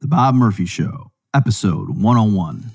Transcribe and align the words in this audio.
The 0.00 0.08
Bob 0.08 0.34
Murphy 0.34 0.64
Show, 0.64 1.10
episode 1.34 1.90
101. 1.90 2.70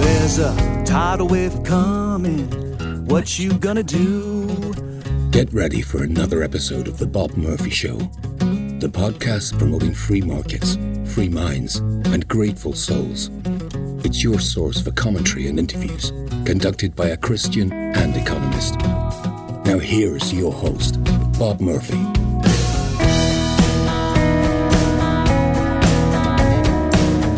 There's 0.00 0.38
a 0.40 0.82
tidal 0.84 1.28
wave 1.28 1.62
coming. 1.62 2.48
What 3.06 3.38
you 3.38 3.52
gonna 3.58 3.84
do? 3.84 4.74
Get 5.30 5.52
ready 5.52 5.82
for 5.82 6.02
another 6.02 6.42
episode 6.42 6.88
of 6.88 6.98
The 6.98 7.06
Bob 7.06 7.36
Murphy 7.36 7.70
Show, 7.70 8.10
the 8.80 8.88
podcast 8.88 9.58
promoting 9.58 9.92
free 9.92 10.22
markets, 10.22 10.78
free 11.04 11.28
minds, 11.28 11.76
and 11.76 12.26
grateful 12.28 12.72
souls. 12.72 13.28
It's 14.06 14.22
your 14.22 14.40
source 14.40 14.80
for 14.80 14.90
commentary 14.92 15.48
and 15.48 15.58
interviews 15.58 16.12
conducted 16.46 16.96
by 16.96 17.08
a 17.08 17.16
Christian 17.18 17.70
and 17.74 18.16
economist. 18.16 18.78
Now, 19.66 19.78
here's 19.78 20.32
your 20.32 20.50
host, 20.50 20.98
Bob 21.38 21.60
Murphy. 21.60 21.98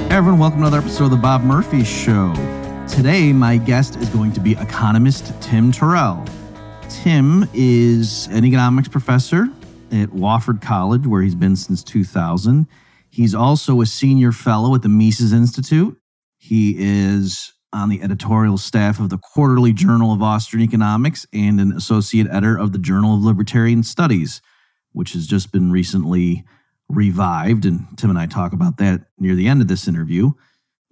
Hey 0.08 0.18
everyone, 0.18 0.38
welcome 0.38 0.60
to 0.60 0.66
another 0.68 0.78
episode 0.78 1.06
of 1.06 1.10
The 1.10 1.16
Bob 1.16 1.42
Murphy 1.42 1.82
Show. 1.82 2.32
Today, 2.86 3.32
my 3.32 3.56
guest 3.56 3.96
is 3.96 4.08
going 4.10 4.30
to 4.34 4.40
be 4.40 4.52
economist 4.52 5.32
Tim 5.42 5.72
Terrell. 5.72 6.24
Tim 6.88 7.48
is 7.52 8.28
an 8.30 8.44
economics 8.44 8.86
professor 8.86 9.48
at 9.92 10.08
Wofford 10.10 10.62
College, 10.62 11.06
where 11.06 11.22
he's 11.22 11.34
been 11.34 11.54
since 11.54 11.84
2000. 11.84 12.66
He's 13.10 13.34
also 13.34 13.80
a 13.82 13.86
senior 13.86 14.32
fellow 14.32 14.74
at 14.74 14.82
the 14.82 14.88
Mises 14.88 15.32
Institute. 15.32 15.96
He 16.38 16.74
is 16.78 17.52
on 17.74 17.88
the 17.88 18.02
editorial 18.02 18.58
staff 18.58 18.98
of 19.00 19.10
the 19.10 19.18
Quarterly 19.18 19.72
Journal 19.72 20.12
of 20.12 20.22
Austrian 20.22 20.66
Economics 20.66 21.26
and 21.32 21.60
an 21.60 21.72
associate 21.72 22.26
editor 22.28 22.58
of 22.58 22.72
the 22.72 22.78
Journal 22.78 23.14
of 23.14 23.22
Libertarian 23.22 23.82
Studies, 23.82 24.42
which 24.92 25.12
has 25.12 25.26
just 25.26 25.52
been 25.52 25.70
recently 25.70 26.44
revived. 26.88 27.64
And 27.64 27.86
Tim 27.96 28.10
and 28.10 28.18
I 28.18 28.26
talk 28.26 28.52
about 28.52 28.78
that 28.78 29.02
near 29.18 29.34
the 29.34 29.48
end 29.48 29.62
of 29.62 29.68
this 29.68 29.88
interview. 29.88 30.32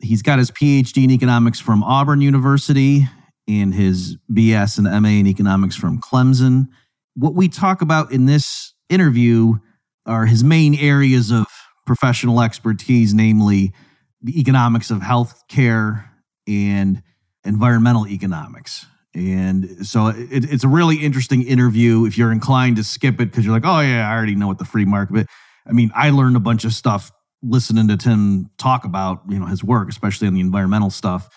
He's 0.00 0.22
got 0.22 0.38
his 0.38 0.50
PhD 0.50 1.04
in 1.04 1.10
economics 1.10 1.60
from 1.60 1.82
Auburn 1.82 2.20
University 2.22 3.06
and 3.46 3.74
his 3.74 4.16
BS 4.32 4.78
and 4.78 5.02
MA 5.02 5.08
in 5.08 5.26
economics 5.26 5.76
from 5.76 6.00
Clemson. 6.00 6.68
What 7.14 7.34
we 7.34 7.48
talk 7.48 7.82
about 7.82 8.12
in 8.12 8.26
this 8.26 8.69
interview 8.90 9.54
are 10.06 10.26
his 10.26 10.44
main 10.44 10.74
areas 10.74 11.30
of 11.30 11.46
professional 11.86 12.40
expertise, 12.40 13.14
namely 13.14 13.72
the 14.22 14.38
economics 14.38 14.90
of 14.90 14.98
healthcare 14.98 16.04
and 16.46 17.02
environmental 17.44 18.06
economics. 18.06 18.86
And 19.14 19.86
so 19.86 20.08
it, 20.08 20.52
it's 20.52 20.64
a 20.64 20.68
really 20.68 20.96
interesting 20.96 21.42
interview 21.42 22.04
if 22.04 22.16
you're 22.16 22.32
inclined 22.32 22.76
to 22.76 22.84
skip 22.84 23.14
it 23.14 23.30
because 23.30 23.44
you're 23.44 23.54
like, 23.54 23.66
oh, 23.66 23.80
yeah, 23.80 24.08
I 24.08 24.14
already 24.14 24.34
know 24.34 24.46
what 24.46 24.58
the 24.58 24.64
free 24.64 24.84
market. 24.84 25.26
I 25.66 25.72
mean, 25.72 25.90
I 25.94 26.10
learned 26.10 26.36
a 26.36 26.40
bunch 26.40 26.64
of 26.64 26.72
stuff 26.72 27.10
listening 27.42 27.88
to 27.88 27.96
Tim 27.96 28.50
talk 28.58 28.84
about 28.84 29.22
you 29.28 29.38
know 29.38 29.46
his 29.46 29.64
work, 29.64 29.88
especially 29.88 30.28
on 30.28 30.34
the 30.34 30.40
environmental 30.40 30.90
stuff. 30.90 31.28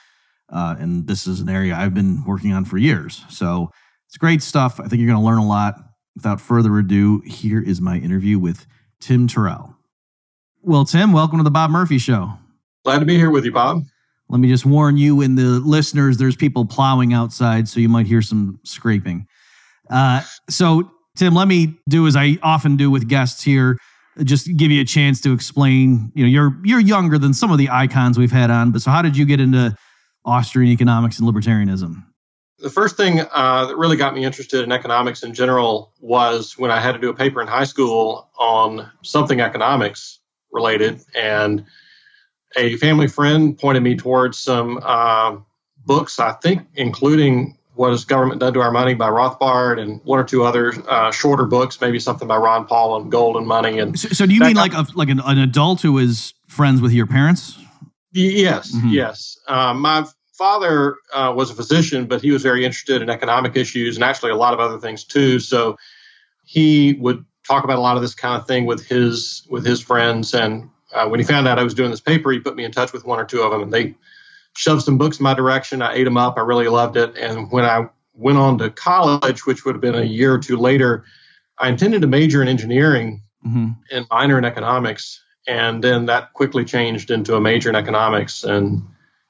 Uh, 0.50 0.76
and 0.78 1.08
this 1.08 1.26
is 1.26 1.40
an 1.40 1.50
area 1.50 1.76
I've 1.76 1.94
been 1.94 2.24
working 2.26 2.54
on 2.54 2.66
for 2.66 2.78
years. 2.78 3.24
So 3.30 3.72
it's 4.08 4.18
great 4.18 4.44
stuff. 4.44 4.80
I 4.80 4.88
think 4.88 5.02
you're 5.02 5.10
going 5.10 5.20
to 5.20 5.26
learn 5.26 5.40
a 5.40 5.48
lot. 5.48 5.76
Without 6.16 6.40
further 6.40 6.78
ado, 6.78 7.22
here 7.26 7.62
is 7.62 7.82
my 7.82 7.98
interview 7.98 8.38
with 8.40 8.66
Tim 9.00 9.28
Terrell. 9.28 9.76
Well, 10.62 10.86
Tim, 10.86 11.12
welcome 11.12 11.40
to 11.40 11.44
the 11.44 11.52
Bob 11.52 11.72
Murphy 11.72 11.98
Show. 11.98 12.32
Glad 12.84 13.00
to 13.00 13.06
be 13.06 13.18
here 13.18 13.32
with 13.32 13.46
you, 13.46 13.52
Bob. 13.52 13.84
Let 14.30 14.40
me 14.40 14.48
just 14.48 14.66
warn 14.66 14.98
you 14.98 15.22
and 15.22 15.38
the 15.38 15.60
listeners 15.60 16.18
there's 16.18 16.36
people 16.36 16.66
plowing 16.66 17.14
outside, 17.14 17.68
so 17.68 17.80
you 17.80 17.90
might 17.90 18.08
hear 18.08 18.22
some 18.22 18.60
scraping. 18.64 19.28
Uh, 19.90 20.22
so, 20.50 20.90
Tim, 21.18 21.36
let 21.36 21.48
me 21.48 21.76
do 21.90 22.08
as 22.08 22.16
I 22.16 22.38
often 22.42 22.78
do 22.78 22.90
with 22.90 23.08
guests 23.08 23.44
here 23.44 23.78
just 24.24 24.56
give 24.58 24.70
you 24.70 24.82
a 24.82 24.86
chance 24.86 25.20
to 25.22 25.34
explain 25.34 26.12
you 26.14 26.24
know 26.24 26.30
you're 26.30 26.56
you're 26.64 26.80
younger 26.80 27.18
than 27.18 27.34
some 27.34 27.52
of 27.52 27.58
the 27.58 27.70
icons 27.70 28.18
we've 28.18 28.32
had 28.32 28.52
on 28.52 28.72
but 28.72 28.82
so 28.82 28.92
how 28.92 29.02
did 29.02 29.18
you 29.18 29.26
get 29.26 29.40
into 29.40 29.76
austrian 30.26 30.72
economics 30.72 31.20
and 31.20 31.28
libertarianism 31.28 32.04
The 32.64 32.70
first 32.70 32.96
thing 32.96 33.20
uh, 33.20 33.66
that 33.66 33.76
really 33.76 33.98
got 33.98 34.16
me 34.16 34.24
interested 34.24 34.64
in 34.64 34.72
economics 34.72 35.22
in 35.22 35.34
general 35.34 35.92
was 36.00 36.58
when 36.58 36.72
I 36.72 36.80
had 36.80 36.94
to 36.94 36.98
do 36.98 37.10
a 37.10 37.14
paper 37.14 37.42
in 37.42 37.48
high 37.48 37.66
school 37.66 38.30
on 38.40 38.90
something 39.02 39.42
economics 39.42 40.20
related, 40.50 41.02
and 41.14 41.66
a 42.56 42.78
family 42.78 43.08
friend 43.08 43.60
pointed 43.60 43.84
me 43.84 43.98
towards 43.98 44.38
some 44.40 44.80
uh, 44.82 45.36
books, 45.86 46.20
I 46.20 46.32
think, 46.42 46.62
including 46.76 47.58
What 47.76 47.90
Has 47.90 48.06
Government 48.06 48.40
Done 48.40 48.54
to 48.54 48.62
Our 48.62 48.72
Money 48.72 48.94
by 48.94 49.10
Rothbard 49.10 49.82
and 49.82 50.00
one 50.06 50.20
or 50.20 50.24
two 50.24 50.46
other 50.46 50.72
uh, 50.88 51.12
shorter 51.12 51.44
books, 51.44 51.82
maybe 51.82 52.00
something 52.00 52.30
by 52.30 52.38
Ron 52.38 52.66
Paul 52.66 52.94
on 52.94 53.10
gold 53.10 53.36
and 53.36 53.46
money. 53.46 53.78
And 53.80 54.00
so, 54.00 54.08
so 54.08 54.26
do 54.26 54.34
you 54.34 54.40
mean 54.40 54.56
like 54.56 54.74
a, 54.74 54.86
like 54.96 55.10
an, 55.10 55.20
an 55.26 55.38
adult 55.38 55.82
who 55.82 55.98
is 55.98 56.34
friends 56.48 56.80
with 56.80 56.94
your 56.94 57.08
parents 57.08 57.58
Yes, 58.14 58.72
Mhm. 58.74 58.92
yes. 58.94 59.38
Um, 59.48 59.82
my 59.82 60.06
father 60.34 60.98
uh, 61.14 61.34
was 61.36 61.52
a 61.52 61.56
physician, 61.56 62.06
but 62.06 62.22
he 62.22 62.32
was 62.32 62.44
very 62.44 62.66
interested 62.66 63.02
in 63.02 63.10
economic 63.10 63.56
issues 63.56 63.96
and 63.96 64.04
actually 64.04 64.32
a 64.32 64.36
lot 64.36 64.54
of 64.54 64.60
other 64.60 64.80
things 64.80 65.04
too. 65.04 65.40
So 65.40 65.78
he 66.44 66.94
would 67.00 67.24
talk 67.48 67.64
about 67.64 67.78
a 67.78 67.82
lot 67.82 67.96
of 67.96 68.02
this 68.02 68.16
kind 68.16 68.40
of 68.40 68.48
thing 68.48 68.66
with 68.66 68.86
his 68.86 69.46
with 69.50 69.66
his 69.66 69.82
friends. 69.82 70.34
And 70.34 70.70
uh, 70.94 71.08
when 71.08 71.20
he 71.20 71.26
found 71.26 71.48
out 71.48 71.60
I 71.60 71.64
was 71.64 71.74
doing 71.74 71.92
this 71.92 72.00
paper, 72.00 72.32
he 72.32 72.40
put 72.40 72.56
me 72.56 72.66
in 72.66 72.72
touch 72.72 72.94
with 72.94 73.06
one 73.06 73.20
or 73.20 73.26
two 73.26 73.42
of 73.42 73.52
them, 73.52 73.62
and 73.62 73.74
they 73.74 73.96
shoved 74.56 74.84
some 74.84 74.98
books 74.98 75.20
in 75.20 75.24
my 75.24 75.34
direction. 75.34 75.82
I 75.82 75.94
ate 75.94 76.04
them 76.04 76.18
up. 76.18 76.38
I 76.38 76.42
really 76.42 76.68
loved 76.68 76.98
it. 76.98 77.16
And 77.18 77.52
when 77.52 77.66
I 77.66 77.88
went 78.14 78.38
on 78.38 78.58
to 78.60 78.70
college, 78.70 79.46
which 79.46 79.66
would 79.66 79.76
have 79.76 79.82
been 79.82 79.96
a 79.96 80.04
year 80.04 80.34
or 80.34 80.40
two 80.40 80.58
later, 80.58 81.04
I 81.58 81.70
intended 81.70 82.02
to 82.02 82.08
major 82.08 82.42
in 82.42 82.48
engineering 82.48 83.24
mm-hmm. 83.46 83.72
and 83.92 84.06
minor 84.12 84.38
in 84.38 84.46
economics. 84.46 85.22
And 85.48 85.84
then 85.84 86.06
that 86.06 86.34
quickly 86.34 86.64
changed 86.64 87.12
into 87.12 87.36
a 87.36 87.42
major 87.42 87.70
in 87.70 87.76
economics 87.76 88.44
and 88.44 88.84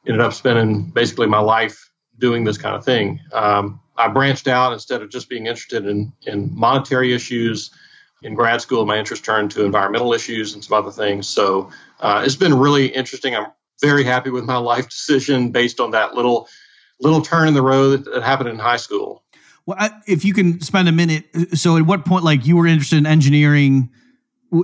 ended 0.05 0.21
up 0.21 0.33
spending 0.33 0.83
basically 0.83 1.27
my 1.27 1.39
life 1.39 1.91
doing 2.19 2.43
this 2.43 2.57
kind 2.57 2.75
of 2.75 2.83
thing. 2.83 3.19
Um, 3.31 3.79
I 3.97 4.07
branched 4.07 4.47
out 4.47 4.73
instead 4.73 5.01
of 5.01 5.09
just 5.09 5.29
being 5.29 5.45
interested 5.47 5.85
in, 5.85 6.13
in 6.25 6.49
monetary 6.53 7.13
issues. 7.13 7.71
In 8.21 8.35
grad 8.35 8.61
school, 8.61 8.85
my 8.85 8.97
interest 8.97 9.25
turned 9.25 9.51
to 9.51 9.65
environmental 9.65 10.13
issues 10.13 10.53
and 10.53 10.63
some 10.63 10.77
other 10.77 10.91
things. 10.91 11.27
So 11.27 11.69
uh, 11.99 12.23
it's 12.25 12.35
been 12.35 12.57
really 12.57 12.87
interesting. 12.87 13.35
I'm 13.35 13.47
very 13.81 14.03
happy 14.03 14.29
with 14.29 14.45
my 14.45 14.57
life 14.57 14.89
decision 14.89 15.51
based 15.51 15.79
on 15.79 15.91
that 15.91 16.15
little 16.15 16.47
little 16.99 17.21
turn 17.21 17.47
in 17.47 17.53
the 17.53 17.61
road 17.61 18.05
that 18.05 18.23
happened 18.23 18.47
in 18.47 18.57
high 18.57 18.77
school. 18.77 19.23
well 19.65 19.77
I, 19.79 19.89
if 20.07 20.23
you 20.23 20.33
can 20.33 20.61
spend 20.61 20.87
a 20.87 20.91
minute 20.91 21.25
so 21.53 21.75
at 21.75 21.85
what 21.85 22.05
point 22.05 22.23
like 22.23 22.45
you 22.45 22.55
were 22.55 22.67
interested 22.67 22.97
in 22.97 23.05
engineering 23.05 23.89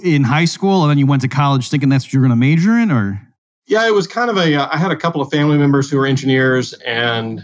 in 0.04 0.24
high 0.24 0.46
school 0.46 0.84
and 0.84 0.92
then 0.92 0.98
you 0.98 1.06
went 1.06 1.24
to 1.24 1.28
college 1.28 1.70
thinking 1.70 1.90
that's 1.90 2.06
what 2.06 2.14
you're 2.14 2.22
going 2.22 2.30
to 2.30 2.38
major 2.38 2.78
in 2.78 2.92
or 2.92 3.29
Yeah, 3.70 3.88
it 3.88 3.94
was 3.94 4.08
kind 4.08 4.30
of 4.32 4.38
a. 4.38 4.56
uh, 4.56 4.68
I 4.72 4.78
had 4.78 4.92
a 4.92 4.96
couple 4.96 5.22
of 5.22 5.30
family 5.30 5.58
members 5.58 5.90
who 5.90 5.98
were 5.98 6.08
engineers, 6.08 6.74
and 6.86 7.42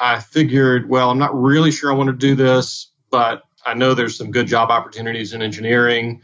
I 0.00 0.18
figured, 0.20 0.88
well, 0.88 1.10
I'm 1.10 1.18
not 1.18 1.38
really 1.38 1.70
sure 1.70 1.92
I 1.92 1.94
want 1.94 2.08
to 2.08 2.16
do 2.16 2.34
this, 2.34 2.90
but 3.10 3.42
I 3.66 3.74
know 3.74 3.92
there's 3.92 4.16
some 4.16 4.30
good 4.30 4.46
job 4.46 4.70
opportunities 4.70 5.34
in 5.34 5.42
engineering, 5.42 6.22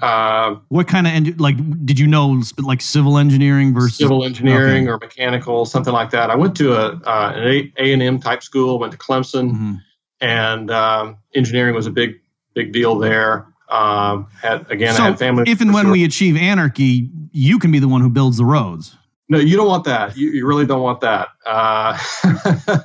uh, 0.00 0.54
what 0.68 0.88
kind 0.88 1.06
of 1.06 1.12
en- 1.12 1.36
like 1.36 1.56
did 1.84 1.98
you 1.98 2.06
know 2.06 2.40
like 2.58 2.80
civil 2.80 3.18
engineering 3.18 3.74
versus 3.74 3.98
civil 3.98 4.24
engineering, 4.24 4.84
Okay. 4.84 4.90
or 4.92 4.96
mechanical, 4.98 5.66
something 5.66 5.92
like 5.92 6.10
that. 6.10 6.30
I 6.30 6.36
went 6.36 6.56
to 6.56 6.72
a 6.72 6.92
uh, 7.04 7.32
an 7.36 7.72
A 7.76 7.92
and 7.92 8.02
M 8.02 8.18
type 8.20 8.42
school, 8.42 8.78
went 8.78 8.92
to 8.92 8.98
Clemson, 8.98 9.52
Mhm. 9.52 9.80
and 10.22 10.70
um, 10.70 11.18
engineering 11.34 11.74
was 11.74 11.86
a 11.86 11.90
big 11.90 12.20
big 12.54 12.72
deal 12.72 12.96
there. 12.98 13.46
Um, 13.70 14.26
had 14.40 14.70
again, 14.70 14.94
so 14.94 15.02
I 15.02 15.06
had 15.06 15.18
family. 15.18 15.44
if 15.46 15.60
and 15.60 15.74
when 15.74 15.86
were- 15.86 15.92
we 15.92 16.04
achieve 16.04 16.36
anarchy, 16.36 17.10
you 17.32 17.58
can 17.58 17.70
be 17.70 17.78
the 17.78 17.88
one 17.88 18.00
who 18.00 18.08
builds 18.10 18.36
the 18.38 18.44
roads. 18.44 18.96
no, 19.28 19.38
you 19.38 19.56
don't 19.56 19.68
want 19.68 19.84
that. 19.84 20.16
You, 20.16 20.30
you 20.30 20.46
really 20.46 20.64
don't 20.66 20.80
want 20.82 21.00
that. 21.02 21.28
Uh, 21.46 21.98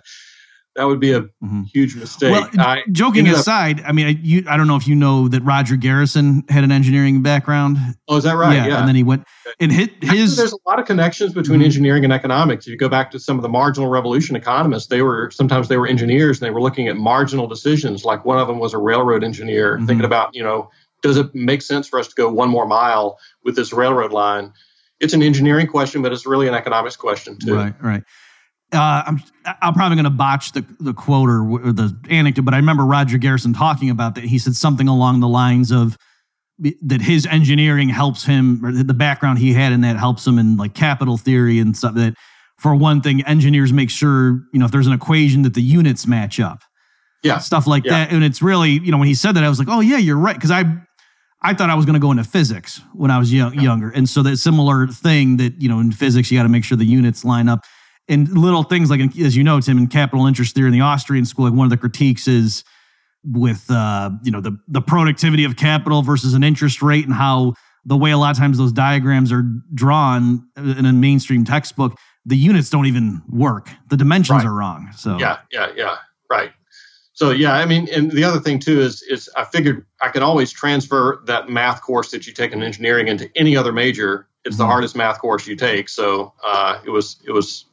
that 0.76 0.86
would 0.86 1.00
be 1.00 1.14
a 1.14 1.22
Mhm. 1.44 1.68
huge 1.72 1.96
mistake. 1.96 2.32
Well, 2.32 2.50
I 2.58 2.82
Joking 2.92 3.20
ended 3.20 3.36
up- 3.36 3.40
aside, 3.42 3.84
I 3.86 3.92
mean, 3.92 4.08
I, 4.08 4.20
you, 4.22 4.44
I 4.50 4.58
don't 4.58 4.66
know 4.68 4.76
if 4.76 4.88
you 4.88 4.96
know 4.96 5.28
that 5.28 5.44
Roger 5.44 5.76
Garrison 5.76 6.44
had 6.50 6.64
an 6.64 6.72
engineering 6.72 7.22
background. 7.22 7.78
oh, 8.10 8.18
is 8.18 8.24
that 8.24 8.36
right? 8.36 8.56
Yeah. 8.56 8.80
and 8.80 8.88
then 8.88 8.96
he 8.96 9.04
went 9.04 9.24
and 9.60 9.72
hit 9.72 9.92
Actually, 10.02 10.18
his. 10.18 10.36
there's 10.36 10.52
a 10.52 10.58
lot 10.68 10.80
of 10.80 10.86
connections 10.88 11.32
between 11.32 11.60
Mhm. 11.62 11.66
engineering 11.66 12.04
and 12.04 12.12
economics. 12.12 12.66
If 12.66 12.72
you 12.72 12.78
go 12.78 12.90
back 12.90 13.12
to 13.12 13.20
some 13.20 13.38
of 13.38 13.44
the 13.44 13.50
marginal 13.50 13.88
revolution 13.88 14.36
economists, 14.36 14.88
they 14.88 15.04
were 15.04 15.30
sometimes 15.32 15.68
they 15.68 15.78
were 15.78 15.86
engineers 15.88 16.42
and 16.42 16.48
they 16.48 16.52
were 16.52 16.62
looking 16.62 16.88
at 16.88 16.98
marginal 16.98 17.46
decisions. 17.48 18.04
Like 18.04 18.26
one 18.26 18.40
of 18.40 18.48
them 18.48 18.58
was 18.58 18.74
a 18.74 18.80
railroad 18.80 19.24
engineer, 19.24 19.78
Mhm. 19.78 19.86
thinking 19.88 20.06
about 20.06 20.34
you 20.34 20.44
know, 20.44 20.72
does 21.04 21.18
it 21.18 21.36
make 21.36 21.62
sense 21.62 21.88
for 21.88 22.00
us 22.00 22.08
to 22.08 22.16
go 22.16 22.32
one 22.32 22.50
more 22.50 22.66
mile 22.66 23.20
with 23.44 23.56
this 23.56 23.72
railroad 23.74 24.12
line? 24.12 24.52
It's 25.00 25.14
an 25.14 25.22
engineering 25.22 25.68
question, 25.68 26.02
but 26.02 26.12
it's 26.14 26.26
really 26.26 26.48
an 26.48 26.54
economics 26.56 26.96
question 26.96 27.38
too. 27.38 27.56
Right, 27.56 27.74
right. 27.82 28.04
Uh, 28.72 29.04
I'm 29.06 29.22
I'm 29.62 29.74
probably 29.76 29.98
going 29.98 30.06
to 30.06 30.10
botch 30.10 30.54
the 30.54 30.66
the 30.80 30.94
quote 30.94 31.30
or, 31.30 31.42
or 31.44 31.72
the 31.74 31.96
anecdote, 32.10 32.44
but 32.46 32.54
I 32.56 32.58
remember 32.58 32.86
Roger 32.86 33.18
Garrison 33.20 33.54
talking 33.54 33.90
about 33.92 34.16
that. 34.16 34.24
He 34.24 34.40
said 34.40 34.56
something 34.56 34.88
along 34.88 35.20
the 35.20 35.28
lines 35.28 35.72
of 35.72 35.96
that 36.82 37.02
his 37.02 37.26
engineering 37.28 37.90
helps 37.90 38.24
him, 38.24 38.66
or 38.66 38.72
the 38.72 38.94
background 38.94 39.40
he 39.40 39.54
had 39.54 39.74
in 39.74 39.82
that 39.82 39.98
helps 39.98 40.26
him 40.26 40.40
in 40.40 40.56
like 40.58 40.74
capital 40.74 41.18
theory 41.18 41.60
and 41.60 41.76
stuff. 41.78 41.94
That 41.96 42.16
for 42.58 42.74
one 42.74 43.02
thing, 43.02 43.22
engineers 43.26 43.72
make 43.74 43.90
sure 43.92 44.42
you 44.54 44.60
know 44.60 44.66
if 44.66 44.72
there's 44.72 44.88
an 44.88 44.94
equation 44.94 45.42
that 45.44 45.54
the 45.54 45.62
units 45.62 46.08
match 46.08 46.40
up. 46.40 46.62
Yeah, 47.24 47.38
stuff 47.40 47.68
like 47.68 47.86
Yeah. 47.86 47.92
that. 48.06 48.12
And 48.14 48.24
it's 48.24 48.42
really 48.42 48.72
you 48.72 48.92
know 48.92 48.98
when 48.98 49.08
he 49.08 49.16
said 49.16 49.34
that, 49.34 49.44
I 49.44 49.50
was 49.50 49.60
like, 49.60 49.68
oh 49.70 49.82
yeah, 49.82 49.98
you're 49.98 50.18
right 50.18 50.36
because 50.36 50.52
I. 50.52 50.64
I 51.44 51.54
thought 51.54 51.70
I 51.70 51.76
was 51.76 51.86
going 51.86 51.96
to 51.96 52.00
go 52.00 52.12
into 52.12 52.24
physics 52.24 52.82
when 52.94 53.12
I 53.12 53.18
was 53.20 53.34
young, 53.34 53.54
younger, 53.60 53.90
and 53.90 54.08
so 54.08 54.24
that 54.24 54.38
similar 54.38 54.88
thing 54.88 55.38
that 55.38 55.62
you 55.62 55.68
know 55.70 55.80
in 55.80 55.92
physics 55.92 56.32
you 56.32 56.40
got 56.40 56.44
to 56.44 56.50
make 56.50 56.64
sure 56.64 56.78
the 56.78 56.86
units 56.86 57.26
line 57.26 57.50
up, 57.50 57.66
and 58.08 58.30
little 58.38 58.64
things 58.64 58.90
like 58.90 59.02
as 59.18 59.36
you 59.36 59.44
know, 59.44 59.60
Tim, 59.60 59.78
in 59.78 59.88
capital 59.88 60.26
interest 60.26 60.56
theory 60.56 60.68
in 60.68 60.74
the 60.74 60.82
Austrian 60.82 61.26
school, 61.26 61.46
like 61.46 61.54
one 61.54 61.66
of 61.66 61.72
the 61.72 61.78
critiques 61.78 62.28
is 62.28 62.64
with 63.26 63.70
uh, 63.70 64.10
you 64.24 64.32
know 64.32 64.42
the 64.42 64.58
the 64.68 64.82
productivity 64.82 65.44
of 65.44 65.56
capital 65.56 66.02
versus 66.02 66.34
an 66.34 66.44
interest 66.44 66.82
rate 66.82 67.06
and 67.06 67.14
how 67.14 67.54
the 67.86 67.98
way 67.98 68.12
a 68.12 68.18
lot 68.18 68.32
of 68.32 68.38
times 68.38 68.58
those 68.58 68.72
diagrams 68.72 69.32
are 69.32 69.44
drawn 69.74 70.48
in 70.56 70.86
a 70.86 70.94
mainstream 70.94 71.44
textbook, 71.44 71.98
the 72.26 72.38
units 72.38 72.70
don't 72.70 72.86
even 72.86 73.22
work. 73.30 73.70
The 73.90 73.98
dimensions 73.98 74.38
Right. 74.38 74.46
are 74.46 74.54
wrong. 74.54 74.90
So 74.96 75.18
yeah, 75.18 75.40
yeah, 75.52 75.72
yeah, 75.76 75.98
right. 76.30 76.52
So 77.16 77.30
yeah, 77.30 77.54
I 77.54 77.66
mean, 77.66 77.88
and 77.94 78.12
the 78.12 78.24
other 78.24 78.40
thing 78.40 78.60
too 78.60 78.82
is 78.82 79.02
is 79.04 79.30
I 79.38 79.46
figured 79.46 79.86
I 80.02 80.10
could 80.10 80.24
always 80.24 80.52
transfer 80.52 81.22
that 81.28 81.48
math 81.50 81.82
course 81.82 82.12
that 82.12 82.26
you 82.28 82.34
take 82.34 82.52
in 82.52 82.64
engineering 82.64 83.08
into 83.08 83.30
any 83.36 83.56
other 83.56 83.72
major. 83.72 84.28
It's 84.46 84.58
the 84.58 84.64
Mhm. 84.64 84.68
hardest 84.68 84.96
math 84.96 85.20
course 85.20 85.48
you 85.48 85.56
take, 85.56 85.88
so 85.90 86.34
uh, 86.44 86.80
it 86.86 86.90
was 86.90 87.18
it 87.26 87.32
was 87.32 87.66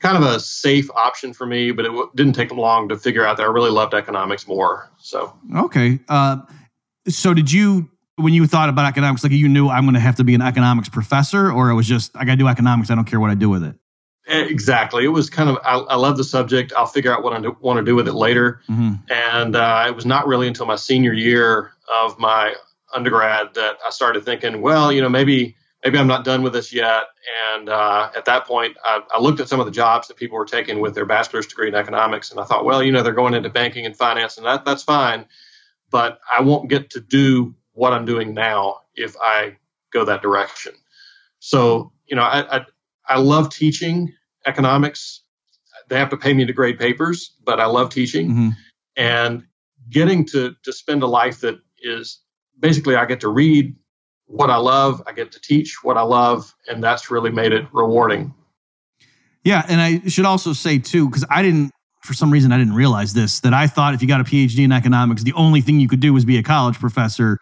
kind 0.00 0.16
of 0.16 0.22
a 0.24 0.40
safe 0.40 0.90
option 0.96 1.32
for 1.32 1.46
me, 1.46 1.70
but 1.70 1.84
it 1.84 1.88
w- 1.90 2.10
didn't 2.16 2.32
take 2.32 2.50
long 2.50 2.88
to 2.88 2.96
figure 2.98 3.24
out 3.24 3.36
that 3.36 3.44
I 3.44 3.46
really 3.46 3.70
loved 3.70 3.94
economics 3.94 4.48
more. 4.48 4.90
So 4.98 5.32
Okay. 5.56 6.00
Uh, 6.08 6.38
so 7.08 7.32
did 7.34 7.52
you, 7.52 7.88
when 8.16 8.34
you 8.34 8.46
thought 8.48 8.68
about 8.68 8.84
economics, 8.86 9.22
like 9.22 9.32
you 9.32 9.48
knew 9.48 9.68
I'm 9.68 9.84
going 9.84 9.94
to 9.94 10.00
have 10.00 10.16
to 10.16 10.24
be 10.24 10.34
an 10.34 10.42
economics 10.42 10.88
professor, 10.88 11.52
or 11.52 11.70
it 11.70 11.74
was 11.74 11.86
just 11.86 12.10
I 12.16 12.24
got 12.24 12.32
to 12.32 12.36
do 12.38 12.48
economics. 12.48 12.90
I 12.90 12.94
don't 12.96 13.04
care 13.04 13.20
what 13.20 13.30
I 13.30 13.34
do 13.36 13.48
with 13.48 13.62
it. 13.62 13.76
Exactly, 14.32 15.04
it 15.04 15.08
was 15.08 15.30
kind 15.30 15.48
of 15.50 15.58
I, 15.64 15.78
I 15.78 15.96
love 15.96 16.16
the 16.16 16.24
subject. 16.24 16.72
I'll 16.76 16.86
figure 16.86 17.12
out 17.12 17.22
what 17.22 17.32
I 17.32 17.40
want 17.60 17.78
to 17.78 17.84
do 17.84 17.94
with 17.94 18.08
it 18.08 18.14
later. 18.14 18.60
hmm 18.66 18.94
And 19.10 19.56
uh, 19.56 19.84
it 19.88 19.94
was 19.94 20.06
not 20.06 20.26
really 20.26 20.48
until 20.48 20.66
my 20.66 20.76
senior 20.76 21.12
year 21.12 21.72
of 22.02 22.18
my 22.18 22.54
undergrad 22.94 23.54
that 23.54 23.76
I 23.86 23.90
started 23.90 24.24
thinking, 24.24 24.60
well, 24.60 24.92
you 24.92 25.00
know, 25.00 25.08
maybe 25.08 25.56
maybe 25.84 25.98
I'm 25.98 26.06
not 26.06 26.24
done 26.24 26.42
with 26.42 26.52
this 26.52 26.72
yet. 26.72 27.04
And 27.52 27.68
uh, 27.68 28.10
at 28.16 28.24
that 28.26 28.46
point, 28.46 28.76
I, 28.84 29.02
I 29.12 29.20
looked 29.20 29.40
at 29.40 29.48
some 29.48 29.60
of 29.60 29.66
the 29.66 29.72
jobs 29.72 30.08
that 30.08 30.16
people 30.16 30.38
were 30.38 30.44
taking 30.44 30.80
with 30.80 30.94
their 30.94 31.06
bachelor's 31.06 31.46
degree 31.46 31.68
in 31.68 31.74
economics, 31.74 32.30
and 32.30 32.40
I 32.40 32.44
thought, 32.44 32.64
well, 32.64 32.82
you 32.82 32.92
know, 32.92 33.02
they're 33.02 33.12
going 33.12 33.34
into 33.34 33.50
banking 33.50 33.86
and 33.86 33.96
finance, 33.96 34.36
and 34.36 34.46
that 34.46 34.64
that's 34.64 34.82
fine, 34.82 35.26
but 35.90 36.20
I 36.32 36.42
won't 36.42 36.70
get 36.70 36.90
to 36.90 37.00
do 37.00 37.54
what 37.72 37.92
I'm 37.92 38.04
doing 38.04 38.34
now 38.34 38.80
if 38.94 39.16
I 39.20 39.56
go 39.92 40.04
that 40.04 40.22
direction. 40.22 40.72
So, 41.38 41.92
you 42.06 42.16
know, 42.16 42.22
I 42.22 42.58
I, 42.58 42.66
I 43.06 43.18
love 43.18 43.50
teaching 43.50 44.14
economics. 44.46 45.22
They 45.88 45.98
have 45.98 46.10
to 46.10 46.16
pay 46.16 46.32
me 46.32 46.44
to 46.44 46.52
grade 46.52 46.78
papers, 46.78 47.34
but 47.44 47.60
I 47.60 47.66
love 47.66 47.90
teaching 47.90 48.30
hmm 48.30 48.48
and 48.96 49.42
getting 49.88 50.22
to 50.26 50.54
to 50.62 50.72
spend 50.72 51.02
a 51.02 51.06
life 51.06 51.40
that 51.40 51.58
is 51.82 52.20
basically 52.60 52.94
I 52.94 53.06
get 53.06 53.20
to 53.20 53.28
read 53.28 53.74
what 54.26 54.50
I 54.50 54.56
love, 54.56 55.02
I 55.06 55.12
get 55.12 55.32
to 55.32 55.40
teach 55.40 55.82
what 55.82 55.96
I 55.96 56.02
love, 56.02 56.54
and 56.68 56.82
that's 56.82 57.10
really 57.10 57.30
made 57.30 57.52
it 57.52 57.66
rewarding. 57.72 58.34
Yeah, 59.44 59.64
and 59.68 59.80
I 59.80 60.08
should 60.08 60.24
also 60.24 60.52
say 60.52 60.78
too, 60.78 61.08
because 61.08 61.24
I 61.28 61.42
didn't, 61.42 61.70
for 62.02 62.14
some 62.14 62.30
reason, 62.30 62.52
I 62.52 62.58
didn't 62.58 62.74
realize 62.74 63.12
this. 63.12 63.40
That 63.40 63.52
I 63.52 63.66
thought 63.66 63.94
if 63.94 64.00
you 64.00 64.08
got 64.08 64.20
a 64.20 64.24
PhD 64.24 64.64
in 64.64 64.72
economics, 64.72 65.22
the 65.22 65.34
only 65.34 65.60
thing 65.60 65.80
you 65.80 65.88
could 65.88 66.00
do 66.00 66.12
was 66.12 66.24
be 66.24 66.38
a 66.38 66.42
college 66.42 66.78
professor, 66.78 67.38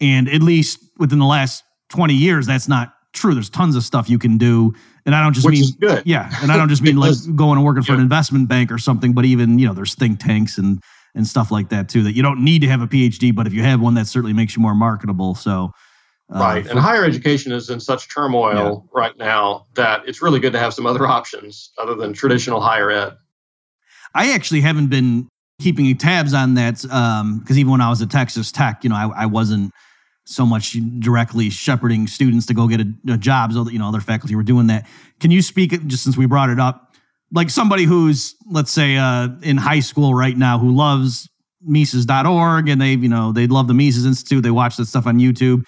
and 0.00 0.28
at 0.28 0.42
least 0.42 0.78
within 0.98 1.18
the 1.18 1.26
last 1.26 1.62
20 1.90 2.14
years, 2.14 2.46
that's 2.46 2.68
not 2.68 2.94
true. 3.12 3.34
There's 3.34 3.50
tons 3.50 3.76
of 3.76 3.82
stuff 3.82 4.08
you 4.10 4.18
can 4.18 4.38
do, 4.38 4.74
and 5.06 5.14
I 5.14 5.22
don't 5.22 5.32
just 5.32 5.46
which 5.46 5.60
mean 5.60 5.70
good. 5.80 6.02
Yeah, 6.06 6.30
and 6.42 6.50
I 6.52 6.56
don't 6.56 6.68
just 6.68 6.82
mean 6.82 6.96
like 6.98 7.14
going 7.36 7.56
and 7.56 7.64
working 7.64 7.82
for 7.82 7.94
an 7.94 8.00
investment 8.00 8.48
bank 8.48 8.70
or 8.72 8.78
something, 8.78 9.12
but 9.12 9.24
even 9.24 9.58
you 9.58 9.66
know, 9.66 9.74
there's 9.74 9.94
think 9.94 10.20
tanks 10.20 10.58
and 10.58 10.80
and 11.14 11.26
stuff 11.26 11.50
like 11.50 11.68
that 11.70 11.88
too. 11.88 12.02
That 12.02 12.12
you 12.14 12.22
don't 12.22 12.44
need 12.44 12.60
to 12.62 12.68
have 12.68 12.80
a 12.82 12.86
PhD, 12.86 13.34
but 13.34 13.46
if 13.46 13.52
you 13.52 13.62
have 13.62 13.80
one, 13.80 13.94
that 13.94 14.06
certainly 14.06 14.32
makes 14.32 14.54
you 14.56 14.62
more 14.62 14.74
marketable. 14.76 15.34
So, 15.34 15.72
uh, 16.32 16.38
Right. 16.38 16.64
for- 16.64 16.70
And 16.70 16.78
higher 16.78 17.04
education 17.04 17.50
is 17.50 17.68
in 17.68 17.80
such 17.80 18.08
turmoil 18.14 18.88
right 18.94 19.16
now 19.18 19.66
that 19.74 20.02
it's 20.06 20.22
really 20.22 20.38
good 20.38 20.52
to 20.52 20.58
have 20.60 20.72
some 20.72 20.86
other 20.86 21.06
options 21.18 21.70
other 21.78 21.96
than 21.96 22.12
traditional 22.12 22.60
higher 22.60 22.90
ed. 22.90 23.14
I 24.14 24.32
actually 24.32 24.60
haven't 24.60 24.86
been 24.88 25.28
keeping 25.60 25.96
tabs 25.96 26.32
on 26.32 26.54
that 26.54 26.84
Um, 26.92 27.40
because 27.40 27.58
even 27.58 27.72
when 27.72 27.80
I 27.80 27.88
was 27.90 28.00
at 28.02 28.10
Texas 28.10 28.50
Tech, 28.52 28.82
you 28.84 28.90
know, 28.90 28.96
I, 28.96 29.22
I 29.22 29.26
wasn't 29.26 29.72
so 30.24 30.46
much 30.46 30.76
directly 31.00 31.50
shepherding 31.50 32.06
students 32.06 32.46
to 32.46 32.54
go 32.54 32.68
get 32.68 32.80
a, 32.80 32.94
a 33.08 33.16
jobs. 33.16 33.56
Although 33.56 33.70
you 33.70 33.78
know, 33.78 33.88
other 33.88 34.00
faculty 34.00 34.34
were 34.36 34.42
doing 34.42 34.66
that. 34.68 34.86
Can 35.18 35.30
you 35.30 35.42
speak 35.42 35.70
just 35.86 36.04
since 36.04 36.16
we 36.16 36.26
brought 36.26 36.50
it 36.50 36.60
up, 36.60 36.94
like 37.32 37.50
somebody 37.50 37.84
who's 37.84 38.34
let's 38.50 38.70
say 38.70 38.96
uh, 38.96 39.28
in 39.42 39.56
high 39.56 39.80
school 39.80 40.14
right 40.14 40.36
now 40.36 40.58
who 40.58 40.70
loves 40.74 41.28
Mises.org 41.62 42.68
and 42.68 42.80
they, 42.80 42.92
you 42.94 43.08
know, 43.08 43.32
they 43.32 43.46
love 43.46 43.68
the 43.68 43.74
Mises 43.74 44.06
Institute. 44.06 44.42
They 44.42 44.50
watch 44.50 44.76
that 44.76 44.86
stuff 44.86 45.06
on 45.06 45.18
YouTube. 45.18 45.64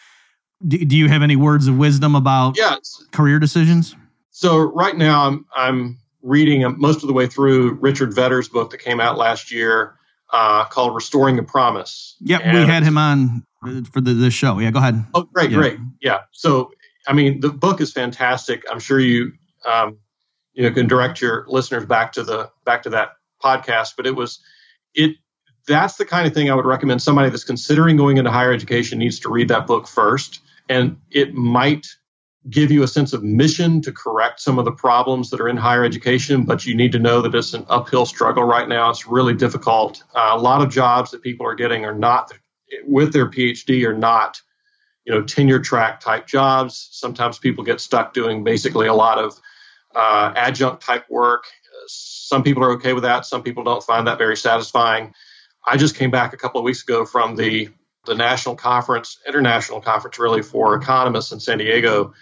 Do, 0.66 0.78
do 0.78 0.96
you 0.96 1.08
have 1.08 1.22
any 1.22 1.36
words 1.36 1.66
of 1.66 1.76
wisdom 1.76 2.14
about 2.14 2.56
Yeah. 2.56 2.76
career 3.10 3.38
decisions? 3.38 3.94
So 4.30 4.58
right 4.58 4.96
now 4.96 5.26
I'm 5.26 5.44
I'm 5.54 5.98
reading 6.22 6.64
um, 6.64 6.76
most 6.78 7.02
of 7.02 7.08
the 7.08 7.12
way 7.12 7.26
through 7.26 7.74
Richard 7.74 8.14
Vedder's 8.14 8.48
book 8.48 8.70
that 8.70 8.78
came 8.78 9.00
out 9.00 9.18
last 9.18 9.50
year 9.52 9.96
uh, 10.32 10.64
called 10.66 10.94
Restoring 10.94 11.36
the 11.36 11.42
Promise. 11.42 12.16
Yep, 12.20 12.40
we 12.54 12.60
had 12.64 12.84
him 12.84 12.96
on 12.96 13.44
for 13.92 14.00
the, 14.00 14.12
this 14.14 14.34
show. 14.34 14.58
Yeah, 14.58 14.70
go 14.70 14.78
ahead. 14.78 15.04
Oh, 15.14 15.22
great, 15.32 15.50
Yeah. 15.50 15.58
great. 15.58 15.78
Yeah. 16.00 16.18
So, 16.32 16.72
I 17.06 17.12
mean, 17.12 17.40
the 17.40 17.48
book 17.50 17.80
is 17.80 17.92
fantastic. 17.92 18.64
I'm 18.70 18.78
sure 18.80 18.98
you, 19.00 19.32
um, 19.64 19.98
you 20.52 20.62
know, 20.62 20.70
can 20.70 20.86
direct 20.86 21.20
your 21.20 21.44
listeners 21.48 21.86
back 21.86 22.12
to 22.12 22.22
the 22.22 22.50
back 22.64 22.82
to 22.84 22.90
that 22.90 23.10
podcast. 23.42 23.94
But 23.96 24.06
it 24.06 24.16
was, 24.16 24.40
it. 24.94 25.16
That's 25.68 25.94
the 25.94 26.04
kind 26.04 26.26
of 26.26 26.34
thing 26.34 26.50
I 26.50 26.54
would 26.54 26.66
recommend 26.66 27.02
somebody 27.02 27.30
that's 27.30 27.44
considering 27.44 27.96
going 27.96 28.16
into 28.16 28.32
higher 28.32 28.52
education 28.52 28.98
needs 28.98 29.20
to 29.20 29.28
read 29.28 29.46
that 29.48 29.66
book 29.68 29.86
first, 29.86 30.40
and 30.68 30.96
it 31.10 31.34
might 31.34 31.86
give 32.50 32.72
you 32.72 32.82
a 32.82 32.88
sense 32.88 33.12
of 33.12 33.22
mission 33.22 33.80
to 33.82 33.92
correct 33.92 34.40
some 34.40 34.58
of 34.58 34.64
the 34.64 34.72
problems 34.72 35.30
that 35.30 35.40
are 35.40 35.48
in 35.48 35.56
higher 35.56 35.84
education. 35.84 36.44
But 36.44 36.66
you 36.66 36.74
need 36.74 36.90
to 36.92 36.98
know 36.98 37.22
that 37.22 37.32
it's 37.32 37.54
an 37.54 37.64
uphill 37.68 38.06
struggle 38.06 38.42
right 38.42 38.68
now. 38.68 38.90
It's 38.90 39.06
really 39.06 39.34
difficult. 39.34 40.02
Uh, 40.16 40.30
a 40.32 40.38
lot 40.38 40.62
of 40.62 40.68
jobs 40.68 41.12
that 41.12 41.22
people 41.22 41.46
are 41.46 41.54
getting 41.54 41.84
are 41.84 41.94
not 41.94 42.32
with 42.84 43.12
their 43.12 43.28
PhD 43.28 43.86
are 43.86 43.96
not 43.96 44.40
you 45.04 45.12
know 45.12 45.22
tenure 45.22 45.60
track 45.60 46.00
type 46.00 46.26
jobs. 46.26 46.88
Sometimes 46.92 47.38
people 47.38 47.64
get 47.64 47.80
stuck 47.80 48.14
doing 48.14 48.44
basically 48.44 48.86
a 48.86 48.94
lot 48.94 49.18
of 49.18 49.38
uh, 49.94 50.32
adjunct 50.36 50.82
type 50.82 51.04
work. 51.10 51.44
Some 51.86 52.42
people 52.42 52.62
are 52.64 52.72
okay 52.72 52.92
with 52.92 53.02
that. 53.02 53.26
Some 53.26 53.42
people 53.42 53.64
don't 53.64 53.82
find 53.82 54.06
that 54.06 54.18
very 54.18 54.36
satisfying. 54.36 55.12
I 55.66 55.76
just 55.76 55.96
came 55.96 56.10
back 56.10 56.32
a 56.32 56.36
couple 56.36 56.60
of 56.60 56.64
weeks 56.64 56.82
ago 56.82 57.04
from 57.04 57.36
the 57.36 57.68
the 58.04 58.14
national 58.14 58.56
conference, 58.56 59.18
international 59.28 59.80
conference, 59.80 60.18
really 60.18 60.42
for 60.42 60.74
economists 60.74 61.30
in 61.30 61.38
San 61.38 61.58
Diego, 61.58 62.14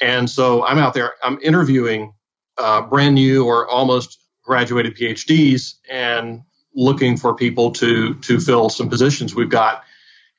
and 0.00 0.28
so 0.28 0.64
I'm 0.64 0.78
out 0.78 0.94
there. 0.94 1.14
I'm 1.22 1.38
interviewing 1.42 2.14
uh, 2.58 2.82
brand 2.82 3.14
new 3.14 3.44
or 3.44 3.68
almost 3.68 4.18
graduated 4.42 4.96
PhDs 4.96 5.74
and 5.88 6.42
looking 6.74 7.16
for 7.16 7.34
people 7.34 7.72
to 7.72 8.14
to 8.14 8.40
fill 8.40 8.68
some 8.68 8.88
positions 8.88 9.34
we've 9.34 9.50
got 9.50 9.82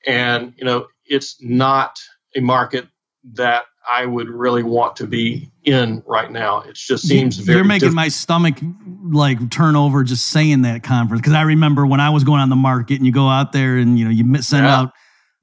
and 0.05 0.53
you 0.57 0.65
know 0.65 0.87
it's 1.05 1.37
not 1.41 1.99
a 2.35 2.39
market 2.41 2.87
that 3.33 3.63
I 3.89 4.05
would 4.05 4.29
really 4.29 4.63
want 4.63 4.95
to 4.97 5.07
be 5.07 5.51
in 5.63 6.03
right 6.07 6.31
now. 6.31 6.61
It 6.61 6.75
just 6.75 7.07
seems 7.07 7.37
You- 7.39 7.45
very. 7.45 7.57
You're 7.57 7.65
making 7.65 7.89
diff- 7.89 7.95
my 7.95 8.07
stomach 8.07 8.55
like 9.11 9.49
turn 9.49 9.75
over 9.75 10.03
just 10.03 10.27
saying 10.29 10.61
that 10.63 10.83
conference 10.83 11.21
because 11.21 11.33
I 11.33 11.41
remember 11.41 11.85
when 11.85 11.99
I 11.99 12.09
was 12.11 12.23
going 12.23 12.39
on 12.41 12.49
the 12.49 12.55
market 12.55 12.95
and 12.95 13.05
you 13.05 13.11
go 13.11 13.27
out 13.27 13.51
there 13.51 13.77
and 13.77 13.97
you 13.99 14.05
know 14.05 14.11
you 14.11 14.41
send 14.41 14.65
Yeah. 14.65 14.77
out 14.81 14.91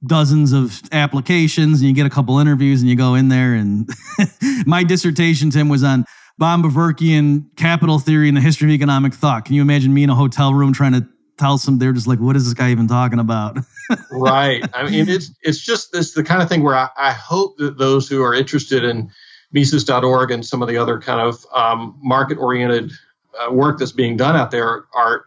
dozens 0.06 0.52
of 0.52 0.80
applications 0.92 1.80
and 1.80 1.88
you 1.88 1.94
get 1.94 2.06
a 2.06 2.10
couple 2.10 2.38
interviews 2.38 2.80
and 2.80 2.88
you 2.88 2.94
go 2.96 3.14
in 3.16 3.28
there 3.28 3.54
and 3.54 3.88
my 4.66 4.84
dissertation 4.84 5.50
Tim 5.50 5.68
was 5.68 5.82
on 5.82 6.04
Böhm-Bawerkian 6.40 7.44
capital 7.56 7.98
theory 7.98 8.28
and 8.28 8.36
the 8.36 8.40
history 8.40 8.68
of 8.68 8.72
economic 8.74 9.12
thought. 9.12 9.44
Can 9.44 9.54
you 9.56 9.62
imagine 9.62 9.92
me 9.92 10.04
in 10.04 10.10
a 10.10 10.14
hotel 10.14 10.54
room 10.54 10.72
trying 10.72 10.92
to 10.92 11.06
tell 11.38 11.56
them 11.58 11.78
They're 11.78 11.92
just 11.92 12.06
like, 12.06 12.18
what 12.18 12.36
is 12.36 12.44
this 12.44 12.54
guy 12.54 12.70
even 12.70 12.86
talking 12.86 13.18
about? 13.18 13.58
right. 14.10 14.64
I 14.74 14.88
mean, 14.88 15.08
it's 15.08 15.30
it's 15.42 15.58
just 15.58 15.92
this 15.92 16.12
the 16.12 16.24
kind 16.24 16.42
of 16.42 16.48
thing 16.48 16.62
where 16.62 16.74
I, 16.74 16.88
I 16.96 17.12
hope 17.12 17.56
that 17.58 17.78
those 17.78 18.08
who 18.08 18.22
are 18.22 18.34
interested 18.34 18.84
in 18.84 19.10
Mises.org 19.52 20.30
and 20.30 20.44
some 20.44 20.60
of 20.62 20.68
the 20.68 20.76
other 20.76 21.00
kind 21.00 21.20
of 21.20 21.44
um, 21.54 21.98
market 22.02 22.38
oriented 22.38 22.92
uh, 23.38 23.52
work 23.52 23.78
that's 23.78 23.92
being 23.92 24.16
done 24.16 24.36
out 24.36 24.50
there 24.50 24.84
are 24.94 25.24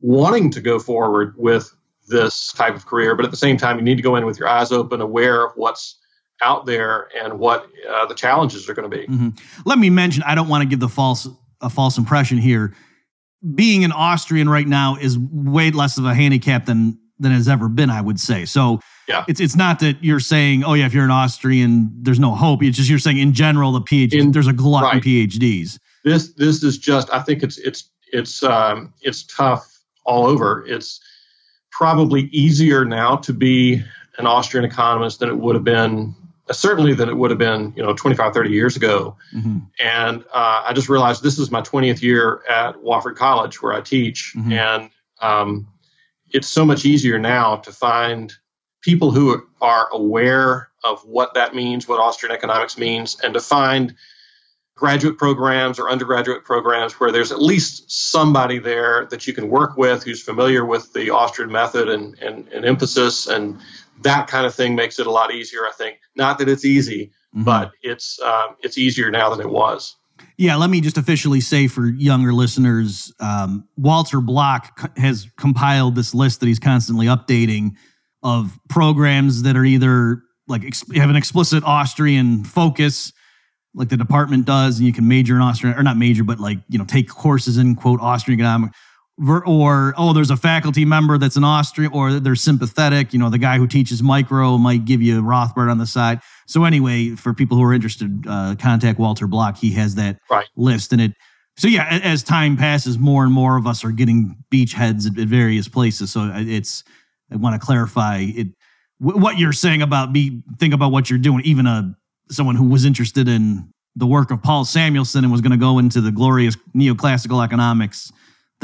wanting 0.00 0.50
to 0.50 0.60
go 0.60 0.78
forward 0.78 1.34
with 1.36 1.74
this 2.08 2.52
type 2.52 2.76
of 2.76 2.86
career, 2.86 3.16
but 3.16 3.24
at 3.24 3.30
the 3.30 3.36
same 3.36 3.56
time, 3.56 3.78
you 3.78 3.82
need 3.82 3.96
to 3.96 4.02
go 4.02 4.14
in 4.14 4.26
with 4.26 4.38
your 4.38 4.46
eyes 4.46 4.70
open, 4.70 5.00
aware 5.00 5.46
of 5.46 5.52
what's 5.56 5.98
out 6.42 6.66
there 6.66 7.08
and 7.18 7.38
what 7.38 7.66
uh, 7.88 8.06
the 8.06 8.14
challenges 8.14 8.68
are 8.68 8.74
going 8.74 8.90
to 8.90 8.96
be. 8.96 9.06
let 9.64 9.78
me 9.78 9.88
mention 9.88 10.22
i 10.24 10.34
don't 10.34 10.48
want 10.48 10.62
to 10.62 10.68
give 10.68 10.80
the 10.80 10.88
false 10.88 11.28
a 11.60 11.70
false 11.70 11.96
impression 11.96 12.38
here 12.38 12.74
being 13.54 13.84
an 13.84 13.92
austrian 13.92 14.48
right 14.48 14.66
now 14.66 14.96
is 14.96 15.18
way 15.18 15.70
less 15.70 15.98
of 15.98 16.04
a 16.04 16.14
handicap 16.14 16.66
than 16.66 16.98
than 17.20 17.30
has 17.30 17.46
ever 17.48 17.68
been, 17.68 17.90
I 17.90 18.00
would 18.00 18.18
say. 18.18 18.44
So 18.44 18.80
Yeah. 19.08 19.24
it's 19.28 19.40
it's 19.40 19.54
not 19.54 19.78
that 19.80 20.02
you're 20.02 20.18
saying, 20.20 20.64
oh 20.64 20.74
yeah, 20.74 20.86
if 20.86 20.92
you're 20.92 21.04
an 21.04 21.10
Austrian, 21.12 21.90
there's 22.02 22.18
no 22.18 22.34
hope. 22.34 22.62
It's 22.62 22.76
just 22.76 22.90
you're 22.90 22.98
saying 22.98 23.18
in 23.18 23.32
general 23.32 23.70
the 23.70 23.80
PhD 23.80 24.14
In- 24.14 24.32
there's 24.32 24.48
a 24.48 24.52
glut 24.52 24.92
in. 24.94 25.00
PhDs. 25.00 25.78
this 26.04 26.32
this 26.34 26.62
is 26.64 26.76
just 26.78 27.08
i 27.12 27.20
think 27.20 27.42
it's 27.42 27.56
it's 27.58 27.88
it's 28.12 28.42
um, 28.42 28.92
it's 29.02 29.22
tough 29.24 29.78
all 30.04 30.26
over 30.26 30.64
it's 30.66 31.00
probably 31.70 32.22
easier 32.32 32.84
now 32.84 33.16
to 33.16 33.32
be 33.32 33.82
an 34.18 34.26
austrian 34.26 34.64
economist 34.64 35.18
than 35.20 35.28
it 35.28 35.38
would 35.38 35.54
have 35.54 35.64
been 35.64 36.14
certainly 36.52 36.92
than 36.94 37.08
it 37.08 37.16
would 37.16 37.30
have 37.30 37.38
been 37.38 37.72
you 37.76 37.82
know 37.82 37.94
25 37.94 38.34
30 38.34 38.50
years 38.50 38.76
ago 38.76 39.16
Mhm. 39.34 39.66
and 39.82 40.22
uh, 40.32 40.62
i 40.66 40.72
just 40.74 40.88
realized 40.88 41.22
this 41.22 41.38
is 41.38 41.50
my 41.50 41.62
20th 41.62 42.02
year 42.02 42.42
at 42.48 42.76
wofford 42.82 43.16
college 43.16 43.62
where 43.62 43.72
i 43.72 43.80
teach 43.80 44.34
Mhm. 44.36 44.52
and 44.52 44.90
um, 45.22 45.68
it's 46.30 46.48
so 46.48 46.64
much 46.64 46.84
easier 46.84 47.18
now 47.18 47.56
to 47.56 47.72
find 47.72 48.32
people 48.82 49.10
who 49.10 49.42
are 49.62 49.88
aware 49.92 50.68
of 50.82 51.00
what 51.04 51.34
that 51.34 51.54
means 51.54 51.88
what 51.88 51.98
austrian 52.00 52.34
economics 52.34 52.76
means 52.76 53.16
and 53.22 53.32
to 53.34 53.40
find 53.40 53.94
graduate 54.76 55.16
programs 55.16 55.78
or 55.78 55.88
undergraduate 55.88 56.44
programs 56.44 56.94
where 56.98 57.12
there's 57.12 57.30
at 57.30 57.40
least 57.40 57.84
somebody 57.90 58.58
there 58.58 59.06
that 59.06 59.24
you 59.26 59.32
can 59.32 59.48
work 59.48 59.76
with 59.76 60.02
who's 60.02 60.20
familiar 60.20 60.64
with 60.64 60.92
the 60.92 61.10
Austrian 61.10 61.52
method 61.52 61.88
and, 61.88 62.18
and, 62.20 62.48
and 62.48 62.64
emphasis 62.64 63.28
and 63.28 63.56
that 64.02 64.26
kind 64.26 64.44
of 64.46 64.54
thing 64.54 64.74
makes 64.74 64.98
it 64.98 65.06
a 65.06 65.10
lot 65.10 65.32
easier, 65.32 65.60
I 65.66 65.72
think. 65.72 65.98
Not 66.16 66.38
that 66.38 66.48
it's 66.48 66.64
easy, 66.64 67.10
Mhm. 67.34 67.44
but 67.44 67.72
it's 67.82 68.18
um, 68.20 68.56
it's 68.62 68.76
easier 68.78 69.10
now 69.10 69.30
than 69.30 69.40
it 69.40 69.50
was. 69.50 69.96
Yeah, 70.36 70.56
let 70.56 70.70
me 70.70 70.80
just 70.80 70.96
officially 70.98 71.40
say 71.40 71.66
for 71.66 71.86
younger 71.86 72.32
listeners, 72.32 73.12
um, 73.20 73.64
Walter 73.76 74.20
Block 74.20 74.96
has 74.98 75.28
compiled 75.36 75.94
this 75.96 76.14
list 76.14 76.40
that 76.40 76.46
he's 76.46 76.58
constantly 76.60 77.06
updating 77.06 77.72
of 78.22 78.58
programs 78.68 79.42
that 79.42 79.56
are 79.56 79.64
either 79.64 80.22
like 80.48 80.64
ex- 80.64 80.84
have 80.94 81.10
an 81.10 81.16
explicit 81.16 81.62
Austrian 81.64 82.44
focus, 82.44 83.12
like 83.74 83.88
the 83.88 83.96
department 83.96 84.44
does, 84.46 84.78
and 84.78 84.86
you 84.86 84.92
can 84.92 85.06
major 85.08 85.34
in 85.36 85.42
Austrian 85.42 85.76
or 85.76 85.82
not 85.82 85.96
major, 85.96 86.22
but 86.24 86.38
like 86.38 86.58
you 86.68 86.78
know 86.78 86.84
take 86.84 87.08
courses 87.08 87.56
in 87.58 87.74
quote 87.74 88.00
Austrian 88.00 88.38
economic, 88.38 88.70
or 89.18 89.94
oh 89.96 90.12
there's 90.12 90.30
a 90.30 90.36
faculty 90.36 90.84
member 90.84 91.18
that's 91.18 91.36
an 91.36 91.44
Austrian, 91.44 91.92
or 91.92 92.14
they're 92.14 92.34
sympathetic. 92.34 93.12
You 93.12 93.18
know 93.18 93.30
the 93.30 93.38
guy 93.38 93.58
who 93.58 93.66
teaches 93.66 94.02
micro 94.02 94.58
might 94.58 94.84
give 94.84 95.00
you 95.02 95.22
Rothbard 95.22 95.70
on 95.70 95.78
the 95.78 95.86
side. 95.86 96.20
So 96.46 96.64
anyway, 96.64 97.10
for 97.10 97.32
people 97.32 97.56
who 97.56 97.62
are 97.62 97.72
interested, 97.72 98.24
uh, 98.28 98.54
contact 98.58 98.98
Walter 98.98 99.26
Block. 99.26 99.56
He 99.56 99.72
has 99.72 99.94
that 99.96 100.18
Right. 100.30 100.46
list, 100.56 100.92
and 100.92 101.00
it. 101.00 101.12
So 101.56 101.68
yeah, 101.68 102.00
as 102.02 102.22
time 102.24 102.56
passes, 102.56 102.98
more 102.98 103.22
and 103.22 103.32
more 103.32 103.56
of 103.56 103.66
us 103.66 103.84
are 103.84 103.92
getting 103.92 104.36
beachheads 104.52 105.06
at, 105.10 105.16
at 105.18 105.28
various 105.28 105.68
places. 105.68 106.10
So 106.12 106.22
uh, 106.22 106.32
it's. 106.36 106.82
I 107.30 107.36
want 107.36 107.58
to 107.60 107.64
clarify 107.64 108.18
it. 108.18 108.48
wh- 108.98 109.16
What 109.16 109.38
you're 109.38 109.52
saying 109.52 109.80
about 109.82 110.12
be 110.12 110.42
think 110.58 110.74
about 110.74 110.90
what 110.92 111.08
you're 111.08 111.18
doing. 111.18 111.42
Even 111.44 111.66
a 111.66 111.94
someone 112.30 112.56
who 112.56 112.64
was 112.68 112.84
interested 112.84 113.28
in 113.28 113.68
the 113.96 114.06
work 114.06 114.32
of 114.32 114.42
Paul 114.42 114.64
Samuelson 114.64 115.22
and 115.24 115.30
was 115.32 115.40
going 115.40 115.52
to 115.52 115.56
go 115.56 115.78
into 115.78 116.00
the 116.00 116.10
glorious 116.10 116.56
neoclassical 116.74 117.44
economics, 117.44 118.10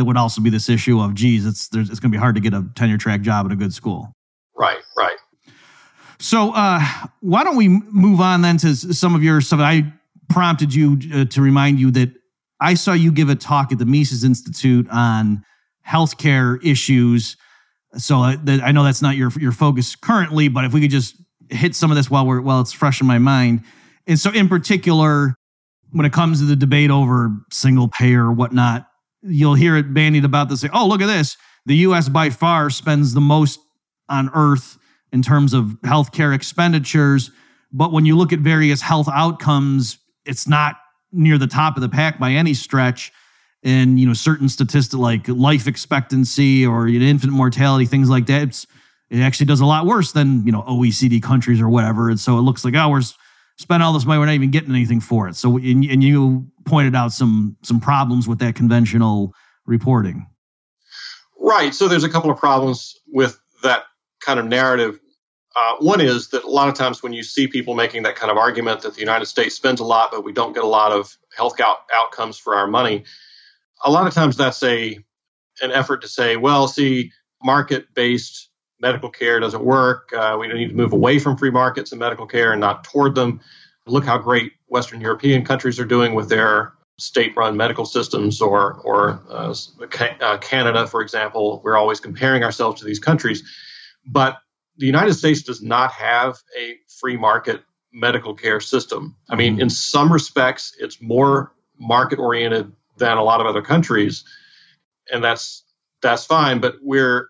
that 0.01 0.07
would 0.07 0.17
also 0.17 0.41
be 0.41 0.49
this 0.49 0.71
issue 0.71 0.99
of, 0.99 1.15
geez, 1.15 1.45
it's 1.45 1.69
there's, 1.69 1.91
it's 1.91 2.01
going 2.01 2.11
to 2.11 2.17
be 2.17 2.19
hard 2.19 2.35
to 2.35 2.41
get 2.41 2.55
a 2.55 2.65
tenure 2.75 2.97
track 2.97 3.21
job 3.21 3.45
at 3.45 3.53
a 3.53 3.57
good 3.57 3.75
school. 3.75 4.11
Right, 4.57 4.79
right. 4.97 5.19
So 6.19 6.53
uh, 6.55 6.81
why 7.21 7.45
don't 7.45 7.57
we 7.57 7.69
move 7.69 8.21
on 8.21 8.41
then 8.41 8.57
to 8.59 8.75
some 8.75 9.15
of 9.15 9.23
your 9.23 9.43
stuff? 9.43 9.61
I 9.61 9.93
prompted 10.31 10.75
you 10.75 10.99
uh, 11.15 11.27
to 11.27 11.43
remind 11.43 11.79
you 11.79 11.91
that 11.91 12.11
I 12.61 12.75
saw 12.75 12.95
you 12.95 13.13
give 13.13 13.29
a 13.29 13.35
talk 13.35 13.73
at 13.73 13.79
the 13.79 13.85
Mises 13.85 14.25
Institute 14.25 14.89
on 14.91 15.45
healthcare 15.87 16.59
issues. 16.65 17.37
So 17.97 18.23
uh, 18.23 18.37
that, 18.45 18.63
I 18.63 18.73
know 18.73 18.85
that's 18.85 19.03
not 19.03 19.17
your 19.17 19.31
your 19.39 19.53
focus 19.53 19.97
currently, 19.97 20.49
but 20.49 20.65
if 20.65 20.73
we 20.73 20.81
could 20.81 20.91
just 20.91 21.17
hit 21.51 21.75
some 21.75 21.91
of 21.91 21.97
this 21.97 22.11
while 22.11 22.27
we're 22.27 22.41
while 22.41 22.61
it's 22.61 22.73
fresh 22.73 23.01
in 23.01 23.07
my 23.07 23.19
mind. 23.19 23.65
And 24.07 24.19
so, 24.19 24.31
in 24.31 24.49
particular, 24.49 25.35
when 25.91 26.07
it 26.07 26.13
comes 26.13 26.41
to 26.41 26.47
the 26.47 26.57
debate 26.57 26.91
over 26.91 27.31
single 27.51 27.89
payer 27.89 28.27
or 28.27 28.33
whatnot, 28.33 28.90
you'll 29.23 29.55
hear 29.55 29.77
it 29.77 29.93
bandied 29.93 30.25
about 30.25 30.49
this. 30.49 30.61
Say, 30.61 30.71
oh, 30.73 30.87
look 30.87 31.01
at 31.01 31.07
this. 31.07 31.37
The 31.67 31.77
U.S. 31.77 32.09
by 32.09 32.31
far 32.31 32.71
spends 32.71 33.13
the 33.15 33.21
most 33.21 33.61
on 34.09 34.31
Earth 34.35 34.79
in 35.13 35.23
terms 35.23 35.55
of 35.55 35.77
healthcare 35.85 36.35
expenditures. 36.35 37.31
But 37.73 37.93
when 37.93 38.05
you 38.05 38.17
look 38.17 38.33
at 38.33 38.41
various 38.41 38.81
health 38.81 39.09
outcomes, 39.13 39.99
it's 40.25 40.49
not 40.49 40.77
near 41.13 41.39
the 41.39 41.47
top 41.47 41.77
of 41.77 41.83
the 41.83 41.89
pack 41.89 42.19
by 42.19 42.33
any 42.33 42.55
stretch. 42.55 43.13
And 43.63 44.01
you 44.01 44.07
know, 44.07 44.15
certain 44.15 44.49
statistics 44.49 44.95
like 44.95 45.29
life 45.29 45.67
expectancy 45.67 46.65
or 46.65 46.89
you 46.89 46.99
know, 46.99 47.07
infant 47.07 47.33
mortality, 47.33 47.85
things 47.85 48.09
like 48.09 48.27
that, 48.27 48.65
it 49.11 49.21
actually 49.21 49.47
does 49.47 49.61
a 49.61 49.67
lot 49.67 49.87
worse 49.87 50.13
than 50.13 50.47
you 50.47 50.53
know 50.53 50.63
OECD 50.63 51.23
countries 51.23 51.61
or 51.61 51.69
whatever. 51.69 52.09
And 52.09 52.19
so 52.19 52.39
it 52.39 52.43
looks 52.43 52.65
like 52.65 52.75
oh, 52.75 53.01
we're 53.61 53.67
s- 53.67 53.71
spending 53.71 53.85
all 53.87 53.93
this 53.93 54.05
money, 54.05 54.19
we're 54.19 54.27
not 54.27 54.35
even 54.35 54.51
getting 54.51 54.71
anything 54.71 55.01
for 55.01 55.29
it. 55.29 55.37
So 55.37 55.57
and, 55.57 55.85
and 55.85 56.05
you 56.05 56.47
pointed 56.65 56.95
out 56.95 57.13
some 57.13 57.57
some 57.63 57.81
problems 57.81 58.29
with 58.29 58.39
that 58.41 58.55
conventional 58.55 59.35
reporting. 59.67 60.27
Right. 61.39 61.75
So 61.75 61.89
there's 61.89 62.05
a 62.05 62.09
couple 62.09 62.31
of 62.31 62.39
problems 62.39 62.97
with 63.07 63.41
that 63.63 63.85
kind 64.21 64.39
of 64.39 64.47
narrative. 64.47 65.01
Uh, 65.57 65.77
one 65.81 66.01
is 66.01 66.29
that 66.29 66.45
a 66.45 66.51
lot 66.51 66.69
of 66.69 66.75
times 66.75 67.03
when 67.03 67.13
you 67.13 67.23
see 67.23 67.49
people 67.49 67.75
making 67.75 68.05
that 68.05 68.17
kind 68.17 68.31
of 68.31 68.37
argument 68.39 68.83
that 68.83 68.95
the 68.95 69.01
United 69.01 69.27
States 69.27 69.55
spends 69.57 69.81
a 69.81 69.85
lot, 69.85 70.11
but 70.13 70.23
we 70.25 70.33
don't 70.33 70.53
get 70.53 70.63
a 70.63 70.67
lot 70.69 70.93
of 70.93 71.17
health 71.37 71.61
out- 71.61 71.87
outcomes 71.93 72.39
for 72.39 72.55
our 72.55 72.69
money, 72.69 73.05
a 73.85 73.91
lot 73.91 74.07
of 74.07 74.15
times 74.15 74.37
that's 74.37 74.63
a 74.63 74.99
an 75.63 75.73
effort 75.73 76.03
to 76.03 76.09
say, 76.09 76.37
well, 76.37 76.69
see, 76.69 77.13
market-based 77.43 78.50
medical 78.81 79.11
care 79.11 79.41
doesn't 79.41 79.65
work. 79.65 80.13
Uh, 80.13 80.37
we 80.41 80.49
need 80.49 80.69
to 80.69 80.75
move 80.75 80.93
away 80.93 81.19
from 81.19 81.37
free 81.37 81.51
markets 81.51 81.93
in 81.93 81.99
medical 81.99 82.27
care 82.27 82.53
and 82.53 82.61
not 82.61 82.85
toward 82.85 83.15
them. 83.15 83.41
Look 83.87 84.05
how 84.05 84.19
great 84.19 84.53
Western 84.69 85.01
European 85.01 85.45
countries 85.45 85.79
are 85.79 85.85
doing 85.85 86.15
with 86.15 86.29
their 86.29 86.73
state-run 86.99 87.57
medical 87.57 87.87
systems, 87.87 88.43
or 88.43 88.75
or 88.85 89.21
uh, 89.31 89.55
uh, 90.21 90.39
Canada, 90.39 90.87
for 90.87 91.01
example. 91.01 91.61
We're 91.65 91.77
always 91.77 91.99
comparing 91.99 92.45
ourselves 92.45 92.81
to 92.81 92.87
these 92.87 92.99
countries, 92.99 93.43
but 94.07 94.39
the 94.77 94.87
United 94.87 95.15
States 95.15 95.43
does 95.43 95.63
not 95.63 95.93
have 95.93 96.39
a 96.59 96.77
free 97.01 97.17
market 97.17 97.63
medical 97.93 98.35
care 98.35 98.61
system. 98.61 99.17
I 99.29 99.37
mean, 99.37 99.57
Mhm. 99.57 99.63
in 99.63 99.71
some 99.71 100.13
respects, 100.13 100.75
it's 100.79 101.01
more 101.01 101.53
market-oriented 101.79 102.73
than 102.99 103.17
a 103.17 103.25
lot 103.25 103.41
of 103.41 103.47
other 103.47 103.63
countries, 103.63 104.25
and 105.11 105.25
that's 105.25 105.65
that's 106.03 106.27
fine. 106.27 106.61
But 106.61 106.77
we're 106.83 107.29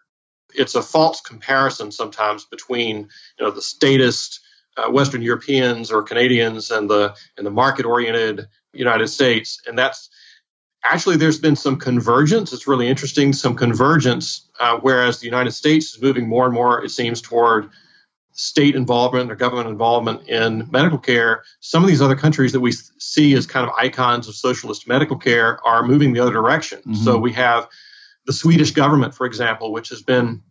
it's 0.55 0.75
a 0.75 0.83
false 0.83 1.21
comparison 1.21 1.91
sometimes 1.93 2.45
between 2.45 3.09
you 3.39 3.45
know 3.45 3.51
the 3.51 3.63
statist 3.63 4.41
uh, 4.77 4.91
Western 4.91 5.23
Europeans 5.23 5.91
or 5.91 6.03
Canadians 6.03 6.71
and 6.71 6.89
the 6.89 7.15
and 7.37 7.47
the 7.47 7.51
market-oriented 7.51 8.47
United 8.73 9.09
States, 9.09 9.61
and 9.67 9.79
that's 9.79 10.09
actually 10.85 11.17
there's 11.17 11.39
been 11.39 11.57
some 11.57 11.77
convergence. 11.77 12.53
It's 12.53 12.67
really 12.67 12.89
interesting, 12.89 13.33
some 13.33 13.55
convergence, 13.55 14.49
uh, 14.61 14.79
whereas 14.81 15.19
the 15.19 15.27
United 15.27 15.53
States 15.53 15.95
is 15.95 16.03
moving 16.03 16.29
more 16.29 16.47
and 16.47 16.55
more, 16.55 16.85
it 16.85 16.91
seems, 16.91 17.21
toward 17.21 17.71
state 18.33 18.75
involvement 18.75 19.31
or 19.31 19.35
government 19.35 19.69
involvement 19.69 20.29
in 20.29 20.67
medical 20.71 20.99
care. 20.99 21.43
Some 21.61 21.83
of 21.83 21.89
these 21.89 22.01
other 22.01 22.17
countries 22.17 22.53
that 22.53 22.61
we 22.61 22.73
see 22.73 23.35
as 23.35 23.47
kind 23.47 23.69
of 23.69 23.75
icons 23.77 24.29
of 24.29 24.35
socialist 24.35 24.89
medical 24.89 25.19
care 25.19 25.65
are 25.67 25.83
moving 25.87 26.13
the 26.13 26.21
other 26.21 26.33
direction. 26.33 26.81
Mhm. 26.87 26.97
So 26.97 27.19
we 27.19 27.33
have 27.33 27.69
the 28.27 28.33
Swedish 28.33 28.73
government, 28.73 29.15
for 29.15 29.27
example, 29.27 29.73
which 29.73 29.89
has 29.89 30.03
been 30.03 30.43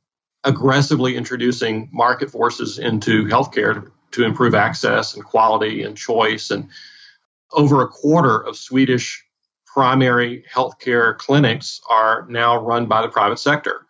aggressively 0.44 1.16
introducing 1.16 1.90
market 1.92 2.32
forces 2.32 2.80
into 2.80 3.26
healthcare 3.26 3.92
to, 4.12 4.24
improve 4.24 4.56
access 4.56 5.16
and 5.16 5.24
quality 5.24 5.84
and 5.84 5.96
choice. 5.96 6.50
And 6.50 6.70
over 7.52 7.82
a 7.82 7.88
quarter 7.88 8.40
of 8.40 8.58
Swedish 8.58 9.24
primary 9.66 10.44
healthcare 10.52 11.18
clinics 11.18 11.80
are 11.90 12.26
now 12.30 12.58
run 12.58 12.88
by 12.88 13.02
the 13.02 13.08
private 13.10 13.40
sector. 13.40 13.86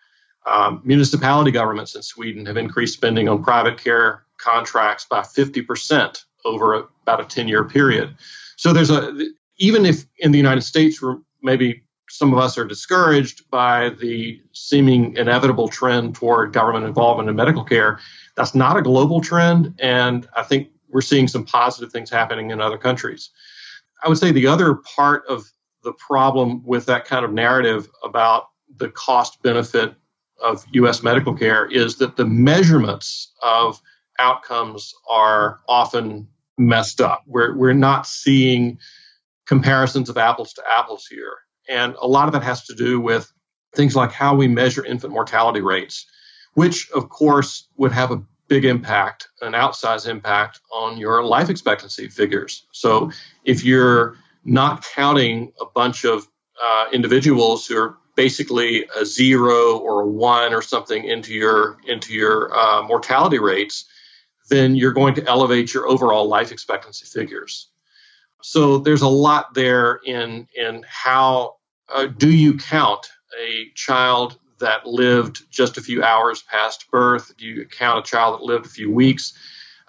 Um, 0.45 0.81
municipality 0.83 1.51
governments 1.51 1.95
in 1.95 2.01
Sweden 2.01 2.45
have 2.47 2.57
increased 2.57 2.93
spending 2.93 3.29
on 3.29 3.43
private 3.43 3.77
care 3.77 4.23
contracts 4.37 5.05
by 5.05 5.21
50% 5.21 6.23
over 6.45 6.73
a, 6.73 6.83
about 7.03 7.21
a 7.21 7.25
10 7.25 7.47
year 7.47 7.63
period. 7.63 8.15
So 8.57 8.73
there's 8.73 8.89
a, 8.89 9.13
even 9.57 9.85
if 9.85 10.05
in 10.17 10.31
the 10.31 10.37
United 10.37 10.61
States, 10.61 11.01
we're 11.01 11.17
maybe 11.41 11.83
some 12.09 12.33
of 12.33 12.39
us 12.39 12.57
are 12.57 12.65
discouraged 12.65 13.49
by 13.49 13.89
the 13.89 14.41
seeming 14.53 15.15
inevitable 15.15 15.67
trend 15.67 16.15
toward 16.15 16.53
government 16.53 16.85
involvement 16.85 17.29
in 17.29 17.35
medical 17.35 17.63
care, 17.63 17.99
that's 18.35 18.55
not 18.55 18.77
a 18.77 18.81
global 18.81 19.21
trend. 19.21 19.75
And 19.79 20.27
I 20.35 20.43
think 20.43 20.69
we're 20.89 21.01
seeing 21.01 21.27
some 21.27 21.45
positive 21.45 21.91
things 21.91 22.09
happening 22.09 22.51
in 22.51 22.61
other 22.61 22.77
countries. 22.77 23.29
I 24.03 24.09
would 24.09 24.17
say 24.17 24.31
the 24.31 24.47
other 24.47 24.75
part 24.75 25.23
of 25.27 25.51
the 25.83 25.93
problem 25.93 26.63
with 26.65 26.85
that 26.87 27.05
kind 27.05 27.23
of 27.23 27.31
narrative 27.31 27.89
about 28.03 28.49
the 28.77 28.89
cost 28.89 29.41
benefit 29.41 29.95
of 30.41 30.65
US 30.73 31.03
medical 31.03 31.33
care 31.33 31.65
is 31.65 31.97
that 31.97 32.15
the 32.15 32.25
measurements 32.25 33.33
of 33.41 33.81
outcomes 34.19 34.93
are 35.09 35.59
often 35.67 36.27
messed 36.57 37.01
up. 37.01 37.23
We're, 37.25 37.55
we're 37.55 37.73
not 37.73 38.05
seeing 38.05 38.79
comparisons 39.47 40.09
of 40.09 40.17
apples 40.17 40.53
to 40.53 40.63
apples 40.69 41.07
here. 41.09 41.37
And 41.69 41.95
a 42.01 42.07
lot 42.07 42.27
of 42.27 42.33
that 42.33 42.43
has 42.43 42.65
to 42.65 42.75
do 42.75 42.99
with 42.99 43.31
things 43.75 43.95
like 43.95 44.11
how 44.11 44.35
we 44.35 44.47
measure 44.47 44.83
infant 44.83 45.13
mortality 45.13 45.61
rates. 45.61 46.07
which 46.55 46.89
of 46.91 47.09
course 47.09 47.67
would 47.77 47.91
have 47.91 48.11
a 48.11 48.21
big 48.47 48.65
impact, 48.65 49.29
an 49.41 49.53
outsized 49.53 50.07
impact 50.09 50.59
on 50.73 50.97
your 50.97 51.23
life 51.23 51.49
expectancy 51.49 52.07
figures. 52.07 52.65
So 52.71 53.11
if 53.45 53.63
you're 53.63 54.17
not 54.43 54.83
counting 54.95 55.53
a 55.61 55.65
bunch 55.65 56.05
of 56.05 56.27
uh, 56.61 56.87
individuals 56.91 57.65
who 57.67 57.77
are 57.77 57.97
basically 58.15 58.85
a 58.99 59.05
zero 59.05 59.77
or 59.77 60.01
a 60.01 60.07
one 60.07 60.53
or 60.53 60.61
something 60.61 61.03
into 61.05 61.33
your 61.33 61.77
into 61.87 62.13
your 62.13 62.53
uh, 62.53 62.81
mortality 62.83 63.39
rates, 63.39 63.85
then 64.49 64.75
you're 64.75 64.91
going 64.93 65.13
to 65.15 65.25
elevate 65.27 65.73
your 65.73 65.87
overall 65.87 66.27
life 66.27 66.51
expectancy 66.51 67.05
figures. 67.05 67.69
So 68.41 68.79
there's 68.79 69.03
a 69.03 69.07
lot 69.07 69.53
there 69.53 69.99
in 70.05 70.47
in 70.55 70.83
how 70.87 71.55
uh, 71.93 72.05
do 72.05 72.31
you 72.31 72.57
count 72.57 73.07
a 73.39 73.71
child 73.75 74.37
that 74.59 74.85
lived 74.85 75.49
just 75.49 75.77
a 75.77 75.81
few 75.81 76.03
hours 76.03 76.41
past 76.43 76.89
birth? 76.91 77.35
Do 77.37 77.45
you 77.45 77.65
count 77.65 77.99
a 77.99 78.09
child 78.09 78.39
that 78.39 78.43
lived 78.43 78.65
a 78.65 78.69
few 78.69 78.91
weeks? 78.91 79.33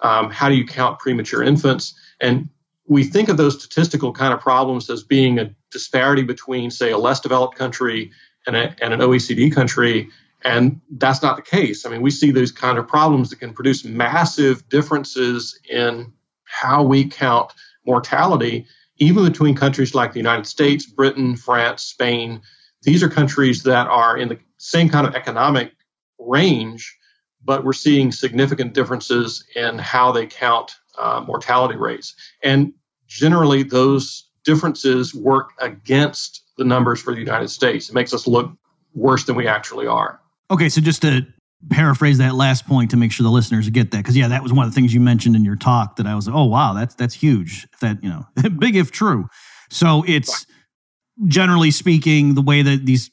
Um, 0.01 0.31
how 0.31 0.49
do 0.49 0.55
you 0.55 0.67
count 0.67 0.99
premature 0.99 1.43
infants? 1.43 1.95
And 2.21 2.49
we 2.87 3.05
think 3.05 3.29
of 3.29 3.37
those 3.37 3.59
statistical 3.59 4.13
kind 4.13 4.33
of 4.33 4.41
problems 4.41 4.89
as 4.91 5.03
being 5.03 5.39
a 5.39 5.55
disparity 5.71 6.23
between, 6.23 6.71
say, 6.71 6.91
a 6.91 6.99
less 6.99 7.21
developed 7.21 7.57
country 7.57 8.11
and, 8.47 8.57
a, 8.57 8.75
and 8.83 8.93
an 8.95 9.01
OECD 9.01 9.53
country. 9.53 10.09
And 10.43 10.81
that's 10.91 11.23
not 11.23 11.37
the 11.37 11.43
case. 11.43 11.85
I 11.85 11.91
mean, 11.91 12.01
we 12.01 12.11
see 12.11 12.31
those 12.31 12.51
kind 12.51 12.79
of 12.79 12.89
problems 12.89 13.31
that 13.31 13.37
can 13.37 13.53
produce 13.53 13.85
massive 13.85 14.69
differences 14.69 15.59
in 15.69 16.13
how 16.45 16.83
we 16.83 17.09
count 17.09 17.53
mortality, 17.87 18.67
even 19.01 19.25
between 19.25 19.57
countries 19.57 19.95
like 19.95 20.13
the 20.13 20.19
United 20.19 20.47
States, 20.47 20.87
Britain, 20.87 21.35
France, 21.35 21.83
Spain. 21.83 22.43
These 22.83 23.03
are 23.03 23.09
countries 23.09 23.65
that 23.65 23.89
are 23.89 24.17
in 24.17 24.29
the 24.29 24.39
same 24.59 24.89
kind 24.91 25.07
of 25.07 25.15
economic 25.15 25.73
range, 26.19 26.97
but 27.43 27.65
we're 27.65 27.73
seeing 27.73 28.13
significant 28.13 28.75
differences 28.75 29.45
in 29.57 29.79
how 29.79 30.13
they 30.13 30.27
count 30.27 30.73
uh, 30.99 31.25
mortality 31.27 31.77
rates. 31.77 32.15
And 32.43 32.75
generally, 33.07 33.63
those 33.63 34.29
differences 34.45 35.15
work 35.15 35.51
against 35.59 36.43
the 36.59 36.65
numbers 36.65 37.01
for 37.01 37.15
the 37.15 37.21
United 37.21 37.49
States. 37.49 37.89
It 37.89 37.95
makes 37.95 38.13
us 38.13 38.27
look 38.27 38.53
worse 38.95 39.25
than 39.25 39.35
we 39.35 39.47
actually 39.47 39.87
are. 39.87 40.21
Okay, 40.51 40.69
so 40.69 40.81
just 40.81 41.03
to 41.03 41.27
paraphrase 41.69 42.19
that 42.19 42.35
last 42.35 42.67
point 42.67 42.91
to 42.91 42.97
make 42.97 43.13
sure 43.13 43.25
the 43.25 43.31
listeners 43.31 43.69
get 43.69 43.91
that. 43.91 43.99
Because 43.99 44.17
yeah 44.17 44.29
that 44.29 44.43
was 44.43 44.53
one 44.53 44.67
of 44.67 44.73
the 44.73 44.75
things 44.75 44.95
you 44.95 45.01
mentioned 45.01 45.37
in 45.37 45.45
your 45.45 45.57
talk 45.57 45.97
that 45.97 46.07
i 46.07 46.15
was 46.15 46.27
like 46.27 46.37
oh 46.37 46.45
wow 46.45 46.73
that's 46.73 46.95
that's 46.95 47.15
huge. 47.15 47.67
That 47.81 48.03
you 48.03 48.09
know 48.09 48.27
big 48.59 48.77
if 48.77 48.91
true. 48.91 49.29
So 49.71 50.05
it's 50.07 50.47
generally 51.27 51.71
speaking 51.71 52.35
the 52.35 52.43
way 52.43 52.63
that 52.63 52.87
these 52.87 53.11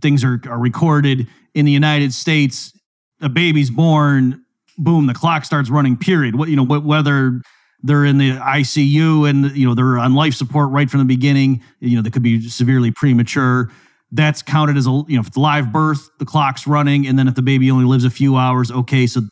things 0.00 0.24
are, 0.24 0.40
are 0.48 0.58
recorded 0.58 1.28
in 1.54 1.64
the 1.64 1.72
united 1.72 2.12
states 2.12 2.72
a 3.20 3.28
baby's 3.28 3.70
born 3.70 4.42
boom 4.78 5.06
the 5.06 5.14
clock 5.14 5.44
starts 5.44 5.70
running 5.70 5.96
period. 5.96 6.36
What 6.36 6.48
you 6.48 6.56
know 6.56 6.64
whether 6.64 7.40
they're 7.82 8.04
in 8.04 8.18
the 8.18 8.32
icu 8.32 9.28
and 9.28 9.56
you 9.56 9.66
know 9.66 9.74
they're 9.74 9.98
on 9.98 10.14
life 10.14 10.34
support 10.34 10.70
right 10.70 10.88
from 10.88 11.00
the 11.00 11.06
beginning 11.06 11.62
you 11.80 11.96
know 11.96 12.02
they 12.02 12.10
could 12.10 12.22
be 12.22 12.48
severely 12.48 12.90
premature 12.90 13.70
that's 14.12 14.42
counted 14.42 14.76
as 14.76 14.86
a 14.86 14.90
you 15.08 15.16
know 15.16 15.20
if 15.20 15.26
it's 15.26 15.36
live 15.36 15.72
birth 15.72 16.10
the 16.18 16.24
clock's 16.24 16.66
running 16.66 17.06
and 17.06 17.18
then 17.18 17.28
if 17.28 17.34
the 17.34 17.42
baby 17.42 17.70
only 17.70 17.84
lives 17.84 18.04
a 18.04 18.10
few 18.10 18.36
hours 18.36 18.70
okay 18.70 19.06
so 19.06 19.22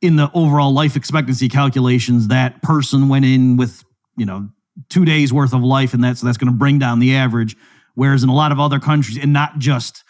in 0.00 0.16
the 0.16 0.30
overall 0.34 0.72
life 0.72 0.96
expectancy 0.96 1.48
calculations 1.48 2.28
that 2.28 2.62
person 2.62 3.08
went 3.08 3.24
in 3.24 3.56
with 3.56 3.84
you 4.16 4.24
know 4.24 4.48
two 4.88 5.04
days 5.04 5.32
worth 5.32 5.52
of 5.52 5.62
life 5.62 5.94
and 5.94 6.02
that 6.04 6.18
so 6.18 6.26
that's 6.26 6.38
going 6.38 6.52
to 6.52 6.58
bring 6.58 6.78
down 6.78 6.98
the 6.98 7.14
average. 7.16 7.56
Whereas 7.94 8.22
in 8.22 8.28
a 8.28 8.34
lot 8.34 8.52
of 8.52 8.58
other 8.58 8.80
countries 8.80 9.18
and 9.18 9.32
not 9.32 9.58
just 9.58 10.02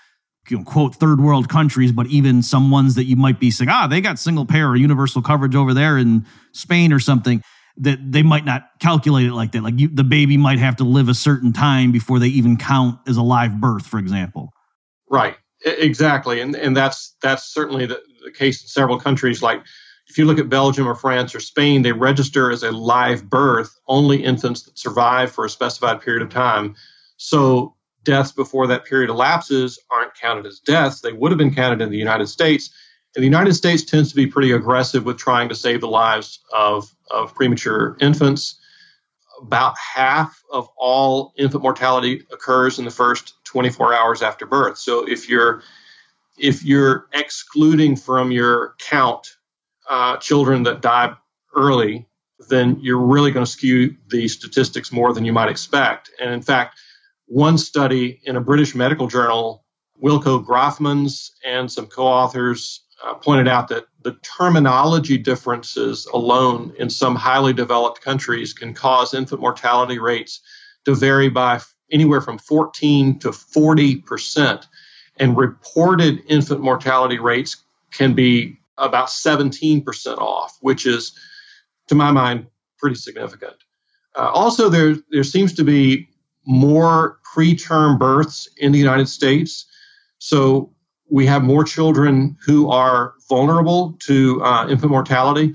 you 0.49 0.59
know, 0.59 0.65
quote 0.65 0.95
third 0.95 1.21
world 1.21 1.49
countries 1.49 1.93
but 1.93 2.07
even 2.09 2.43
some 2.43 2.71
ones 2.71 2.97
that 2.97 3.05
you 3.05 3.17
might 3.17 3.41
be 3.41 3.51
saying 3.51 3.71
ah 3.71 3.87
they 3.87 4.03
got 4.03 4.19
single 4.19 4.45
payer 4.45 4.69
or 4.69 4.77
universal 4.77 5.23
coverage 5.23 5.55
over 5.55 5.73
there 5.73 5.97
in 5.97 6.27
spain 6.53 6.93
or 6.93 7.01
something 7.01 7.43
that 7.77 7.99
they 8.13 8.23
might 8.23 8.45
not 8.45 8.71
calculate 8.79 9.27
it 9.27 9.33
like 9.33 9.53
that. 9.53 9.63
Like 9.63 9.79
you, 9.79 9.89
the 9.89 10.05
baby 10.05 10.37
might 10.37 10.59
have 10.59 10.77
to 10.77 10.85
live 10.85 11.09
a 11.09 11.15
certain 11.15 11.53
time 11.53 11.93
before 11.93 12.19
they 12.19 12.29
even 12.29 12.57
count 12.57 12.99
as 13.07 13.17
a 13.17 13.23
live 13.23 13.61
birth, 13.61 13.87
for 13.87 13.99
example. 13.99 14.53
Right. 15.11 15.37
Exactly. 15.65 16.41
And 16.41 16.55
and 16.55 16.77
that's 16.77 17.17
that's 17.23 17.45
certainly 17.45 17.87
the, 17.87 18.01
the 18.25 18.31
case 18.31 18.63
in 18.63 18.69
several 18.69 19.01
countries. 19.01 19.43
Like 19.43 19.63
if 20.07 20.19
you 20.19 20.27
look 20.27 20.39
at 20.39 20.49
Belgium 20.49 20.87
or 20.87 20.95
France 20.95 21.35
or 21.35 21.41
Spain, 21.41 21.83
they 21.83 21.93
register 21.93 22.51
as 22.51 22.63
a 22.63 22.71
live 22.71 23.29
birth 23.29 23.75
only 23.89 24.23
infants 24.23 24.63
that 24.63 24.79
survive 24.79 25.33
for 25.33 25.45
a 25.45 25.51
specified 25.51 26.01
period 26.01 26.23
of 26.23 26.29
time. 26.29 26.75
So 27.17 27.75
deaths 28.05 28.33
before 28.33 28.67
that 28.67 28.85
period 28.85 29.11
elapses 29.11 29.79
aren't 29.91 30.15
counted 30.15 30.47
as 30.47 30.61
deaths. 30.61 31.01
They 31.01 31.13
would 31.13 31.33
have 31.33 31.39
been 31.39 31.55
counted 31.55 31.81
in 31.81 31.91
the 31.91 31.97
United 31.97 32.27
States. 32.29 32.71
And 33.17 33.23
the 33.23 33.27
United 33.27 33.55
States 33.55 33.83
tends 33.83 34.11
to 34.11 34.17
be 34.17 34.27
pretty 34.27 34.53
aggressive 34.53 35.05
with 35.05 35.17
trying 35.17 35.49
to 35.49 35.55
save 35.55 35.81
the 35.81 35.89
lives 35.89 36.41
of 36.53 36.94
of 37.11 37.35
premature 37.35 37.97
infants. 38.01 38.59
About 39.41 39.75
half 39.79 40.41
of 40.53 40.69
all 40.77 41.33
infant 41.37 41.63
mortality 41.63 42.25
occurs 42.33 42.79
in 42.79 42.85
the 42.85 42.91
first 42.91 43.35
24 43.45 43.93
hours 43.95 44.23
after 44.23 44.47
birth. 44.47 44.79
So 44.79 45.09
if 45.09 45.29
you're 45.29 45.63
if 46.39 46.65
you're 46.65 47.07
excluding 47.13 47.97
from 47.97 48.31
your 48.31 48.75
count 48.79 49.37
uh, 49.89 50.17
children 50.17 50.65
that 50.65 50.81
die 50.81 51.15
early, 51.55 52.07
then 52.49 52.79
you're 52.81 52.99
really 52.99 53.31
going 53.31 53.45
to 53.45 53.51
skew 53.51 53.97
the 54.09 54.29
statistics 54.29 54.93
more 54.93 55.13
than 55.13 55.25
you 55.25 55.33
might 55.33 55.49
expect. 55.49 56.11
And 56.21 56.33
in 56.33 56.43
fact, 56.43 56.79
one 57.27 57.59
study 57.59 58.21
in 58.25 58.37
a 58.37 58.41
British 58.41 58.75
medical 58.75 59.07
journal, 59.07 59.65
Wilco 60.03 60.45
Graafmans 60.45 61.31
and 61.45 61.71
some 61.71 61.87
co-authors 61.87 62.85
uh, 63.05 63.15
pointed 63.15 63.49
out 63.49 63.69
that 63.69 63.87
the 64.05 64.13
terminology 64.23 65.17
differences 65.17 66.07
alone 66.07 66.75
in 66.79 66.91
some 66.91 67.17
highly 67.17 67.55
developed 67.55 68.03
countries 68.03 68.53
can 68.53 68.75
cause 68.75 69.15
infant 69.15 69.41
mortality 69.41 69.99
rates 69.99 70.41
to 70.85 70.95
vary 70.95 71.31
by 71.31 71.59
anywhere 71.91 72.21
from 72.21 72.39
14 72.39 73.19
to 73.21 73.33
40 73.33 73.97
percent, 73.97 74.69
and 75.17 75.37
reported 75.37 76.23
infant 76.29 76.61
mortality 76.61 77.19
rates 77.19 77.57
can 77.93 78.13
be 78.13 78.59
about 78.77 79.09
17 79.09 79.83
percent 79.83 80.19
off, 80.19 80.59
which 80.61 80.87
is, 80.87 81.19
to 81.89 81.95
my 81.95 82.13
mind, 82.13 82.47
pretty 82.79 82.97
significant. 82.97 83.57
Uh, 84.15 84.31
also, 84.31 84.69
there 84.69 84.97
there 85.11 85.25
seems 85.25 85.55
to 85.55 85.65
be 85.65 86.09
more 86.47 87.19
preterm 87.35 87.99
births 87.99 88.51
in 88.59 88.71
the 88.71 88.79
United 88.79 89.09
States. 89.09 89.65
So 90.19 90.74
we 91.15 91.27
have 91.27 91.45
more 91.45 91.63
children 91.63 92.37
who 92.45 92.69
are 92.73 93.15
vulnerable 93.29 93.97
to 94.01 94.43
uh, 94.43 94.67
infant 94.69 94.91
mortality. 94.91 95.55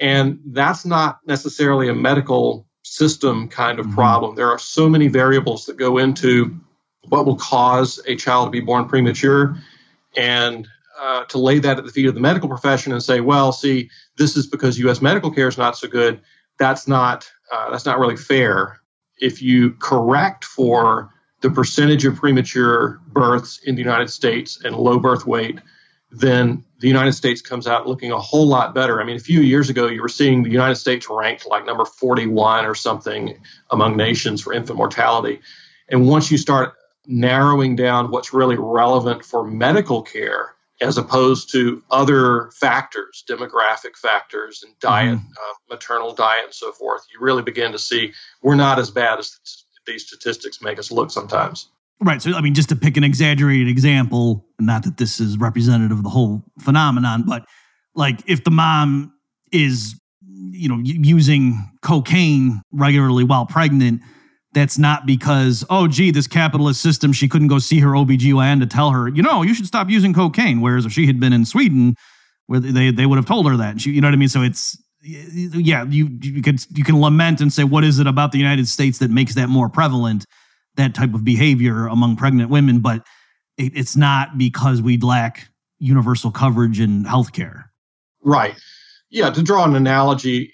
And 0.00 0.40
that's 0.46 0.86
not 0.86 1.18
necessarily 1.26 1.90
a 1.90 1.94
medical 1.94 2.66
system 2.84 3.48
kind 3.48 3.78
of 3.78 3.84
mm-hmm. 3.84 3.96
problem. 3.96 4.34
There 4.34 4.48
are 4.48 4.58
so 4.58 4.88
many 4.88 5.08
variables 5.08 5.66
that 5.66 5.76
go 5.76 5.98
into 5.98 6.58
what 7.02 7.26
will 7.26 7.36
cause 7.36 8.00
a 8.06 8.16
child 8.16 8.46
to 8.46 8.50
be 8.50 8.60
born 8.60 8.88
premature. 8.88 9.58
And 10.16 10.66
uh, 10.98 11.24
to 11.24 11.36
lay 11.36 11.58
that 11.58 11.76
at 11.76 11.84
the 11.84 11.92
feet 11.92 12.06
of 12.06 12.14
the 12.14 12.22
medical 12.22 12.48
profession 12.48 12.90
and 12.90 13.02
say, 13.02 13.20
well, 13.20 13.52
see, 13.52 13.90
this 14.16 14.38
is 14.38 14.46
because 14.46 14.78
U.S. 14.78 15.02
medical 15.02 15.30
care 15.30 15.48
is 15.48 15.58
not 15.58 15.76
so 15.76 15.86
good. 15.86 16.22
That's 16.58 16.88
not 16.88 17.30
uh, 17.52 17.70
that's 17.70 17.84
not 17.84 17.98
really 17.98 18.16
fair. 18.16 18.80
If 19.18 19.42
you 19.42 19.72
correct 19.72 20.44
for 20.44 21.10
the 21.44 21.50
percentage 21.50 22.06
of 22.06 22.16
premature 22.16 23.02
births 23.06 23.58
in 23.58 23.74
the 23.74 23.82
United 23.82 24.08
States 24.08 24.64
and 24.64 24.74
low 24.74 24.98
birth 24.98 25.26
weight, 25.26 25.60
then 26.10 26.64
the 26.78 26.88
United 26.88 27.12
States 27.12 27.42
comes 27.42 27.66
out 27.66 27.86
looking 27.86 28.12
a 28.12 28.18
whole 28.18 28.48
lot 28.48 28.74
better. 28.74 28.98
I 28.98 29.04
mean, 29.04 29.16
a 29.16 29.20
few 29.20 29.42
years 29.42 29.68
ago, 29.68 29.86
you 29.86 30.00
were 30.00 30.08
seeing 30.08 30.42
the 30.42 30.48
United 30.48 30.76
States 30.76 31.06
ranked 31.10 31.46
like 31.46 31.66
number 31.66 31.84
41 31.84 32.64
or 32.64 32.74
something 32.74 33.38
among 33.70 33.98
nations 33.98 34.40
for 34.40 34.54
infant 34.54 34.78
mortality. 34.78 35.42
And 35.86 36.08
once 36.08 36.30
you 36.30 36.38
start 36.38 36.76
narrowing 37.06 37.76
down 37.76 38.10
what's 38.10 38.32
really 38.32 38.56
relevant 38.56 39.22
for 39.22 39.44
medical 39.44 40.00
care, 40.00 40.54
as 40.80 40.96
opposed 40.96 41.52
to 41.52 41.82
other 41.90 42.50
factors, 42.52 43.22
demographic 43.28 43.96
factors 43.96 44.62
and 44.64 44.72
diet, 44.80 45.18
mm-hmm. 45.18 45.28
uh, 45.28 45.54
maternal 45.68 46.14
diet, 46.14 46.46
and 46.46 46.54
so 46.54 46.72
forth, 46.72 47.02
you 47.12 47.20
really 47.20 47.42
begin 47.42 47.72
to 47.72 47.78
see 47.78 48.14
we're 48.40 48.54
not 48.54 48.78
as 48.78 48.90
bad 48.90 49.18
as 49.18 49.63
these 49.86 50.06
statistics 50.06 50.60
make 50.62 50.78
us 50.78 50.90
look 50.90 51.10
sometimes. 51.10 51.68
Right. 52.00 52.20
So, 52.20 52.32
I 52.32 52.40
mean, 52.40 52.54
just 52.54 52.68
to 52.70 52.76
pick 52.76 52.96
an 52.96 53.04
exaggerated 53.04 53.68
example, 53.68 54.44
not 54.58 54.84
that 54.84 54.96
this 54.96 55.20
is 55.20 55.38
representative 55.38 55.98
of 55.98 56.02
the 56.02 56.10
whole 56.10 56.42
phenomenon, 56.60 57.24
but 57.26 57.44
like 57.94 58.20
if 58.26 58.44
the 58.44 58.50
mom 58.50 59.14
is, 59.52 59.94
you 60.50 60.68
know, 60.68 60.78
using 60.82 61.56
cocaine 61.82 62.60
regularly 62.72 63.24
while 63.24 63.46
pregnant, 63.46 64.02
that's 64.52 64.78
not 64.78 65.06
because, 65.06 65.64
oh, 65.70 65.88
gee, 65.88 66.10
this 66.10 66.26
capitalist 66.26 66.80
system, 66.80 67.12
she 67.12 67.28
couldn't 67.28 67.48
go 67.48 67.58
see 67.58 67.80
her 67.80 67.90
OBGYN 67.90 68.60
to 68.60 68.66
tell 68.66 68.90
her, 68.90 69.08
you 69.08 69.22
know, 69.22 69.42
you 69.42 69.54
should 69.54 69.66
stop 69.66 69.88
using 69.88 70.12
cocaine. 70.12 70.60
Whereas 70.60 70.86
if 70.86 70.92
she 70.92 71.06
had 71.06 71.18
been 71.18 71.32
in 71.32 71.44
Sweden, 71.44 71.94
where 72.46 72.60
they, 72.60 72.90
they 72.90 73.06
would 73.06 73.16
have 73.16 73.26
told 73.26 73.48
her 73.48 73.56
that. 73.56 73.80
She, 73.80 73.90
you 73.90 74.00
know 74.00 74.08
what 74.08 74.14
I 74.14 74.16
mean? 74.16 74.28
So 74.28 74.42
it's, 74.42 74.76
yeah, 75.04 75.84
you 75.84 76.18
you 76.20 76.42
could 76.42 76.64
you 76.74 76.84
can 76.84 77.00
lament 77.00 77.40
and 77.40 77.52
say 77.52 77.64
what 77.64 77.84
is 77.84 77.98
it 77.98 78.06
about 78.06 78.32
the 78.32 78.38
United 78.38 78.68
States 78.68 78.98
that 78.98 79.10
makes 79.10 79.34
that 79.34 79.48
more 79.48 79.68
prevalent, 79.68 80.24
that 80.76 80.94
type 80.94 81.14
of 81.14 81.24
behavior 81.24 81.86
among 81.86 82.16
pregnant 82.16 82.50
women, 82.50 82.80
but 82.80 83.06
it, 83.58 83.72
it's 83.76 83.96
not 83.96 84.38
because 84.38 84.80
we 84.80 84.96
lack 84.98 85.48
universal 85.78 86.30
coverage 86.30 86.80
in 86.80 87.04
healthcare. 87.04 87.64
Right. 88.22 88.54
Yeah. 89.10 89.30
To 89.30 89.42
draw 89.42 89.64
an 89.64 89.76
analogy, 89.76 90.52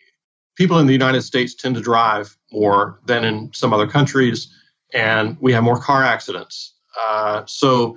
people 0.56 0.78
in 0.78 0.86
the 0.86 0.92
United 0.92 1.22
States 1.22 1.54
tend 1.54 1.76
to 1.76 1.80
drive 1.80 2.36
more 2.52 3.00
than 3.06 3.24
in 3.24 3.52
some 3.52 3.72
other 3.72 3.86
countries, 3.86 4.52
and 4.92 5.36
we 5.40 5.52
have 5.52 5.62
more 5.62 5.80
car 5.80 6.02
accidents. 6.02 6.74
Uh, 7.00 7.44
so 7.46 7.96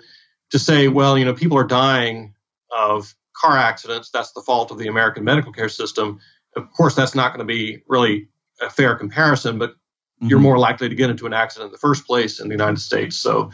to 0.52 0.60
say, 0.60 0.88
well, 0.88 1.18
you 1.18 1.26
know, 1.26 1.34
people 1.34 1.58
are 1.58 1.64
dying 1.64 2.36
of 2.72 3.16
car 3.36 3.58
accidents, 3.58 4.10
that's 4.12 4.32
the 4.34 4.42
fault 4.42 4.72
of 4.72 4.78
the 4.78 4.88
American 4.88 5.24
medical 5.24 5.52
care 5.52 5.70
system. 5.70 6.20
Of 6.56 6.72
course, 6.72 6.96
that's 6.96 7.16
not 7.16 7.30
going 7.30 7.46
to 7.46 7.52
be 7.52 7.84
really 7.88 8.28
a 8.62 8.70
fair 8.70 8.96
comparison, 8.96 9.58
but 9.58 9.72
mm-hmm. 9.72 10.28
you're 10.28 10.40
more 10.40 10.58
likely 10.58 10.90
to 10.90 10.96
get 10.96 11.10
into 11.10 11.26
an 11.26 11.34
accident 11.34 11.70
in 11.70 11.72
the 11.72 11.78
first 11.78 12.06
place 12.06 12.40
in 12.40 12.48
the 12.48 12.54
United 12.54 12.80
States. 12.80 13.18
So 13.18 13.52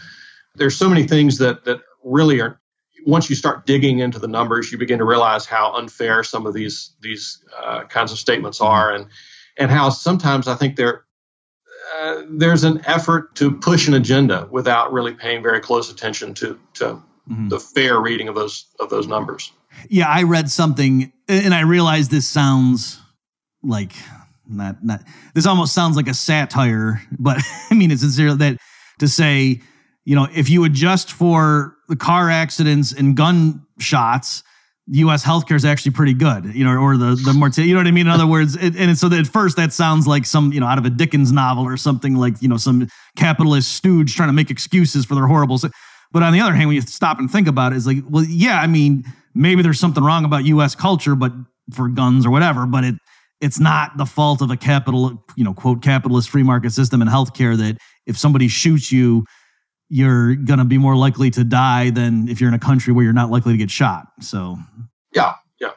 there's 0.56 0.76
so 0.76 0.90
many 0.90 1.04
things 1.04 1.38
that 1.38 1.66
that 1.66 1.82
really 2.04 2.42
are 2.42 2.60
once 3.06 3.30
you 3.30 3.36
start 3.36 3.66
digging 3.66 4.00
into 4.00 4.20
the 4.20 4.28
numbers, 4.28 4.72
you 4.72 4.78
begin 4.78 5.00
to 5.00 5.06
realize 5.06 5.46
how 5.46 5.74
unfair 5.74 6.24
some 6.24 6.46
of 6.46 6.54
these 6.54 6.96
these 7.02 7.44
uh, 7.58 7.84
kinds 7.86 8.12
of 8.12 8.20
statements 8.20 8.60
mm-hmm. 8.60 8.72
are, 8.72 8.94
and 8.94 9.08
and 9.58 9.72
how 9.72 9.90
sometimes 9.90 10.48
I 10.48 10.56
think 10.56 10.76
there 10.76 11.06
uh, 11.98 12.24
there's 12.30 12.64
an 12.64 12.82
effort 12.86 13.36
to 13.36 13.52
push 13.52 13.88
an 13.88 13.94
agenda 13.94 14.48
without 14.52 14.92
really 14.92 15.14
paying 15.14 15.42
very 15.42 15.60
close 15.60 15.92
attention 15.92 16.34
to 16.36 16.60
to 16.76 16.86
mm-hmm. 16.86 17.48
the 17.50 17.60
fair 17.60 18.00
reading 18.00 18.28
of 18.28 18.36
those 18.36 18.66
of 18.80 18.90
those 18.90 19.08
numbers. 19.08 19.52
Yeah, 19.90 20.08
I 20.08 20.24
read 20.24 20.50
something, 20.50 21.12
and 21.28 21.54
I 21.54 21.62
realized 21.62 22.12
this 22.12 22.28
sounds 22.28 23.00
like 23.64 23.94
not 24.48 24.84
not. 24.84 25.02
This 25.34 25.46
almost 25.46 25.74
sounds 25.74 25.96
like 25.96 26.08
a 26.08 26.14
satire, 26.14 27.02
but 27.18 27.42
I 27.72 27.76
mean 27.76 27.92
it's 27.92 28.02
sincere 28.02 28.34
that 28.36 28.58
to 29.00 29.08
say, 29.08 29.62
you 30.06 30.16
know, 30.16 30.28
if 30.34 30.50
you 30.50 30.64
adjust 30.64 31.12
for 31.12 31.76
the 31.88 31.96
car 31.96 32.30
accidents 32.30 32.92
and 32.92 33.16
gunshots, 33.16 34.44
U.S. 34.92 35.24
healthcare 35.24 35.56
is 35.56 35.66
actually 35.66 35.92
pretty 35.92 36.14
good, 36.14 36.46
you 36.46 36.64
know, 36.64 36.76
or 36.78 36.98
the 36.98 37.16
the 37.16 37.34
mortality. 37.34 37.70
You 37.70 37.76
know 37.76 37.82
what 37.82 37.88
I 37.88 37.92
mean? 37.92 38.08
In 38.08 38.12
other 38.12 38.28
words, 38.36 38.56
it, 38.56 38.76
and 38.76 38.98
so 38.98 39.12
at 39.14 39.28
first 39.28 39.56
that 39.58 39.72
sounds 39.72 40.08
like 40.08 40.26
some, 40.26 40.52
you 40.52 40.60
know, 40.60 40.66
out 40.66 40.78
of 40.78 40.86
a 40.86 40.90
Dickens 40.90 41.32
novel 41.32 41.64
or 41.64 41.78
something 41.78 42.16
like, 42.16 42.42
you 42.42 42.48
know, 42.48 42.58
some 42.58 42.88
capitalist 43.16 43.74
stooge 43.74 44.16
trying 44.16 44.30
to 44.30 44.34
make 44.34 44.50
excuses 44.50 45.06
for 45.06 45.16
their 45.16 45.28
horrible. 45.28 45.60
But 46.12 46.24
on 46.24 46.34
the 46.34 46.40
other 46.40 46.54
hand, 46.54 46.68
when 46.68 46.76
you 46.76 46.82
stop 46.82 47.20
and 47.20 47.30
think 47.30 47.48
about 47.48 47.72
it, 47.72 47.76
it's 47.76 47.86
like, 47.86 47.98
well, 48.10 48.24
yeah, 48.24 48.60
I 48.60 48.66
mean, 48.66 49.06
maybe 49.40 49.64
there's 49.64 49.80
something 49.80 50.04
wrong 50.04 50.26
about 50.26 50.44
U.S. 50.46 50.76
culture, 50.76 51.16
but 51.16 51.32
for 51.74 51.88
guns 51.88 52.26
or 52.26 52.30
whatever, 52.30 52.66
but 52.66 52.84
it 52.84 52.96
it's 53.42 53.60
not 53.60 53.96
the 53.98 54.06
fault 54.06 54.42
of 54.42 54.52
a 54.52 54.58
capital, 54.58 55.24
you 55.38 55.46
know, 55.46 55.54
quote 55.54 55.82
capitalist 55.82 56.30
free 56.30 56.44
market 56.44 56.72
system 56.72 57.02
in 57.02 57.08
healthcare 57.08 57.58
that 57.58 57.78
if 58.06 58.18
somebody 58.18 58.50
shoots 58.50 58.92
you, 58.92 59.24
you're 59.88 60.36
going 60.36 60.60
to 60.60 60.66
be 60.66 60.78
more 60.78 60.98
likely 60.98 61.32
to 61.32 61.46
die 61.46 61.90
than 61.90 62.28
if 62.28 62.42
you're 62.42 62.50
in 62.50 62.54
a 62.54 62.60
country 62.60 62.92
where 62.92 63.06
you're 63.06 63.14
not 63.14 63.32
likely 63.32 63.54
to 63.54 63.58
get 63.58 63.72
shot. 63.72 64.08
So, 64.20 64.58
yeah, 65.16 65.36
yeah. 65.62 65.72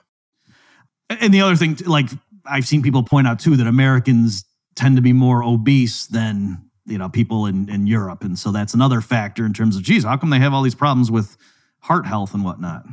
And 1.08 1.32
the 1.32 1.40
other 1.40 1.54
thing, 1.54 1.78
like 1.86 2.08
I've 2.44 2.66
seen 2.66 2.82
people 2.82 3.04
point 3.04 3.28
out 3.28 3.38
too, 3.38 3.56
that 3.56 3.68
Americans 3.68 4.44
tend 4.74 4.96
to 4.96 5.02
be 5.02 5.12
more 5.12 5.44
obese 5.44 6.06
than 6.06 6.68
you 6.84 6.98
know 6.98 7.08
people 7.08 7.46
in 7.46 7.68
in 7.68 7.86
Europe, 7.86 8.24
and 8.24 8.36
so 8.36 8.50
that's 8.50 8.74
another 8.74 9.00
factor 9.00 9.46
in 9.46 9.52
terms 9.52 9.76
of, 9.76 9.82
geez, 9.82 10.02
how 10.02 10.16
come 10.16 10.30
they 10.30 10.40
have 10.40 10.52
all 10.52 10.62
these 10.62 10.74
problems 10.74 11.12
with 11.12 11.36
heart 11.78 12.06
health 12.06 12.34
and 12.34 12.44
whatnot? 12.44 12.84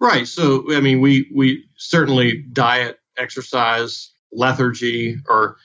Right. 0.00 0.26
So, 0.26 0.74
I 0.74 0.80
mean, 0.80 1.00
we 1.00 1.30
we 1.34 1.64
certainly 1.76 2.36
diet, 2.36 3.00
exercise, 3.16 4.10
lethargy, 4.32 5.16
or 5.28 5.56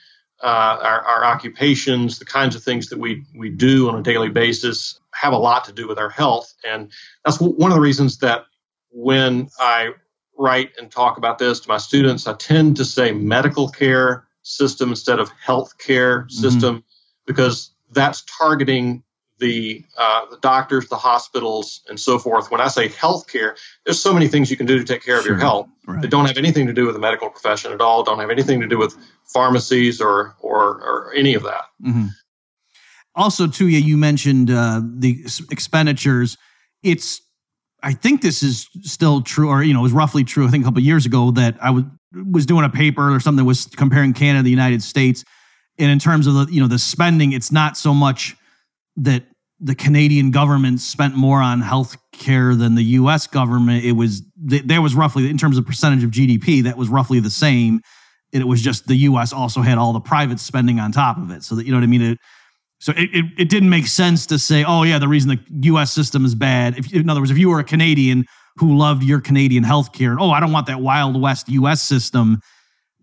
uh, 0.42 0.78
our, 0.82 1.00
our 1.02 1.24
occupations, 1.24 2.18
the 2.18 2.24
kinds 2.24 2.56
of 2.56 2.62
things 2.62 2.88
that 2.88 2.98
we 2.98 3.24
we 3.36 3.50
do 3.50 3.88
on 3.88 3.98
a 3.98 4.02
daily 4.02 4.30
basis 4.30 4.98
have 5.12 5.32
a 5.32 5.38
lot 5.38 5.64
to 5.66 5.72
do 5.72 5.86
with 5.86 5.98
our 5.98 6.10
health, 6.10 6.52
and 6.68 6.90
that's 7.24 7.40
one 7.40 7.70
of 7.70 7.76
the 7.76 7.80
reasons 7.80 8.18
that 8.18 8.46
when 8.90 9.48
I 9.58 9.90
write 10.36 10.72
and 10.78 10.90
talk 10.90 11.16
about 11.16 11.38
this 11.38 11.60
to 11.60 11.68
my 11.68 11.76
students, 11.76 12.26
I 12.26 12.34
tend 12.34 12.76
to 12.78 12.84
say 12.84 13.12
medical 13.12 13.68
care 13.68 14.26
system 14.42 14.90
instead 14.90 15.20
of 15.20 15.30
health 15.30 15.78
care 15.78 16.22
mm-hmm. 16.22 16.28
system 16.30 16.76
mm-hmm. 16.76 16.86
because 17.26 17.70
that's 17.92 18.22
targeting 18.22 19.03
the 19.38 19.84
uh, 19.98 20.26
the 20.30 20.38
doctors, 20.38 20.88
the 20.88 20.96
hospitals, 20.96 21.82
and 21.88 21.98
so 21.98 22.18
forth. 22.18 22.50
When 22.50 22.60
I 22.60 22.68
say 22.68 22.88
healthcare, 22.88 23.56
there's 23.84 24.00
so 24.00 24.12
many 24.12 24.28
things 24.28 24.50
you 24.50 24.56
can 24.56 24.66
do 24.66 24.78
to 24.78 24.84
take 24.84 25.02
care 25.02 25.18
of 25.18 25.26
your 25.26 25.36
health 25.36 25.68
right. 25.86 26.00
that 26.00 26.10
don't 26.10 26.26
have 26.26 26.36
anything 26.36 26.66
to 26.66 26.72
do 26.72 26.86
with 26.86 26.94
the 26.94 27.00
medical 27.00 27.30
profession 27.30 27.72
at 27.72 27.80
all. 27.80 28.02
Don't 28.04 28.20
have 28.20 28.30
anything 28.30 28.60
to 28.60 28.66
do 28.66 28.78
with 28.78 28.96
pharmacies 29.24 30.00
or 30.00 30.34
or, 30.40 30.80
or 30.82 31.12
any 31.14 31.34
of 31.34 31.42
that. 31.42 31.64
Mm-hmm. 31.84 32.06
Also, 33.16 33.46
too, 33.46 33.68
yeah, 33.68 33.78
you 33.78 33.96
mentioned 33.96 34.50
uh, 34.50 34.80
the 34.84 35.24
expenditures. 35.50 36.36
It's 36.82 37.20
I 37.82 37.92
think 37.92 38.22
this 38.22 38.42
is 38.42 38.68
still 38.82 39.20
true, 39.22 39.48
or 39.48 39.62
you 39.62 39.74
know, 39.74 39.80
it 39.80 39.84
was 39.84 39.92
roughly 39.92 40.24
true. 40.24 40.46
I 40.46 40.50
think 40.50 40.64
a 40.64 40.66
couple 40.66 40.80
years 40.80 41.06
ago 41.06 41.30
that 41.32 41.56
I 41.60 41.70
was 41.70 41.84
was 42.30 42.46
doing 42.46 42.64
a 42.64 42.70
paper 42.70 43.12
or 43.12 43.18
something 43.18 43.44
that 43.44 43.48
was 43.48 43.66
comparing 43.66 44.12
Canada 44.12 44.38
and 44.38 44.46
the 44.46 44.50
United 44.50 44.82
States, 44.82 45.24
and 45.78 45.90
in 45.90 45.98
terms 45.98 46.26
of 46.26 46.34
the 46.34 46.46
you 46.52 46.60
know 46.60 46.68
the 46.68 46.78
spending, 46.78 47.32
it's 47.32 47.52
not 47.52 47.76
so 47.76 47.92
much 47.92 48.36
that 48.96 49.24
the 49.60 49.74
Canadian 49.74 50.30
government 50.30 50.80
spent 50.80 51.14
more 51.14 51.40
on 51.40 51.60
health 51.60 51.96
care 52.12 52.54
than 52.54 52.74
the 52.74 52.82
US 52.82 53.26
government. 53.26 53.84
It 53.84 53.92
was, 53.92 54.22
there 54.36 54.82
was 54.82 54.94
roughly, 54.94 55.30
in 55.30 55.38
terms 55.38 55.56
of 55.56 55.66
percentage 55.66 56.04
of 56.04 56.10
GDP, 56.10 56.62
that 56.64 56.76
was 56.76 56.88
roughly 56.88 57.20
the 57.20 57.30
same. 57.30 57.80
It 58.32 58.46
was 58.46 58.60
just 58.60 58.86
the 58.86 58.96
US 58.96 59.32
also 59.32 59.62
had 59.62 59.78
all 59.78 59.92
the 59.92 60.00
private 60.00 60.40
spending 60.40 60.80
on 60.80 60.92
top 60.92 61.18
of 61.18 61.30
it. 61.30 61.44
So 61.44 61.54
that, 61.54 61.64
you 61.64 61.72
know 61.72 61.78
what 61.78 61.84
I 61.84 61.88
mean? 61.88 62.02
It, 62.02 62.18
so 62.80 62.92
it, 62.92 63.08
it, 63.14 63.24
it 63.38 63.48
didn't 63.48 63.70
make 63.70 63.86
sense 63.86 64.26
to 64.26 64.38
say, 64.38 64.64
oh, 64.64 64.82
yeah, 64.82 64.98
the 64.98 65.08
reason 65.08 65.30
the 65.30 65.68
US 65.68 65.92
system 65.92 66.24
is 66.24 66.34
bad. 66.34 66.76
If, 66.76 66.92
in 66.92 67.08
other 67.08 67.20
words, 67.20 67.30
if 67.30 67.38
you 67.38 67.48
were 67.48 67.60
a 67.60 67.64
Canadian 67.64 68.26
who 68.56 68.76
loved 68.76 69.02
your 69.02 69.20
Canadian 69.20 69.64
healthcare, 69.64 70.16
oh, 70.20 70.30
I 70.30 70.40
don't 70.40 70.52
want 70.52 70.66
that 70.66 70.80
Wild 70.80 71.20
West 71.20 71.48
US 71.48 71.82
system 71.82 72.40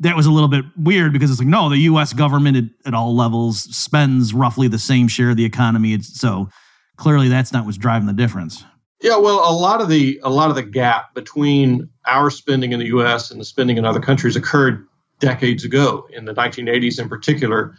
that 0.01 0.15
was 0.15 0.25
a 0.25 0.31
little 0.31 0.49
bit 0.49 0.65
weird 0.77 1.13
because 1.13 1.31
it's 1.31 1.39
like 1.39 1.47
no 1.47 1.69
the 1.69 1.77
us 1.77 2.13
government 2.13 2.57
at, 2.57 2.63
at, 2.85 2.93
all 2.93 3.15
levels 3.15 3.63
spends 3.75 4.33
roughly 4.33 4.67
the 4.67 4.79
same 4.79 5.07
share 5.07 5.29
of 5.29 5.37
the 5.37 5.45
economy. 5.45 5.93
It's, 5.93 6.19
so 6.19 6.49
clearly 6.97 7.29
that's 7.29 7.53
not 7.53 7.65
what's 7.65 7.77
driving 7.77 8.07
the 8.07 8.13
difference. 8.13 8.63
Yeah 9.01 9.17
well 9.17 9.39
a 9.49 9.53
lot 9.53 9.81
of 9.81 9.89
the 9.89 10.19
a 10.23 10.29
lot 10.29 10.49
of 10.49 10.55
the 10.55 10.63
gap 10.63 11.13
between 11.13 11.89
our 12.05 12.29
spending 12.29 12.73
in 12.73 12.79
the 12.79 12.87
us 12.87 13.31
and 13.31 13.39
the 13.39 13.45
spending 13.45 13.77
in 13.77 13.85
other 13.85 13.99
countries 13.99 14.35
occurred 14.35 14.85
decades 15.19 15.63
ago 15.63 16.07
in 16.11 16.25
the 16.25 16.33
1980s 16.33 16.99
in 16.99 17.07
particular. 17.07 17.75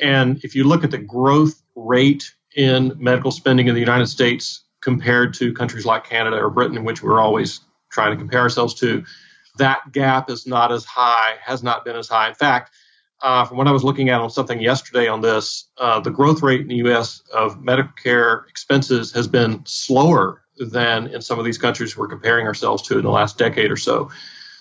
And 0.00 0.42
if 0.42 0.54
you 0.54 0.64
look 0.64 0.82
at 0.82 0.90
the 0.90 0.98
growth 0.98 1.62
rate 1.76 2.32
in 2.56 2.92
medical 2.96 3.30
spending 3.30 3.68
in 3.68 3.74
the 3.74 3.80
united 3.80 4.06
states 4.06 4.64
compared 4.80 5.32
to 5.34 5.52
countries 5.52 5.86
like 5.86 6.04
canada 6.04 6.36
or 6.36 6.50
britain 6.50 6.76
in 6.76 6.84
which 6.84 7.00
we're 7.00 7.20
always 7.20 7.60
trying 7.90 8.10
to 8.10 8.16
compare 8.16 8.40
ourselves 8.40 8.74
to 8.74 9.04
that 9.60 9.92
gap 9.92 10.28
is 10.28 10.46
not 10.46 10.72
as 10.72 10.84
high, 10.84 11.36
has 11.44 11.62
not 11.62 11.84
been 11.84 11.96
as 11.96 12.08
high. 12.08 12.28
In 12.28 12.34
fact, 12.34 12.72
uh, 13.22 13.44
from 13.44 13.58
what 13.58 13.68
I 13.68 13.70
was 13.70 13.84
looking 13.84 14.08
at 14.08 14.20
on 14.20 14.30
something 14.30 14.60
yesterday 14.60 15.06
on 15.06 15.20
this, 15.20 15.68
uh, 15.78 16.00
the 16.00 16.10
growth 16.10 16.42
rate 16.42 16.62
in 16.62 16.68
the 16.68 16.76
U.S. 16.76 17.22
of 17.32 17.58
Medicare 17.58 18.48
expenses 18.48 19.12
has 19.12 19.28
been 19.28 19.62
slower 19.66 20.42
than 20.56 21.06
in 21.08 21.20
some 21.20 21.38
of 21.38 21.44
these 21.44 21.58
countries 21.58 21.96
we're 21.96 22.08
comparing 22.08 22.46
ourselves 22.46 22.82
to 22.82 22.98
in 22.98 23.04
the 23.04 23.10
last 23.10 23.38
decade 23.38 23.70
or 23.70 23.76
so. 23.76 24.10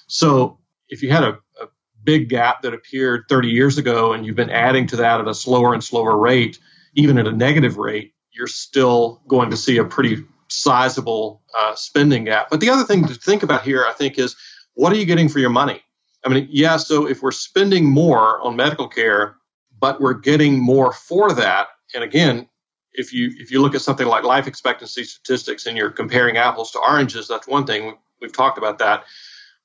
So, 0.07 0.59
if 0.89 1.01
you 1.01 1.09
had 1.09 1.23
a, 1.23 1.39
a 1.61 1.67
big 2.03 2.29
gap 2.29 2.63
that 2.63 2.73
appeared 2.73 3.25
30 3.29 3.49
years 3.49 3.77
ago 3.77 4.11
and 4.11 4.25
you've 4.25 4.35
been 4.35 4.49
adding 4.49 4.87
to 4.87 4.97
that 4.97 5.21
at 5.21 5.27
a 5.27 5.33
slower 5.33 5.73
and 5.73 5.83
slower 5.83 6.17
rate, 6.17 6.59
even 6.95 7.17
at 7.17 7.27
a 7.27 7.31
negative 7.31 7.77
rate, 7.77 8.13
you're 8.31 8.47
still 8.47 9.21
going 9.27 9.51
to 9.51 9.57
see 9.57 9.77
a 9.77 9.85
pretty 9.85 10.25
sizable 10.49 11.41
uh, 11.57 11.75
spending 11.75 12.25
gap. 12.25 12.49
But 12.49 12.59
the 12.59 12.69
other 12.69 12.83
thing 12.83 13.07
to 13.07 13.13
think 13.13 13.43
about 13.43 13.63
here, 13.63 13.85
I 13.85 13.93
think, 13.93 14.17
is 14.17 14.35
what 14.79 14.93
are 14.93 14.95
you 14.95 15.05
getting 15.05 15.27
for 15.27 15.39
your 15.39 15.49
money? 15.49 15.81
I 16.25 16.29
mean, 16.29 16.47
yeah, 16.49 16.77
so 16.77 17.05
if 17.05 17.21
we're 17.21 17.33
spending 17.33 17.89
more 17.89 18.39
on 18.39 18.55
medical 18.55 18.87
care, 18.87 19.35
but 19.77 19.99
we're 19.99 20.13
getting 20.13 20.57
more 20.57 20.93
for 20.93 21.33
that, 21.33 21.67
and 21.93 22.01
again, 22.01 22.47
if 22.93 23.11
you 23.11 23.29
if 23.39 23.51
you 23.51 23.61
look 23.61 23.75
at 23.75 23.81
something 23.81 24.07
like 24.07 24.23
life 24.23 24.47
expectancy 24.47 25.03
statistics 25.03 25.65
and 25.65 25.75
you're 25.75 25.89
comparing 25.91 26.37
apples 26.37 26.71
to 26.71 26.79
oranges, 26.79 27.27
that's 27.27 27.45
one 27.45 27.65
thing. 27.65 27.97
We've 28.21 28.31
talked 28.31 28.57
about 28.57 28.79
that. 28.79 29.03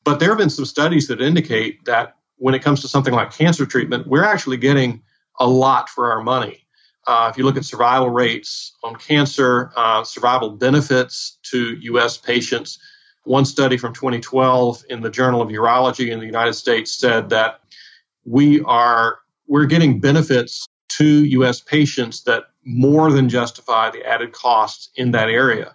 But 0.02 0.18
there 0.18 0.30
have 0.30 0.38
been 0.38 0.50
some 0.50 0.64
studies 0.64 1.06
that 1.06 1.20
indicate 1.20 1.84
that 1.84 2.16
when 2.38 2.56
it 2.56 2.62
comes 2.62 2.80
to 2.80 2.88
something 2.88 3.14
like 3.14 3.30
cancer 3.30 3.66
treatment, 3.66 4.08
we're 4.08 4.24
actually 4.24 4.56
getting 4.56 5.00
a 5.38 5.48
lot 5.48 5.88
for 5.88 6.10
our 6.10 6.24
money. 6.24 6.66
Uh, 7.06 7.28
if 7.30 7.38
you 7.38 7.44
look 7.44 7.56
at 7.56 7.64
survival 7.64 8.10
rates 8.10 8.72
on 8.82 8.96
cancer, 8.96 9.70
uh, 9.76 10.02
survival 10.02 10.50
benefits 10.50 11.38
to 11.44 11.76
U.S. 11.82 12.16
patients, 12.16 12.80
one 13.24 13.44
study 13.44 13.76
from 13.76 13.92
2012 13.92 14.84
in 14.88 15.00
the 15.00 15.10
Journal 15.10 15.42
of 15.42 15.48
Urology 15.48 16.10
in 16.10 16.20
the 16.20 16.26
United 16.26 16.54
States 16.54 16.96
said 16.96 17.30
that 17.30 17.60
we 18.24 18.60
are 18.62 19.18
we're 19.46 19.66
getting 19.66 20.00
benefits 20.00 20.66
to 20.88 21.24
US 21.24 21.60
patients 21.60 22.22
that 22.24 22.44
more 22.64 23.10
than 23.10 23.28
justify 23.28 23.90
the 23.90 24.04
added 24.06 24.32
costs 24.32 24.90
in 24.96 25.10
that 25.10 25.28
area. 25.28 25.74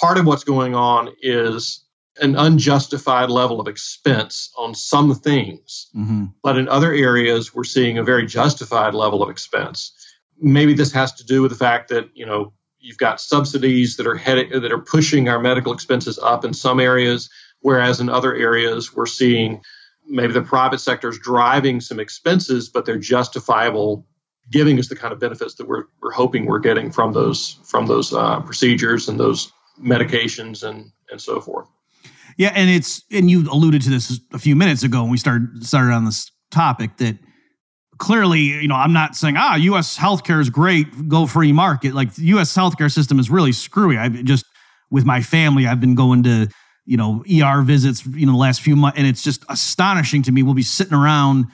Part 0.00 0.18
of 0.18 0.26
what's 0.26 0.44
going 0.44 0.74
on 0.74 1.10
is 1.20 1.84
an 2.20 2.36
unjustified 2.36 3.28
level 3.28 3.60
of 3.60 3.68
expense 3.68 4.50
on 4.56 4.74
some 4.74 5.14
things, 5.14 5.88
mm-hmm. 5.94 6.26
but 6.42 6.56
in 6.56 6.68
other 6.68 6.92
areas 6.92 7.54
we're 7.54 7.64
seeing 7.64 7.98
a 7.98 8.04
very 8.04 8.26
justified 8.26 8.94
level 8.94 9.22
of 9.22 9.28
expense. 9.28 9.92
Maybe 10.40 10.72
this 10.72 10.92
has 10.92 11.12
to 11.14 11.24
do 11.24 11.42
with 11.42 11.50
the 11.50 11.58
fact 11.58 11.88
that, 11.88 12.08
you 12.14 12.24
know, 12.24 12.52
you've 12.86 12.98
got 12.98 13.20
subsidies 13.20 13.96
that 13.96 14.06
are 14.06 14.14
headed 14.14 14.62
that 14.62 14.72
are 14.72 14.78
pushing 14.78 15.28
our 15.28 15.40
medical 15.40 15.72
expenses 15.72 16.20
up 16.20 16.44
in 16.44 16.54
some 16.54 16.78
areas, 16.78 17.28
whereas 17.60 18.00
in 18.00 18.08
other 18.08 18.34
areas 18.34 18.94
we're 18.94 19.06
seeing 19.06 19.60
maybe 20.06 20.32
the 20.32 20.40
private 20.40 20.78
sector 20.78 21.08
is 21.08 21.18
driving 21.18 21.80
some 21.80 21.98
expenses, 21.98 22.68
but 22.68 22.86
they're 22.86 22.96
justifiable, 22.96 24.06
giving 24.52 24.78
us 24.78 24.88
the 24.88 24.94
kind 24.94 25.12
of 25.12 25.18
benefits 25.18 25.56
that 25.56 25.66
we're, 25.66 25.86
we're 26.00 26.12
hoping 26.12 26.46
we're 26.46 26.60
getting 26.60 26.92
from 26.92 27.12
those 27.12 27.58
from 27.64 27.86
those 27.86 28.12
uh, 28.12 28.40
procedures 28.40 29.08
and 29.08 29.18
those 29.18 29.52
medications 29.82 30.62
and 30.62 30.92
and 31.10 31.20
so 31.20 31.40
forth. 31.40 31.68
Yeah, 32.36 32.52
and 32.54 32.70
it's 32.70 33.02
and 33.10 33.28
you 33.28 33.50
alluded 33.50 33.82
to 33.82 33.90
this 33.90 34.20
a 34.32 34.38
few 34.38 34.54
minutes 34.54 34.84
ago 34.84 35.02
when 35.02 35.10
we 35.10 35.18
started 35.18 35.66
started 35.66 35.92
on 35.92 36.04
this 36.04 36.30
topic 36.52 36.98
that 36.98 37.18
clearly, 37.98 38.40
you 38.40 38.68
know, 38.68 38.74
I'm 38.74 38.92
not 38.92 39.16
saying 39.16 39.36
ah, 39.36 39.56
U.S. 39.56 39.96
healthcare 39.96 40.40
is 40.40 40.50
great, 40.50 41.08
go 41.08 41.26
free 41.26 41.52
market. 41.52 41.94
Like 41.94 42.14
the 42.14 42.24
U.S. 42.26 42.54
healthcare 42.54 42.92
system 42.92 43.18
is 43.18 43.30
really 43.30 43.52
screwy. 43.52 43.96
I 43.96 44.08
just 44.08 44.44
with 44.90 45.04
my 45.04 45.20
family, 45.20 45.66
I've 45.66 45.80
been 45.80 45.94
going 45.94 46.22
to 46.24 46.48
you 46.84 46.96
know 46.96 47.24
ER 47.30 47.62
visits, 47.62 48.06
you 48.06 48.26
know, 48.26 48.32
the 48.32 48.38
last 48.38 48.60
few 48.60 48.76
months, 48.76 48.98
and 48.98 49.06
it's 49.06 49.22
just 49.22 49.44
astonishing 49.48 50.22
to 50.22 50.32
me. 50.32 50.42
We'll 50.42 50.54
be 50.54 50.62
sitting 50.62 50.94
around. 50.94 51.46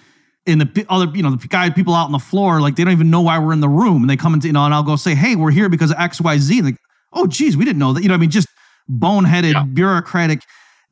in 0.46 0.58
the 0.58 0.86
other, 0.88 1.10
you 1.14 1.22
know, 1.22 1.34
the 1.36 1.48
guy, 1.48 1.70
people 1.70 1.94
out 1.94 2.06
on 2.06 2.12
the 2.12 2.18
floor, 2.18 2.60
like 2.60 2.76
they 2.76 2.84
don't 2.84 2.92
even 2.92 3.10
know 3.10 3.22
why 3.22 3.38
we're 3.38 3.52
in 3.52 3.60
the 3.60 3.68
room, 3.68 4.02
and 4.02 4.10
they 4.10 4.16
come 4.16 4.34
into, 4.34 4.48
you 4.48 4.52
know, 4.52 4.64
and 4.64 4.74
I'll 4.74 4.82
go 4.82 4.96
say, 4.96 5.14
"Hey, 5.14 5.36
we're 5.36 5.52
here 5.52 5.68
because 5.68 5.90
of 5.90 5.98
X, 5.98 6.20
Y, 6.20 6.38
Z." 6.38 6.58
And 6.58 6.66
like, 6.66 6.76
oh, 7.12 7.26
geez, 7.26 7.56
we 7.56 7.64
didn't 7.64 7.78
know 7.78 7.92
that. 7.92 8.02
You 8.02 8.08
know, 8.08 8.14
I 8.14 8.18
mean, 8.18 8.30
just 8.30 8.48
boneheaded, 8.90 9.52
yeah. 9.52 9.64
bureaucratic 9.64 10.42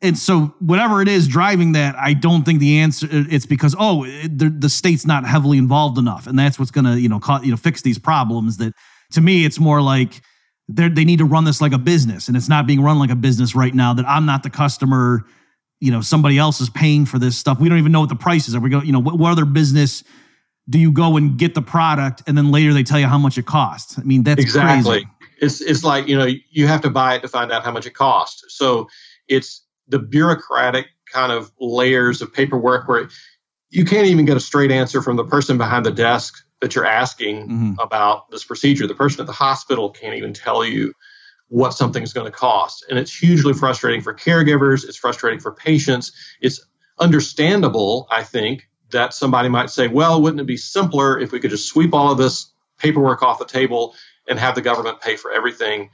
and 0.03 0.17
so 0.17 0.55
whatever 0.61 1.03
it 1.03 1.09
is 1.09 1.29
driving 1.29 1.73
that 1.73 1.95
i 1.97 2.13
don't 2.13 2.45
think 2.45 2.61
the 2.61 2.79
answer 2.79 3.07
it's 3.11 3.47
because 3.47 3.75
oh 3.79 4.05
the, 4.05 4.55
the 4.59 4.69
state's 4.69 5.07
not 5.07 5.27
heavily 5.27 5.59
involved 5.59 5.99
enough. 5.99 6.27
And 6.27 6.39
that's 6.39 6.59
what's 6.59 6.71
going 6.71 6.85
to 6.85 7.01
you 7.01 7.09
know 7.09 7.21
you 7.43 7.51
know 7.51 7.57
fix 7.57 7.83
these 7.83 7.99
problems 7.99 8.57
that 8.59 8.75
to 9.13 9.21
me 9.21 9.45
it's 9.45 9.59
more 9.59 9.83
like 9.83 10.23
they 10.69 11.05
need 11.05 11.19
to 11.19 11.25
run 11.25 11.45
this 11.45 11.61
like 11.61 11.73
a 11.73 11.79
business. 11.79 12.29
And 12.29 12.37
it's 12.37 12.49
not 12.49 12.65
being 12.65 12.81
run 12.81 13.01
like 13.01 13.11
a 13.11 13.17
business 13.17 13.55
right 13.55 13.75
now 13.75 13.93
that 13.95 14.07
i'm 14.07 14.27
not 14.27 14.43
the 14.43 14.51
customer 14.51 15.25
you 15.81 15.91
know 15.91 16.01
somebody 16.01 16.39
else 16.39 16.61
is 16.61 16.71
paying 16.71 17.07
for 17.07 17.19
this 17.19 17.37
stuff. 17.37 17.61
We 17.61 17.69
don't 17.69 17.79
even 17.79 17.93
know 17.93 18.01
what 18.01 18.09
the 18.09 18.17
prices 18.17 18.55
are 18.55 18.61
we 18.61 18.71
go 18.71 18.83
you 18.83 18.93
know 18.93 19.01
what, 19.01 19.19
what 19.19 19.33
other 19.33 19.45
business 19.45 20.05
do 20.69 20.79
you 20.79 20.93
go 20.93 21.17
and 21.17 21.37
get 21.37 21.55
the 21.55 21.63
product 21.63 22.23
and 22.27 22.39
then 22.39 22.53
later 22.53 22.73
they 22.73 22.85
tell 22.85 23.01
you 23.01 23.07
how 23.07 23.19
much 23.19 23.39
it 23.39 23.47
costs? 23.47 23.99
I 23.99 24.03
mean 24.03 24.23
that's 24.23 24.43
exactly. 24.43 25.05
crazy. 25.05 25.09
it's 25.41 25.61
it's 25.61 25.85
like 25.85 26.07
you 26.07 26.17
know 26.17 26.29
you 26.51 26.67
have 26.67 26.81
to 26.83 26.91
buy 26.91 27.15
it 27.17 27.23
to 27.23 27.29
find 27.29 27.51
out 27.51 27.65
how 27.65 27.73
much 27.73 27.87
it 27.87 27.95
costs. 27.95 28.45
So 28.57 28.89
it's 29.29 29.63
the 29.91 29.99
bureaucratic 29.99 30.87
kind 31.13 31.33
of 31.33 31.53
layers 31.61 32.23
of 32.23 32.33
paperwork 32.33 32.89
where 32.89 33.09
you 33.71 33.85
can't 33.85 34.07
even 34.07 34.25
get 34.25 34.37
a 34.37 34.41
straight 34.41 34.71
answer 34.71 35.03
from 35.03 35.17
the 35.17 35.25
person 35.25 35.59
behind 35.59 35.87
the 35.87 35.91
desk 35.91 36.45
that 36.61 36.75
you're 36.75 36.87
asking 36.87 37.49
mm-hmm. 37.49 37.73
about 37.81 38.31
this 38.31 38.45
procedure. 38.45 38.87
The 38.87 38.95
person 38.95 39.21
at 39.21 39.27
the 39.27 39.33
hospital 39.33 39.91
can't 39.91 40.15
even 40.15 40.33
tell 40.33 40.65
you 40.65 40.93
what 41.49 41.73
something's 41.73 42.13
going 42.13 42.27
to 42.27 42.37
cost. 42.37 42.85
And 42.89 42.99
it's 42.99 43.15
hugely 43.15 43.55
frustrating 43.55 44.03
for 44.03 44.15
caregivers, 44.15 44.85
it's 44.85 44.97
frustrating 44.97 45.41
for 45.41 45.53
patients. 45.53 46.13
It's 46.41 46.65
understandable, 46.99 48.07
I 48.11 48.23
think, 48.23 48.69
that 48.91 49.15
somebody 49.15 49.49
might 49.49 49.71
say, 49.71 49.89
well, 49.89 50.21
wouldn't 50.21 50.41
it 50.41 50.47
be 50.47 50.57
simpler 50.57 51.19
if 51.19 51.33
we 51.33 51.41
could 51.41 51.51
just 51.51 51.69
sweep 51.69 51.95
all 51.95 52.13
of 52.13 52.19
this 52.19 52.53
paperwork 52.79 53.23
off 53.23 53.39
the 53.39 53.45
table 53.45 53.95
and 54.29 54.39
have 54.39 54.55
the 54.55 54.63
government 54.63 55.01
pay 55.01 55.17
for 55.17 55.33
everything? 55.33 55.91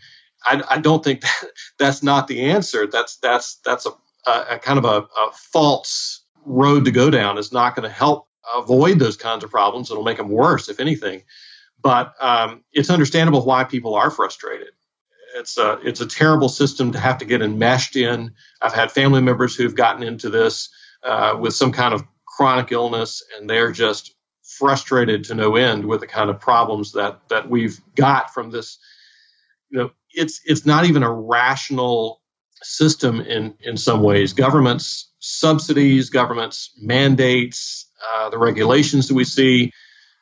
I, 0.47 0.63
I 0.71 0.79
don't 0.79 1.05
think 1.05 1.21
that, 1.23 1.51
that's 1.79 2.03
not 2.03 2.29
the 2.29 2.43
answer. 2.43 2.87
That's 2.87 3.17
that's 3.17 3.57
that's 3.65 3.87
a, 3.87 3.91
a, 4.31 4.47
a 4.53 4.59
kind 4.59 4.79
of 4.79 4.85
a, 4.85 5.03
a, 5.03 5.33
false 5.33 6.23
road 6.45 6.85
to 6.85 6.91
go 6.91 7.11
down. 7.11 7.39
Is 7.39 7.53
not 7.53 7.75
going 7.75 7.89
to 7.89 7.95
help 7.95 8.29
avoid 8.55 8.99
those 8.99 9.17
kinds 9.17 9.45
of 9.45 9.51
problems. 9.51 9.91
It'll 9.91 10.05
make 10.05 10.19
them 10.19 10.29
worse, 10.29 10.69
if 10.69 10.81
anything. 10.81 11.23
But 11.83 12.15
um, 12.21 12.65
it's 12.73 12.91
understandable 12.91 13.45
why 13.45 13.65
people 13.65 13.95
are 13.95 14.11
frustrated. 14.11 14.69
It's 15.37 15.59
a 15.59 15.79
it's 15.85 16.01
a 16.01 16.07
terrible 16.07 16.49
system 16.49 16.93
to 16.93 16.99
have 16.99 17.19
to 17.19 17.25
get 17.25 17.43
enmeshed 17.43 17.97
in. 17.97 18.33
I've 18.63 18.73
had 18.73 18.91
family 18.91 19.21
members 19.21 19.55
who've 19.55 19.75
gotten 19.75 20.03
into 20.03 20.31
this 20.31 20.71
uh, 21.03 21.37
with 21.39 21.55
some 21.55 21.73
kind 21.73 21.93
of 21.93 22.05
chronic 22.25 22.73
illness, 22.73 23.23
and 23.37 23.49
they're 23.49 23.73
just 23.73 24.15
frustrated 24.43 25.25
to 25.25 25.35
no 25.35 25.57
end 25.57 25.85
with 25.85 26.01
the 26.01 26.07
kind 26.07 26.31
of 26.31 26.41
problems 26.41 26.93
that 26.93 27.21
that 27.29 27.51
we've 27.51 27.81
got 27.95 28.33
from 28.33 28.51
this 28.51 28.79
you 29.71 29.79
know 29.79 29.91
it's 30.17 30.41
it's 30.45 30.67
not 30.67 30.87
even 30.87 31.03
a 31.03 31.13
rational 31.13 32.21
system 32.63 33.21
in 33.21 33.55
in 33.61 33.77
some 33.77 34.03
ways. 34.03 34.33
Governments 34.33 35.13
subsidies, 35.21 36.11
governments 36.11 36.71
mandates, 36.81 37.91
uh, 38.11 38.31
the 38.31 38.39
regulations 38.39 39.09
that 39.09 39.15
we 39.15 39.25
see. 39.25 39.73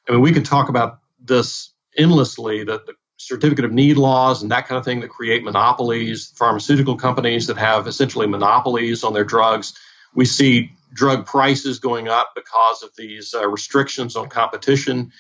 I 0.09 0.13
mean, 0.13 0.21
we 0.21 0.33
can 0.33 0.43
talk 0.43 0.69
about 0.69 0.99
this 1.21 1.73
endlessly. 1.97 2.65
That 2.65 2.87
the 2.87 2.95
certificate 3.17 3.65
of 3.65 3.73
need 3.73 3.97
laws 3.97 4.43
and 4.43 4.51
that 4.51 4.67
kind 4.67 4.79
of 4.79 4.85
thing 4.85 5.01
that 5.01 5.09
create 5.09 5.45
monopolies, 5.45 6.33
pharmaceutical 6.37 6.97
companies 6.97 7.47
that 7.47 7.57
have 7.57 7.87
essentially 7.87 8.27
monopolies 8.27 9.05
on 9.05 9.15
their 9.15 9.25
drugs. 9.25 9.79
We 10.15 10.27
see 10.27 10.73
drug 10.93 11.27
prices 11.27 11.79
going 11.79 12.09
up 12.09 12.33
because 12.35 12.83
of 12.83 12.91
these 12.97 13.35
uh, 13.35 13.49
restrictions 13.49 14.17
on 14.17 14.29
competition 14.29 15.13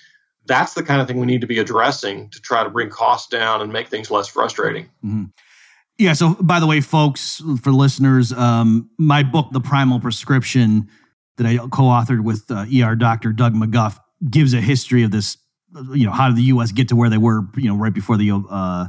that's 0.46 0.74
the 0.74 0.82
kind 0.82 1.00
of 1.00 1.08
thing 1.08 1.18
we 1.18 1.26
need 1.26 1.40
to 1.40 1.46
be 1.46 1.58
addressing 1.58 2.28
to 2.30 2.40
try 2.40 2.64
to 2.64 2.70
bring 2.70 2.90
costs 2.90 3.28
down 3.28 3.60
and 3.60 3.72
make 3.72 3.88
things 3.88 4.10
less 4.10 4.28
frustrating. 4.28 4.84
Mm-hmm. 5.04 5.24
Yeah. 5.98 6.12
So, 6.12 6.34
by 6.34 6.60
the 6.60 6.66
way, 6.66 6.80
folks, 6.80 7.42
for 7.62 7.70
listeners, 7.70 8.32
um, 8.32 8.90
my 8.98 9.22
book, 9.22 9.48
The 9.52 9.60
Primal 9.60 10.00
Prescription, 10.00 10.88
that 11.36 11.46
I 11.46 11.56
co-authored 11.56 12.22
with 12.22 12.50
uh, 12.50 12.66
ER 12.74 12.96
Doctor 12.96 13.32
Doug 13.32 13.54
McGuff, 13.54 13.98
gives 14.28 14.54
a 14.54 14.60
history 14.60 15.02
of 15.02 15.10
this. 15.10 15.36
You 15.92 16.06
know, 16.06 16.12
how 16.12 16.28
did 16.28 16.36
the 16.36 16.42
U.S. 16.42 16.72
get 16.72 16.88
to 16.88 16.96
where 16.96 17.10
they 17.10 17.18
were? 17.18 17.42
You 17.56 17.68
know, 17.68 17.76
right 17.76 17.94
before 17.94 18.16
the 18.16 18.30
uh, 18.30 18.86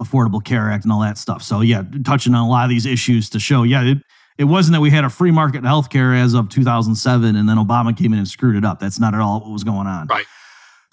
Affordable 0.00 0.44
Care 0.44 0.70
Act 0.70 0.84
and 0.84 0.92
all 0.92 1.00
that 1.00 1.18
stuff. 1.18 1.42
So, 1.42 1.60
yeah, 1.60 1.82
touching 2.04 2.34
on 2.34 2.46
a 2.46 2.48
lot 2.50 2.64
of 2.64 2.70
these 2.70 2.86
issues 2.86 3.30
to 3.30 3.40
show, 3.40 3.62
yeah, 3.62 3.82
it, 3.82 3.98
it 4.38 4.44
wasn't 4.44 4.74
that 4.74 4.80
we 4.80 4.90
had 4.90 5.04
a 5.04 5.10
free 5.10 5.30
market 5.30 5.58
in 5.58 5.64
healthcare 5.64 6.20
as 6.20 6.34
of 6.34 6.48
2007, 6.48 7.36
and 7.36 7.48
then 7.48 7.56
Obama 7.56 7.96
came 7.96 8.12
in 8.12 8.18
and 8.18 8.28
screwed 8.28 8.56
it 8.56 8.64
up. 8.64 8.80
That's 8.80 8.98
not 8.98 9.14
at 9.14 9.20
all 9.20 9.40
what 9.40 9.50
was 9.50 9.64
going 9.64 9.86
on. 9.86 10.06
Right. 10.08 10.26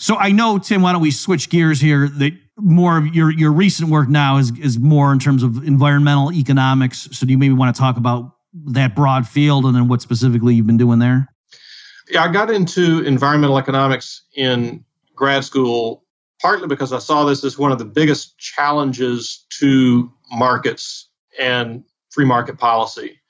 So 0.03 0.17
I 0.17 0.33
know, 0.33 0.57
Tim, 0.57 0.81
why 0.81 0.91
don't 0.91 1.01
we 1.01 1.11
switch 1.11 1.49
gears 1.49 1.79
here? 1.79 2.09
That 2.09 2.33
more 2.57 2.97
of 2.97 3.15
your 3.15 3.31
your 3.31 3.53
recent 3.53 3.89
work 3.89 4.09
now 4.09 4.35
is 4.35 4.51
is 4.59 4.77
more 4.77 5.13
in 5.13 5.19
terms 5.19 5.43
of 5.43 5.65
environmental 5.65 6.33
economics. 6.33 7.07
So 7.13 7.25
do 7.25 7.31
you 7.31 7.37
maybe 7.37 7.53
want 7.53 7.73
to 7.73 7.79
talk 7.79 7.95
about 7.95 8.33
that 8.65 8.97
broad 8.97 9.25
field 9.25 9.63
and 9.63 9.73
then 9.73 9.87
what 9.87 10.01
specifically 10.01 10.55
you've 10.55 10.67
been 10.67 10.75
doing 10.75 10.99
there? 10.99 11.29
Yeah, 12.09 12.25
I 12.25 12.33
got 12.33 12.51
into 12.51 13.01
environmental 13.05 13.57
economics 13.57 14.23
in 14.35 14.83
grad 15.15 15.45
school 15.45 16.03
partly 16.41 16.67
because 16.67 16.91
I 16.91 16.99
saw 16.99 17.23
this 17.23 17.45
as 17.45 17.57
one 17.57 17.71
of 17.71 17.79
the 17.79 17.85
biggest 17.85 18.37
challenges 18.37 19.45
to 19.59 20.11
markets 20.29 21.07
and 21.39 21.85
free 22.09 22.25
market 22.25 22.59
policy. 22.59 23.21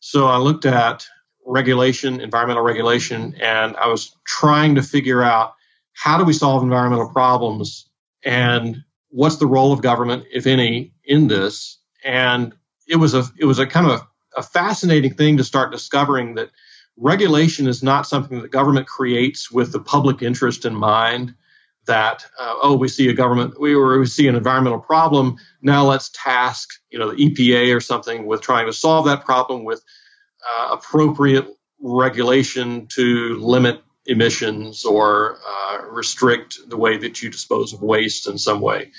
So 0.00 0.26
I 0.26 0.38
looked 0.38 0.66
at 0.66 1.06
regulation, 1.46 2.20
environmental 2.20 2.64
regulation, 2.64 3.36
and 3.40 3.76
I 3.76 3.86
was 3.86 4.10
trying 4.26 4.74
to 4.74 4.82
figure 4.82 5.22
out 5.22 5.52
how 5.96 6.18
do 6.18 6.24
we 6.24 6.34
solve 6.34 6.62
environmental 6.62 7.08
problems? 7.08 7.88
And 8.22 8.84
what's 9.08 9.36
the 9.36 9.46
role 9.46 9.72
of 9.72 9.80
government 9.82 10.24
if 10.30 10.46
any 10.46 10.92
in 11.04 11.26
this? 11.26 11.78
And 12.04 12.54
it 12.86 12.96
was 12.96 13.14
a 13.14 13.24
it 13.38 13.46
was 13.46 13.58
a 13.58 13.66
kind 13.66 13.86
of 13.86 14.00
a, 14.00 14.40
a 14.40 14.42
fascinating 14.42 15.14
thing 15.14 15.38
to 15.38 15.44
start 15.44 15.72
discovering 15.72 16.34
that 16.34 16.50
regulation 16.98 17.66
is 17.66 17.82
not 17.82 18.06
something 18.06 18.42
that 18.42 18.50
government 18.50 18.86
creates 18.86 19.50
with 19.50 19.72
the 19.72 19.80
public 19.80 20.22
interest 20.22 20.64
in 20.64 20.74
mind 20.74 21.34
that 21.86 22.24
uh, 22.38 22.54
oh 22.62 22.76
we 22.76 22.88
see 22.88 23.08
a 23.08 23.14
government 23.14 23.58
we 23.60 23.74
or 23.74 23.98
we 23.98 24.06
see 24.06 24.28
an 24.28 24.34
environmental 24.34 24.80
problem 24.80 25.36
now 25.62 25.84
let's 25.84 26.10
task 26.10 26.70
you 26.90 26.98
know 26.98 27.10
the 27.10 27.16
EPA 27.16 27.74
or 27.74 27.80
something 27.80 28.26
with 28.26 28.40
trying 28.40 28.66
to 28.66 28.72
solve 28.72 29.06
that 29.06 29.24
problem 29.24 29.64
with 29.64 29.82
uh, 30.48 30.70
appropriate 30.72 31.46
regulation 31.80 32.86
to 32.88 33.36
limit 33.36 33.82
emissions 34.06 34.84
or 34.84 35.38
uh, 35.46 35.86
restrict 35.90 36.58
the 36.68 36.76
way 36.76 36.98
that 36.98 37.22
you 37.22 37.30
dispose 37.30 37.72
of 37.72 37.82
waste 37.82 38.28
in 38.28 38.38
some 38.38 38.60
way. 38.60 38.92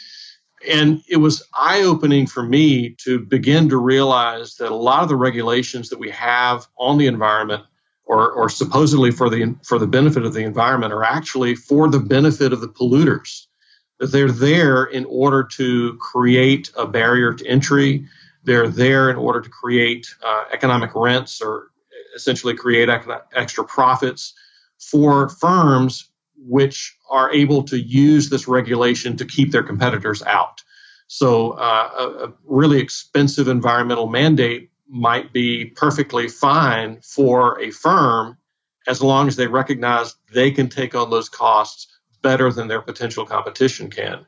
And 0.67 1.03
it 1.07 1.17
was 1.17 1.47
eye 1.53 1.83
opening 1.83 2.25
for 2.25 2.41
me 2.41 2.95
to 3.03 3.19
begin 3.19 3.69
to 3.69 3.77
realize 3.77 4.55
that 4.55 4.71
a 4.71 4.75
lot 4.75 5.03
of 5.03 5.09
the 5.09 5.15
regulations 5.15 5.89
that 5.89 5.99
we 5.99 6.09
have 6.11 6.67
on 6.77 6.97
the 6.97 7.07
environment 7.07 7.63
or, 8.05 8.31
or 8.31 8.49
supposedly 8.49 9.11
for 9.11 9.29
the, 9.29 9.55
for 9.63 9.77
the 9.77 9.87
benefit 9.87 10.25
of 10.25 10.33
the 10.33 10.43
environment 10.43 10.93
are 10.93 11.03
actually 11.03 11.55
for 11.55 11.89
the 11.89 11.99
benefit 11.99 12.53
of 12.53 12.61
the 12.61 12.67
polluters. 12.67 13.45
That 13.99 14.11
they're 14.11 14.31
there 14.31 14.85
in 14.85 15.05
order 15.05 15.43
to 15.57 15.97
create 15.97 16.71
a 16.77 16.87
barrier 16.87 17.33
to 17.33 17.47
entry. 17.47 18.05
They're 18.43 18.69
there 18.69 19.09
in 19.09 19.15
order 19.15 19.41
to 19.41 19.49
create 19.49 20.07
uh, 20.23 20.45
economic 20.53 20.91
rents 20.95 21.41
or 21.41 21.69
essentially 22.15 22.55
create 22.55 22.89
extra 22.89 23.63
profits 23.63 24.33
for 24.79 25.29
firms 25.29 26.09
which 26.37 26.95
are 27.09 27.31
able 27.31 27.63
to 27.63 27.79
use 27.79 28.29
this 28.29 28.47
regulation 28.47 29.17
to 29.17 29.25
keep 29.25 29.51
their 29.51 29.63
competitors 29.63 30.21
out. 30.23 30.61
So, 31.07 31.51
uh, 31.51 31.89
a, 31.97 32.25
a, 32.25 32.33
really 32.43 32.79
expensive 32.79 33.47
environmental 33.47 34.07
mandate 34.07 34.69
might 34.89 35.33
be 35.33 35.65
perfectly 35.65 36.27
fine 36.27 36.99
for 37.01 37.59
a 37.61 37.71
firm 37.71 38.37
as 38.87 39.01
long 39.01 39.27
as 39.27 39.35
they 39.35 39.47
recognize 39.47 40.15
they 40.33 40.51
can 40.51 40.69
take 40.69 40.95
on 40.95 41.09
those 41.09 41.29
costs 41.29 41.87
better 42.21 42.51
than 42.51 42.67
their 42.67 42.81
potential 42.81 43.25
competition 43.25 43.89
can. 43.89 44.25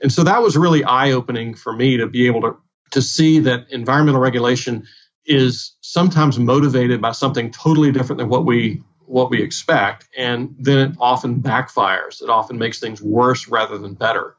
And 0.00 0.12
so 0.12 0.24
that 0.24 0.42
was 0.42 0.56
really 0.56 0.84
eye 0.84 1.12
opening 1.12 1.54
for 1.54 1.72
me 1.72 1.96
to 1.98 2.06
be 2.06 2.26
able 2.26 2.42
to, 2.42 2.56
to 2.92 3.02
see 3.02 3.40
that 3.40 3.66
environmental 3.70 4.20
regulation 4.20 4.86
is 5.26 5.74
sometimes 5.80 6.38
motivated 6.38 7.00
by 7.00 7.12
something 7.12 7.50
totally 7.50 7.92
different 7.92 8.18
than 8.18 8.28
what 8.28 8.44
we 8.44 8.82
what 9.06 9.30
we 9.30 9.42
expect 9.42 10.08
and 10.16 10.54
then 10.58 10.90
it 10.90 10.96
often 10.98 11.40
backfires 11.40 12.22
it 12.22 12.30
often 12.30 12.58
makes 12.58 12.80
things 12.80 13.02
worse 13.02 13.48
rather 13.48 13.78
than 13.78 13.94
better 13.94 14.36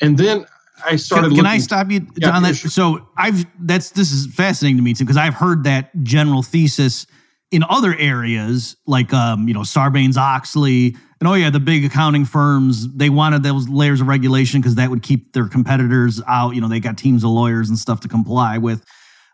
and 0.00 0.18
then 0.18 0.46
i 0.86 0.96
started 0.96 1.28
can, 1.28 1.36
can 1.36 1.46
i 1.46 1.58
stop 1.58 1.90
you 1.90 2.00
John? 2.00 2.42
yeah, 2.42 2.48
that 2.48 2.56
sure. 2.56 2.70
so 2.70 3.08
i've 3.16 3.44
that's 3.60 3.90
this 3.90 4.12
is 4.12 4.32
fascinating 4.34 4.76
to 4.76 4.82
me 4.82 4.94
too 4.94 5.04
because 5.04 5.16
i've 5.16 5.34
heard 5.34 5.64
that 5.64 5.90
general 6.02 6.42
thesis 6.42 7.06
in 7.50 7.62
other 7.68 7.94
areas 7.96 8.76
like 8.86 9.12
um 9.12 9.46
you 9.48 9.54
know 9.54 9.60
sarbanes 9.60 10.16
oxley 10.16 10.96
and 11.20 11.28
oh 11.28 11.34
yeah 11.34 11.50
the 11.50 11.60
big 11.60 11.84
accounting 11.84 12.24
firms 12.24 12.92
they 12.94 13.10
wanted 13.10 13.42
those 13.42 13.68
layers 13.68 14.00
of 14.00 14.08
regulation 14.08 14.60
because 14.60 14.74
that 14.74 14.90
would 14.90 15.02
keep 15.02 15.32
their 15.32 15.48
competitors 15.48 16.20
out 16.26 16.54
you 16.54 16.60
know 16.60 16.68
they 16.68 16.80
got 16.80 16.96
teams 16.96 17.24
of 17.24 17.30
lawyers 17.30 17.68
and 17.68 17.78
stuff 17.78 18.00
to 18.00 18.08
comply 18.08 18.58
with 18.58 18.84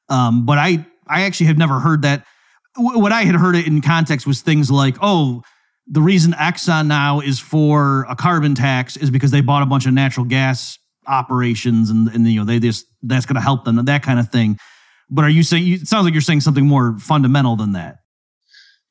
um, 0.09 0.47
but 0.47 0.59
I 0.59 0.87
I 1.07 1.23
actually 1.23 1.47
have 1.47 1.59
never 1.59 1.81
heard 1.81 2.03
that. 2.03 2.25
Wh- 2.79 2.97
What 2.97 3.13
I 3.13 3.23
had 3.23 3.35
heard 3.35 3.57
it 3.57 3.67
in 3.67 3.81
context 3.81 4.27
was 4.27 4.41
things 4.41 4.71
like, 4.71 4.97
oh, 5.03 5.43
the 5.87 6.01
reason 6.01 6.33
Exxon 6.33 6.87
now 6.87 7.21
is 7.21 7.39
for 7.39 8.07
a 8.09 8.17
carbon 8.17 8.55
tax 8.55 8.97
is 8.97 9.11
because 9.11 9.31
they 9.31 9.41
bought 9.41 9.63
a 9.63 9.67
bunch 9.67 9.87
of 9.87 9.93
natural 9.93 10.27
gas 10.27 10.79
operations 11.07 11.89
and 11.89 12.09
and 12.09 12.29
you 12.29 12.39
know 12.39 12.45
they 12.45 12.59
just 12.59 12.85
that's 13.03 13.25
going 13.25 13.35
to 13.37 13.41
help 13.41 13.65
them 13.65 13.83
that 13.85 14.03
kind 14.03 14.21
of 14.21 14.29
thing. 14.31 14.59
But 15.11 15.25
are 15.25 15.31
you 15.31 15.43
saying? 15.43 15.67
It 15.67 15.89
sounds 15.89 16.05
like 16.05 16.13
you're 16.13 16.21
saying 16.21 16.43
something 16.43 16.67
more 16.67 16.99
fundamental 16.99 17.57
than 17.57 17.73
that. 17.73 17.97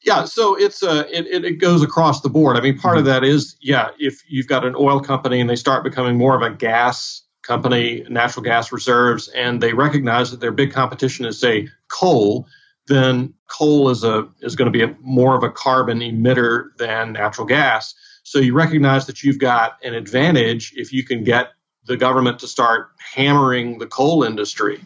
Yeah, 0.04 0.26
so 0.26 0.56
it's 0.56 0.84
uh, 0.84 1.04
it, 1.12 1.28
it, 1.28 1.46
it 1.46 1.54
goes 1.56 1.84
across 1.84 2.22
the 2.22 2.30
board. 2.30 2.58
I 2.58 2.62
mean, 2.62 2.78
part 2.78 2.98
of 2.98 3.06
that 3.06 3.24
is 3.24 3.56
yeah, 3.62 3.90
if 4.00 4.22
you've 4.28 4.48
got 4.48 4.66
an 4.66 4.76
oil 4.76 5.00
company 5.00 5.40
and 5.40 5.50
they 5.50 5.56
start 5.56 5.84
becoming 5.84 6.18
more 6.18 6.36
of 6.36 6.42
a 6.42 6.56
gas 6.56 7.24
company, 7.44 8.06
natural 8.10 8.44
gas 8.44 8.72
reserves, 8.72 9.28
and 9.30 9.62
they 9.62 9.74
recognize 9.74 10.32
that 10.32 10.40
their 10.40 10.52
big 10.52 10.72
competition 10.72 11.26
is 11.26 11.40
say 11.40 11.68
coal, 11.90 12.48
then 12.88 13.34
coal 13.48 13.90
is 13.90 14.04
a 14.04 14.28
is 14.42 14.56
going 14.56 14.72
to 14.72 14.78
be 14.78 14.84
a, 14.84 14.96
more 15.02 15.36
of 15.36 15.44
a 15.44 15.52
carbon 15.52 16.00
emitter 16.00 16.70
than 16.78 17.14
natural 17.14 17.48
gas. 17.48 17.94
So 18.24 18.40
you 18.40 18.54
recognize 18.54 19.06
that 19.08 19.24
you've 19.24 19.40
got 19.40 19.78
an 19.84 19.94
advantage 19.94 20.74
if 20.76 20.92
you 20.92 21.04
can 21.04 21.24
get 21.24 21.52
the 21.86 21.98
government 21.98 22.40
to 22.40 22.48
start 22.48 22.90
hammering 23.14 23.80
the 23.80 23.88
coal 23.88 24.24
industry. 24.24 24.82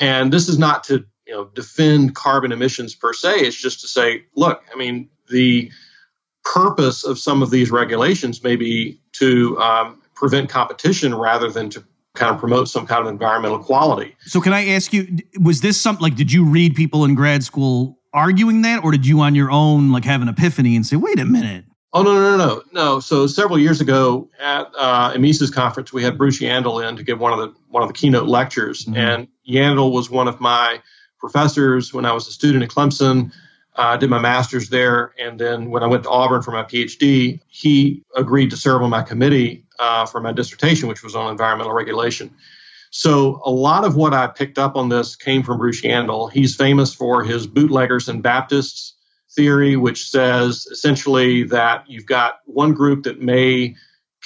And 0.00 0.32
this 0.32 0.48
is 0.48 0.58
not 0.58 0.84
to 0.84 1.04
you 1.26 1.34
know 1.34 1.44
defend 1.54 2.14
carbon 2.14 2.52
emissions 2.52 2.94
per 2.94 3.12
se. 3.12 3.40
It's 3.40 3.60
just 3.60 3.80
to 3.80 3.88
say, 3.88 4.24
look, 4.36 4.62
I 4.72 4.76
mean, 4.76 5.08
the 5.28 5.70
purpose 6.44 7.04
of 7.04 7.18
some 7.18 7.42
of 7.42 7.50
these 7.50 7.70
regulations 7.70 8.42
may 8.42 8.56
be 8.56 9.00
to 9.12 9.58
um, 9.58 10.02
prevent 10.14 10.50
competition 10.50 11.14
rather 11.14 11.50
than 11.50 11.70
to 11.70 11.84
kind 12.14 12.32
of 12.32 12.38
promote 12.40 12.68
some 12.68 12.86
kind 12.86 13.02
of 13.02 13.08
environmental 13.12 13.58
quality. 13.58 14.16
So 14.20 14.40
can 14.40 14.52
I 14.52 14.68
ask 14.68 14.92
you, 14.92 15.18
was 15.40 15.60
this 15.60 15.80
something 15.80 16.02
like? 16.02 16.16
Did 16.16 16.32
you 16.32 16.44
read 16.44 16.74
people 16.74 17.04
in 17.04 17.14
grad 17.14 17.42
school 17.42 17.98
arguing 18.12 18.62
that, 18.62 18.84
or 18.84 18.92
did 18.92 19.06
you 19.06 19.20
on 19.20 19.34
your 19.34 19.50
own 19.50 19.90
like 19.92 20.04
have 20.04 20.22
an 20.22 20.28
epiphany 20.28 20.76
and 20.76 20.86
say, 20.86 20.96
wait 20.96 21.18
a 21.18 21.24
minute? 21.24 21.64
Oh 21.92 22.02
no 22.02 22.12
no 22.14 22.36
no 22.36 22.46
no 22.46 22.62
no! 22.72 23.00
So 23.00 23.26
several 23.28 23.58
years 23.58 23.80
ago 23.80 24.28
at 24.40 24.66
uh, 24.76 25.12
Emisa's 25.14 25.50
conference, 25.50 25.92
we 25.92 26.02
had 26.02 26.18
Bruce 26.18 26.40
Yandle 26.40 26.88
in 26.88 26.96
to 26.96 27.04
give 27.04 27.20
one 27.20 27.32
of 27.32 27.38
the 27.38 27.54
one 27.68 27.82
of 27.84 27.88
the 27.88 27.92
keynote 27.94 28.26
lectures, 28.28 28.84
Mhm. 28.86 28.96
and 28.96 29.28
Yandle 29.48 29.92
was 29.92 30.10
one 30.10 30.26
of 30.26 30.40
my 30.40 30.80
professors 31.20 31.94
when 31.94 32.04
I 32.04 32.12
was 32.12 32.26
a 32.26 32.32
student 32.32 32.64
at 32.64 32.70
Clemson. 32.70 33.32
I 33.76 33.96
did 33.96 34.08
my 34.08 34.20
master's 34.20 34.68
there, 34.68 35.12
and 35.18 35.38
then 35.38 35.70
when 35.70 35.82
I 35.82 35.86
went 35.86 36.04
to 36.04 36.10
Auburn 36.10 36.42
for 36.42 36.52
my 36.52 36.62
PhD, 36.62 37.40
he 37.48 38.02
agreed 38.16 38.50
to 38.50 38.56
serve 38.56 38.82
on 38.82 38.90
my 38.90 39.02
committee 39.02 39.64
uh, 39.78 40.06
for 40.06 40.20
my 40.20 40.32
dissertation, 40.32 40.88
which 40.88 41.02
was 41.02 41.16
on 41.16 41.30
environmental 41.30 41.72
regulation. 41.72 42.30
So 42.90 43.40
a 43.44 43.50
lot 43.50 43.84
of 43.84 43.96
what 43.96 44.14
I 44.14 44.28
picked 44.28 44.56
up 44.58 44.76
on 44.76 44.88
this 44.88 45.16
came 45.16 45.42
from 45.42 45.58
Bruce 45.58 45.82
Yandle. 45.82 46.30
He's 46.30 46.54
famous 46.54 46.94
for 46.94 47.24
his 47.24 47.48
bootleggers 47.48 48.08
and 48.08 48.22
Baptists 48.22 48.94
theory, 49.34 49.76
which 49.76 50.08
says 50.08 50.66
essentially 50.70 51.42
that 51.42 51.84
you've 51.88 52.06
got 52.06 52.38
one 52.44 52.72
group 52.72 53.02
that 53.02 53.20
may 53.20 53.74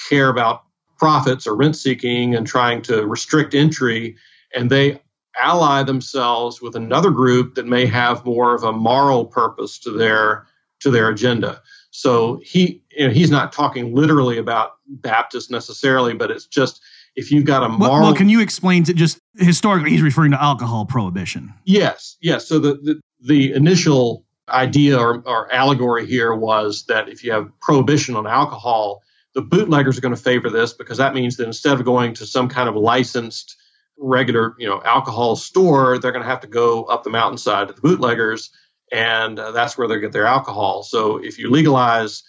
care 0.07 0.29
about 0.29 0.63
profits 0.99 1.47
or 1.47 1.55
rent 1.55 1.75
seeking 1.75 2.35
and 2.35 2.45
trying 2.45 2.83
to 2.83 3.07
restrict 3.07 3.55
entry, 3.55 4.15
and 4.53 4.69
they 4.69 5.01
ally 5.37 5.83
themselves 5.83 6.61
with 6.61 6.75
another 6.75 7.11
group 7.11 7.55
that 7.55 7.65
may 7.65 7.85
have 7.85 8.25
more 8.25 8.55
of 8.55 8.63
a 8.63 8.71
moral 8.71 9.25
purpose 9.25 9.77
to 9.79 9.91
their 9.91 10.47
to 10.79 10.89
their 10.89 11.09
agenda. 11.09 11.61
So 11.91 12.39
he 12.43 12.81
you 12.91 13.07
know, 13.07 13.13
he's 13.13 13.31
not 13.31 13.51
talking 13.51 13.95
literally 13.95 14.37
about 14.37 14.73
Baptists 14.87 15.49
necessarily, 15.49 16.13
but 16.13 16.31
it's 16.31 16.45
just 16.45 16.81
if 17.15 17.31
you've 17.31 17.45
got 17.45 17.63
a 17.63 17.67
Well, 17.67 17.77
moral 17.77 18.01
well, 18.07 18.15
can 18.15 18.29
you 18.29 18.39
explain 18.39 18.83
to 18.85 18.93
just 18.93 19.19
historically? 19.37 19.91
He's 19.91 20.01
referring 20.01 20.31
to 20.31 20.41
alcohol 20.41 20.85
prohibition. 20.85 21.53
Yes, 21.65 22.17
yes. 22.21 22.47
So 22.47 22.59
the, 22.59 22.75
the, 22.75 23.01
the 23.21 23.53
initial 23.53 24.25
idea 24.49 24.97
or, 24.97 25.21
or 25.27 25.51
allegory 25.51 26.05
here 26.05 26.33
was 26.33 26.85
that 26.85 27.09
if 27.09 27.23
you 27.23 27.31
have 27.31 27.51
prohibition 27.59 28.15
on 28.15 28.25
alcohol, 28.25 29.01
the 29.33 29.41
bootleggers 29.41 29.97
are 29.97 30.01
going 30.01 30.15
to 30.15 30.21
favor 30.21 30.49
this 30.49 30.73
because 30.73 30.97
that 30.97 31.13
means 31.13 31.37
that 31.37 31.45
instead 31.45 31.73
of 31.73 31.85
going 31.85 32.13
to 32.15 32.25
some 32.25 32.47
kind 32.47 32.67
of 32.67 32.75
licensed 32.75 33.55
regular 33.99 34.55
you 34.57 34.67
know 34.67 34.81
alcohol 34.83 35.35
store, 35.35 35.99
they're 35.99 36.11
going 36.11 36.23
to 36.23 36.29
have 36.29 36.41
to 36.41 36.47
go 36.47 36.83
up 36.85 37.03
the 37.03 37.09
mountainside 37.09 37.67
to 37.67 37.73
the 37.73 37.81
bootleggers, 37.81 38.49
and 38.91 39.37
uh, 39.39 39.51
that's 39.51 39.77
where 39.77 39.87
they 39.87 39.99
get 39.99 40.11
their 40.13 40.25
alcohol. 40.25 40.83
So 40.83 41.17
if 41.17 41.37
you 41.37 41.49
legalize 41.51 42.23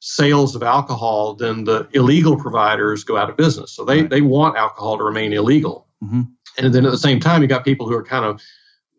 sales 0.00 0.54
of 0.54 0.62
alcohol, 0.62 1.34
then 1.34 1.64
the 1.64 1.88
illegal 1.92 2.36
providers 2.36 3.02
go 3.02 3.16
out 3.16 3.30
of 3.30 3.36
business. 3.36 3.72
So 3.72 3.84
they, 3.84 4.02
Right. 4.02 4.10
they 4.10 4.20
want 4.20 4.56
alcohol 4.56 4.98
to 4.98 5.04
remain 5.04 5.32
illegal. 5.32 5.86
Mhm. 6.04 6.28
And 6.58 6.74
then 6.74 6.84
at 6.84 6.92
the 6.92 6.98
same 6.98 7.18
time, 7.18 7.42
you 7.42 7.48
got 7.48 7.64
people 7.64 7.88
who 7.88 7.94
are 7.94 8.04
kind 8.04 8.24
of 8.24 8.40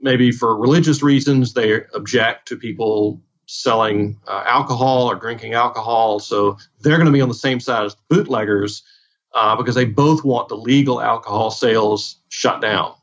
maybe 0.02 0.32
for 0.32 0.58
religious 0.58 1.02
reasons, 1.04 1.54
they 1.54 1.82
object 1.94 2.48
to 2.50 2.56
people 2.56 3.22
selling 3.46 4.20
uh, 4.28 4.44
alcohol 4.46 5.10
or 5.10 5.16
drinking 5.16 5.54
alcohol. 5.54 6.20
So 6.20 6.58
they're 6.82 6.98
going 6.98 7.06
to 7.06 7.12
be 7.12 7.22
on 7.22 7.30
the 7.30 7.36
same 7.36 7.60
side 7.60 7.86
as 7.86 7.96
the 7.96 8.02
bootleggers 8.16 8.82
uh, 9.38 9.56
because 9.56 9.76
they 9.76 9.86
both 9.86 10.24
want 10.24 10.50
the 10.50 10.58
legal 10.58 11.00
alcohol 11.00 11.52
sales 11.52 12.18
shut 12.30 12.60
down. 12.62 12.94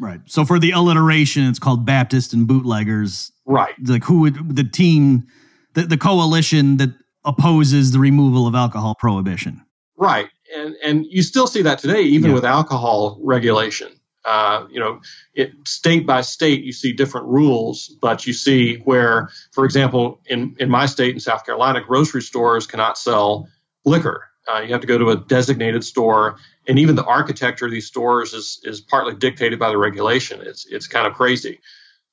Right. 0.00 0.20
So 0.26 0.44
for 0.44 0.58
the 0.58 0.70
alliteration, 0.70 1.44
it's 1.48 1.58
called 1.58 1.84
Baptist 1.84 2.32
and 2.32 2.46
bootleggers. 2.46 3.32
Right. 3.44 3.74
Like 3.84 4.04
who 4.04 4.20
would 4.20 4.56
the 4.56 4.64
team, 4.64 5.26
the, 5.74 5.82
the 5.82 5.98
coalition 5.98 6.76
that 6.78 6.90
opposes 7.24 7.90
the 7.92 7.98
removal 7.98 8.46
of 8.46 8.54
alcohol 8.54 8.94
prohibition. 8.94 9.62
Right. 9.96 10.28
And 10.56 10.76
and 10.82 11.06
you 11.06 11.22
still 11.22 11.46
see 11.46 11.62
that 11.62 11.78
today, 11.80 12.02
even 12.02 12.30
Yeah. 12.30 12.36
with 12.36 12.44
alcohol 12.44 13.18
regulation. 13.22 13.92
Uh, 14.24 14.66
you 14.70 14.78
know, 14.78 15.00
it, 15.34 15.52
state 15.66 16.06
by 16.06 16.20
state, 16.20 16.62
you 16.62 16.72
see 16.72 16.92
different 16.92 17.26
rules, 17.26 17.88
but 18.02 18.26
you 18.26 18.34
see 18.34 18.76
where, 18.84 19.30
for 19.52 19.64
example, 19.64 20.20
in, 20.26 20.54
in 20.58 20.68
my 20.68 20.84
state 20.86 21.14
in 21.14 21.20
South 21.20 21.44
Carolina, 21.46 21.80
grocery 21.80 22.20
stores 22.20 22.66
cannot 22.66 22.98
sell 22.98 23.48
liquor. 23.86 24.29
Uh, 24.50 24.60
you 24.60 24.72
have 24.72 24.80
to 24.80 24.86
go 24.86 24.98
to 24.98 25.10
a 25.10 25.16
designated 25.16 25.84
store, 25.84 26.36
and 26.66 26.78
even 26.78 26.96
the 26.96 27.04
architecture 27.04 27.66
of 27.66 27.70
these 27.70 27.86
stores 27.86 28.32
is 28.32 28.60
is 28.64 28.80
partly 28.80 29.14
dictated 29.14 29.58
by 29.58 29.68
the 29.68 29.76
regulation. 29.78 30.40
It's 30.42 30.66
it's 30.66 30.86
kind 30.86 31.06
of 31.06 31.14
crazy. 31.14 31.60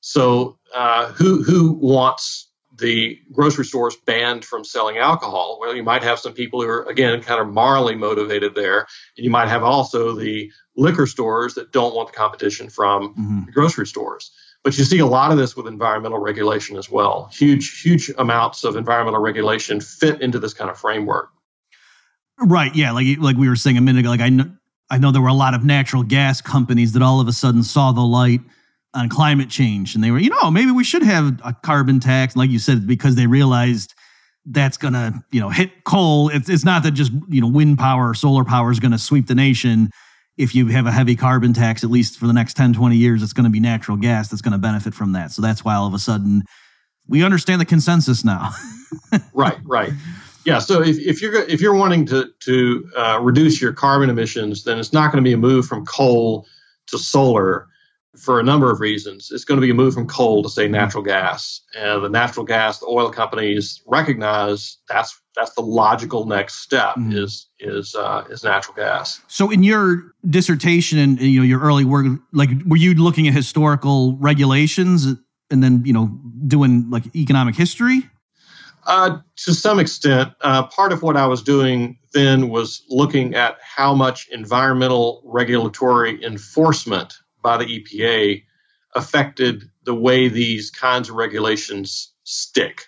So, 0.00 0.58
uh, 0.74 1.06
who 1.12 1.42
who 1.42 1.72
wants 1.72 2.48
the 2.76 3.18
grocery 3.32 3.64
stores 3.64 3.96
banned 4.06 4.44
from 4.44 4.64
selling 4.64 4.98
alcohol? 4.98 5.58
Well, 5.60 5.74
you 5.74 5.82
might 5.82 6.04
have 6.04 6.18
some 6.20 6.32
people 6.32 6.62
who 6.62 6.68
are 6.68 6.84
again 6.84 7.22
kind 7.22 7.40
of 7.40 7.48
morally 7.48 7.96
motivated 7.96 8.54
there, 8.54 8.86
and 9.16 9.24
you 9.24 9.30
might 9.30 9.48
have 9.48 9.64
also 9.64 10.12
the 10.14 10.52
liquor 10.76 11.06
stores 11.06 11.54
that 11.54 11.72
don't 11.72 11.94
want 11.94 12.12
the 12.12 12.16
competition 12.16 12.68
from 12.70 13.14
Mhm. 13.14 13.46
the 13.46 13.52
grocery 13.52 13.86
stores. 13.86 14.30
But 14.62 14.76
you 14.78 14.84
see 14.84 14.98
a 14.98 15.06
lot 15.06 15.32
of 15.32 15.38
this 15.38 15.56
with 15.56 15.66
environmental 15.66 16.18
regulation 16.18 16.76
as 16.76 16.90
well. 16.90 17.30
Huge, 17.32 17.80
huge 17.80 18.12
amounts 18.18 18.64
of 18.64 18.76
environmental 18.76 19.20
regulation 19.20 19.80
fit 19.80 20.20
into 20.20 20.38
this 20.38 20.52
kind 20.52 20.70
of 20.70 20.78
framework. 20.78 21.30
Right. 22.40 22.74
Yeah. 22.74 22.92
Like 22.92 23.18
like 23.18 23.36
we 23.36 23.48
were 23.48 23.56
saying 23.56 23.76
a 23.76 23.80
minute 23.80 24.00
ago. 24.00 24.10
Like 24.10 24.20
I 24.20 24.28
know 24.28 24.50
I 24.90 24.98
know 24.98 25.10
there 25.10 25.22
were 25.22 25.28
a 25.28 25.34
lot 25.34 25.54
of 25.54 25.64
natural 25.64 26.02
gas 26.02 26.40
companies 26.40 26.92
that 26.92 27.02
all 27.02 27.20
of 27.20 27.28
a 27.28 27.32
sudden 27.32 27.62
saw 27.62 27.92
the 27.92 28.00
light 28.00 28.40
on 28.94 29.08
climate 29.08 29.50
change, 29.50 29.94
and 29.94 30.02
they 30.02 30.10
were, 30.10 30.18
you 30.18 30.30
know, 30.30 30.50
maybe 30.50 30.70
we 30.70 30.84
should 30.84 31.02
have 31.02 31.40
a 31.44 31.52
carbon 31.52 32.00
tax. 32.00 32.36
Like 32.36 32.50
you 32.50 32.58
said, 32.58 32.86
because 32.86 33.14
they 33.16 33.26
realized 33.26 33.94
that's 34.46 34.78
gonna, 34.78 35.22
you 35.30 35.40
know, 35.40 35.50
hit 35.50 35.84
coal. 35.84 36.30
It's 36.30 36.48
it's 36.48 36.64
not 36.64 36.82
that 36.84 36.92
just 36.92 37.12
you 37.28 37.40
know 37.40 37.48
wind 37.48 37.78
power 37.78 38.10
or 38.10 38.14
solar 38.14 38.44
power 38.44 38.70
is 38.70 38.80
gonna 38.80 38.98
sweep 38.98 39.26
the 39.26 39.34
nation. 39.34 39.90
If 40.38 40.54
you 40.54 40.68
have 40.68 40.86
a 40.86 40.92
heavy 40.92 41.16
carbon 41.16 41.52
tax, 41.52 41.82
at 41.82 41.90
least 41.90 42.16
for 42.16 42.28
the 42.28 42.32
next 42.32 42.56
10, 42.56 42.72
20 42.72 42.96
years, 42.96 43.24
it's 43.24 43.32
going 43.32 43.42
to 43.42 43.50
be 43.50 43.58
natural 43.58 43.96
gas 43.96 44.28
that's 44.28 44.40
going 44.40 44.52
to 44.52 44.58
benefit 44.58 44.94
from 44.94 45.10
that. 45.14 45.32
So 45.32 45.42
that's 45.42 45.64
why 45.64 45.74
all 45.74 45.88
of 45.88 45.94
a 45.94 45.98
sudden 45.98 46.44
we 47.08 47.24
understand 47.24 47.60
the 47.60 47.64
consensus 47.64 48.24
now. 48.24 48.52
right, 49.34 49.58
right. 49.64 49.90
Yeah. 50.48 50.60
So 50.60 50.80
if, 50.80 50.98
if 50.98 51.20
you're 51.20 51.42
if 51.42 51.60
you're 51.60 51.74
wanting 51.74 52.06
to 52.06 52.30
to 52.40 52.90
uh, 52.96 53.18
reduce 53.20 53.60
your 53.60 53.74
carbon 53.74 54.08
emissions, 54.08 54.64
then 54.64 54.78
it's 54.78 54.94
not 54.94 55.12
going 55.12 55.22
to 55.22 55.28
be 55.28 55.34
a 55.34 55.36
move 55.36 55.66
from 55.66 55.84
coal 55.84 56.46
to 56.86 56.98
solar. 56.98 57.66
for 58.16 58.40
a 58.40 58.42
number 58.42 58.72
of 58.72 58.80
reasons. 58.80 59.30
It's 59.30 59.44
going 59.44 59.60
to 59.60 59.64
be 59.64 59.70
a 59.70 59.74
move 59.74 59.92
from 59.92 60.08
coal 60.08 60.42
to 60.42 60.48
say 60.48 60.66
natural 60.66 61.04
gas, 61.04 61.60
and 61.76 62.02
the 62.02 62.08
natural 62.08 62.46
gas, 62.46 62.78
the 62.78 62.86
oil 62.86 63.10
companies 63.10 63.82
recognize 63.86 64.78
that's 64.88 65.20
that's 65.36 65.52
the 65.54 65.60
logical 65.60 66.24
next 66.24 66.62
step 66.62 66.94
mm. 66.96 67.14
is 67.14 67.46
is 67.60 67.94
uh, 67.94 68.24
is 68.30 68.42
natural 68.42 68.74
gas. 68.74 69.20
So, 69.28 69.50
in 69.50 69.62
your 69.62 70.14
dissertation 70.30 70.98
and 70.98 71.20
you 71.20 71.40
know 71.40 71.46
your 71.46 71.60
early 71.60 71.84
work, 71.84 72.06
like 72.32 72.48
were 72.64 72.78
you 72.78 72.94
looking 72.94 73.28
at 73.28 73.34
historical 73.34 74.16
regulations 74.16 75.04
and 75.50 75.62
then 75.62 75.82
you 75.84 75.92
know 75.92 76.06
doing 76.46 76.88
like 76.88 77.04
economic 77.14 77.54
history? 77.54 78.08
Uh, 78.88 79.18
to 79.36 79.52
some 79.52 79.78
extent, 79.78 80.32
uh, 80.40 80.66
part 80.68 80.92
of 80.94 81.02
what 81.02 81.14
I 81.14 81.26
was 81.26 81.42
doing 81.42 81.98
then 82.14 82.48
was 82.48 82.82
looking 82.88 83.34
at 83.34 83.58
how 83.60 83.94
much 83.94 84.28
environmental 84.30 85.20
regulatory 85.26 86.24
enforcement 86.24 87.18
by 87.42 87.58
the 87.58 87.66
EPA 87.66 88.42
affected 88.94 89.64
the 89.84 89.94
way 89.94 90.28
these 90.28 90.70
kinds 90.70 91.10
of 91.10 91.16
regulations 91.16 92.14
stick. 92.24 92.86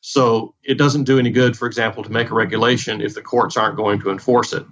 So 0.00 0.54
it 0.64 0.78
doesn't 0.78 1.04
do 1.04 1.18
any 1.18 1.30
good, 1.30 1.54
for 1.54 1.66
example, 1.66 2.02
to 2.02 2.10
make 2.10 2.30
a 2.30 2.34
regulation 2.34 3.02
if 3.02 3.14
the 3.14 3.20
courts 3.20 3.58
aren't 3.58 3.76
going 3.76 4.00
to 4.00 4.10
enforce 4.10 4.54
it. 4.54 4.64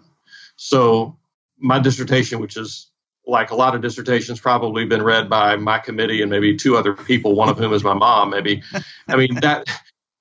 So 0.57 1.19
my 1.59 1.79
dissertation, 1.79 2.41
which 2.41 2.57
is 2.57 2.91
like 3.27 3.51
a 3.51 3.55
lot 3.55 3.75
of 3.75 3.83
dissertations, 3.83 4.41
probably 4.41 4.87
been 4.87 5.03
read 5.03 5.29
by 5.29 5.57
my 5.57 5.79
committee 5.79 6.23
and 6.23 6.31
maybe 6.31 6.57
two 6.57 6.79
other 6.79 6.95
people, 6.95 7.35
one 7.35 7.51
of 7.51 7.59
whom 7.59 7.75
is 7.75 7.85
my 7.85 7.93
mom, 7.95 8.31
maybe. 8.31 8.63
I 9.09 9.17
mean 9.17 9.35
that 9.41 9.69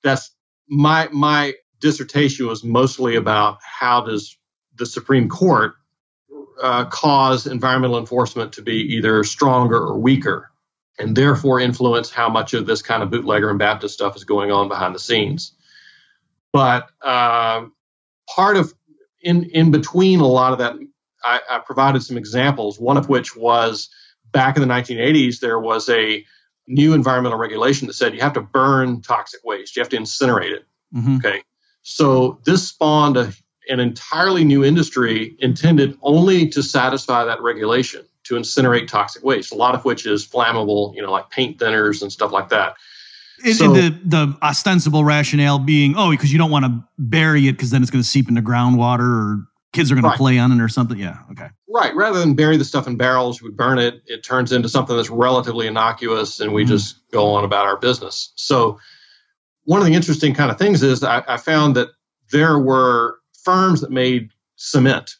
that's 0.04 0.32
my 0.70 1.10
my 1.12 1.54
dissertation 1.80 2.47
was 2.47 2.64
mostly 2.64 3.16
about 3.16 3.58
how 3.62 4.01
does 4.01 4.38
the 4.76 4.86
Supreme 4.86 5.30
Court 5.30 5.74
uh, 6.62 6.86
cause 6.86 7.47
environmental 7.47 7.97
enforcement 7.97 8.54
to 8.54 8.62
be 8.62 8.95
either 8.95 9.24
stronger 9.24 9.78
or 9.78 9.97
weaker, 9.97 10.51
and 10.99 11.16
therefore 11.16 11.60
influence 11.60 12.12
how 12.12 12.30
much 12.30 12.54
of 12.54 12.66
this 12.66 12.82
kind 12.82 13.04
of 13.04 13.10
bootlegger 13.10 13.49
and 13.49 13.60
Baptist 13.60 13.93
stuff 13.93 14.16
is 14.16 14.24
going 14.24 14.51
on 14.51 14.68
behind 14.68 14.93
the 14.93 14.99
scenes. 14.99 15.54
But 16.51 16.89
uh, 17.01 17.66
part 18.34 18.58
of 18.58 18.74
in 19.22 19.43
in 19.45 19.72
between 19.72 20.20
a 20.20 20.28
lot 20.28 20.54
of 20.54 20.60
that, 20.60 20.76
I, 21.24 21.39
I 21.49 21.60
provided 21.60 22.04
some 22.04 22.18
examples. 22.18 22.80
One 22.80 22.97
of 22.97 23.10
which 23.10 23.36
was 23.36 23.89
back 24.32 24.56
in 24.56 24.62
the 24.62 24.74
1980s, 24.74 25.39
there 25.39 25.60
was 25.60 25.89
a 25.89 26.26
new 26.68 26.93
environmental 26.93 27.38
regulation 27.38 27.88
that 27.88 27.93
said 27.93 28.14
you 28.14 28.22
have 28.22 28.34
to 28.34 28.41
burn 28.41 29.01
toxic 29.01 29.43
waste, 29.43 29.76
you 29.76 29.82
have 29.82 29.89
to 29.89 29.97
incinerate 29.97 30.51
it. 30.51 30.66
Mm-hmm. 30.95 31.18
Okay. 31.18 31.43
So 31.82 32.39
this 32.45 32.68
spawned 32.70 33.18
a, 33.18 33.34
an 33.70 33.80
entirely 33.80 34.43
new 34.43 34.64
industry 34.64 35.36
intended 35.39 35.97
only 36.01 36.49
to 36.49 36.64
satisfy 36.64 37.26
that 37.26 37.41
regulation 37.41 38.05
to 38.24 38.36
incinerate 38.36 38.88
toxic 38.88 39.24
waste, 39.24 39.51
a 39.51 39.55
lot 39.55 39.76
of 39.76 39.84
which 39.84 40.05
is 40.05 40.26
flammable, 40.26 40.95
you 40.95 41.01
know, 41.01 41.11
like 41.11 41.30
paint 41.30 41.59
thinners 41.59 42.01
and 42.01 42.11
stuff 42.11 42.32
like 42.32 42.49
that. 42.49 42.76
So, 43.51 43.74
the 43.74 43.89
the 44.05 44.38
ostensible 44.41 45.03
rationale 45.03 45.59
being, 45.59 45.95
oh, 45.97 46.11
because 46.11 46.32
you 46.32 46.38
don't 46.38 46.51
want 46.51 46.64
to 46.64 46.84
bury 46.97 47.49
it 47.49 47.53
because 47.53 47.72
then 47.72 47.82
it's 47.82 47.91
going 47.91 48.01
to 48.01 48.07
seep 48.07 48.30
into 48.30 48.41
groundwater 48.41 49.01
or 49.01 49.47
kids 49.74 49.91
are 49.91 49.95
going 49.95 50.05
right. 50.05 50.13
to 50.13 50.17
play 50.17 50.38
on 50.39 50.51
it 50.51 50.63
or 50.63 50.69
something. 50.69 50.97
Yeah. 50.97 51.17
Okay. 51.32 51.49
Right. 51.67 51.93
Rather 51.95 52.19
than 52.19 52.36
bury 52.36 52.57
the 52.57 52.63
stuff 52.65 52.88
in 52.88 52.95
barrels, 52.95 53.41
we 53.41 53.51
burn 53.51 53.80
it. 53.80 54.01
It 54.05 54.24
turns 54.24 54.51
into 54.51 54.69
something 54.69 54.95
that's 54.95 55.09
relatively 55.09 55.67
innocuous, 55.67 56.39
and 56.39 56.53
we 56.53 56.63
mm-hmm. 56.63 56.69
just 56.69 57.09
go 57.11 57.28
on 57.34 57.43
about 57.43 57.65
our 57.65 57.78
business. 57.78 58.32
So, 58.36 58.80
one 59.65 59.82
of 59.82 59.88
the 59.88 59.93
interesting 59.93 60.34
kind 60.34 60.51
of 60.51 60.57
things 60.57 60.84
is 60.84 61.03
I, 61.03 61.24
I 61.28 61.38
found 61.38 61.76
that 61.76 61.89
there 62.32 62.59
were 62.59 63.17
firms 63.43 63.82
that 63.82 63.91
made 63.91 64.30
cement 64.55 65.15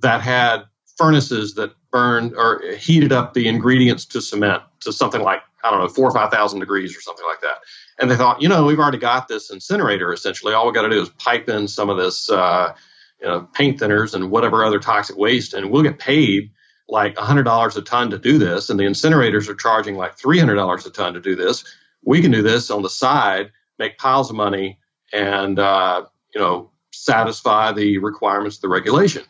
that 0.00 0.20
had 0.20 0.64
furnaces 0.96 1.54
that 1.54 1.72
burned 1.90 2.34
or 2.36 2.62
heated 2.78 3.12
up 3.12 3.34
the 3.34 3.48
ingredients 3.48 4.04
to 4.06 4.20
cement 4.20 4.62
to 4.80 4.92
something 4.92 5.22
like 5.22 5.40
I 5.64 5.70
don't 5.70 5.80
know 5.80 5.88
four 5.88 6.08
or 6.08 6.12
five 6.12 6.30
thousand 6.30 6.60
degrees 6.60 6.96
or 6.96 7.00
something 7.00 7.24
like 7.26 7.40
that. 7.40 7.56
And 7.98 8.10
they 8.10 8.16
thought, 8.16 8.42
you 8.42 8.48
know, 8.48 8.66
we've 8.66 8.78
already 8.78 8.98
got 8.98 9.26
this 9.26 9.50
incinerator. 9.50 10.12
Essentially, 10.12 10.52
all 10.52 10.66
we 10.66 10.72
got 10.72 10.82
to 10.82 10.90
do 10.90 11.00
is 11.00 11.08
pipe 11.08 11.48
in 11.48 11.66
some 11.66 11.88
of 11.88 11.96
this. 11.96 12.30
Uh, 12.30 12.74
you 13.20 13.26
know, 13.26 13.48
paint 13.54 13.80
thinners 13.80 14.14
and 14.14 14.30
whatever 14.30 14.64
other 14.64 14.78
toxic 14.78 15.16
waste, 15.16 15.54
and 15.54 15.70
we'll 15.70 15.82
get 15.82 15.98
paid 15.98 16.50
like 16.88 17.16
$100 17.16 17.76
a 17.76 17.82
ton 17.82 18.10
to 18.10 18.18
do 18.18 18.38
this, 18.38 18.70
and 18.70 18.78
the 18.78 18.84
incinerators 18.84 19.48
are 19.48 19.54
charging 19.54 19.96
like 19.96 20.16
$300 20.16 20.86
a 20.86 20.90
ton 20.90 21.14
to 21.14 21.20
do 21.20 21.34
this. 21.34 21.64
We 22.04 22.22
can 22.22 22.30
do 22.30 22.42
this 22.42 22.70
on 22.70 22.82
the 22.82 22.90
side, 22.90 23.50
make 23.78 23.98
piles 23.98 24.30
of 24.30 24.36
money, 24.36 24.78
and 25.12 25.58
uh, 25.58 26.04
you 26.34 26.40
know 26.40 26.70
satisfy 26.92 27.72
the 27.72 27.98
requirements 27.98 28.56
of 28.56 28.62
the 28.62 28.68
regulation. 28.68 29.24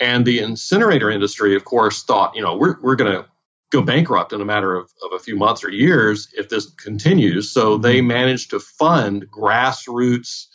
And 0.00 0.24
the 0.24 0.40
incinerator 0.40 1.10
industry, 1.10 1.54
of 1.54 1.64
course, 1.64 2.02
thought, 2.02 2.34
you 2.34 2.42
know, 2.42 2.56
we're 2.56 2.80
we're 2.80 2.96
going 2.96 3.12
to 3.12 3.28
go 3.70 3.82
bankrupt 3.82 4.32
in 4.32 4.40
a 4.40 4.44
matter 4.44 4.74
of, 4.74 4.92
of 5.02 5.12
a 5.12 5.18
few 5.18 5.36
months 5.36 5.64
or 5.64 5.70
years 5.70 6.28
if 6.36 6.48
this 6.48 6.70
continues. 6.70 7.50
So 7.50 7.78
they 7.78 8.02
managed 8.02 8.50
to 8.50 8.60
fund 8.60 9.26
grassroots 9.30 10.46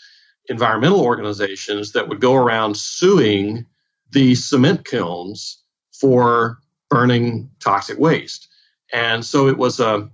environmental 0.50 1.02
organizations 1.02 1.92
that 1.92 2.08
would 2.08 2.22
go 2.22 2.36
around 2.36 2.78
suing 2.78 3.66
the 4.12 4.36
cement 4.36 4.86
kilns 4.86 5.62
for 5.92 6.60
burning 6.90 7.50
toxic 7.60 8.00
waste. 8.00 8.48
And 8.94 9.26
so 9.26 9.48
it 9.48 9.58
was 9.58 9.80
a, 9.80 10.10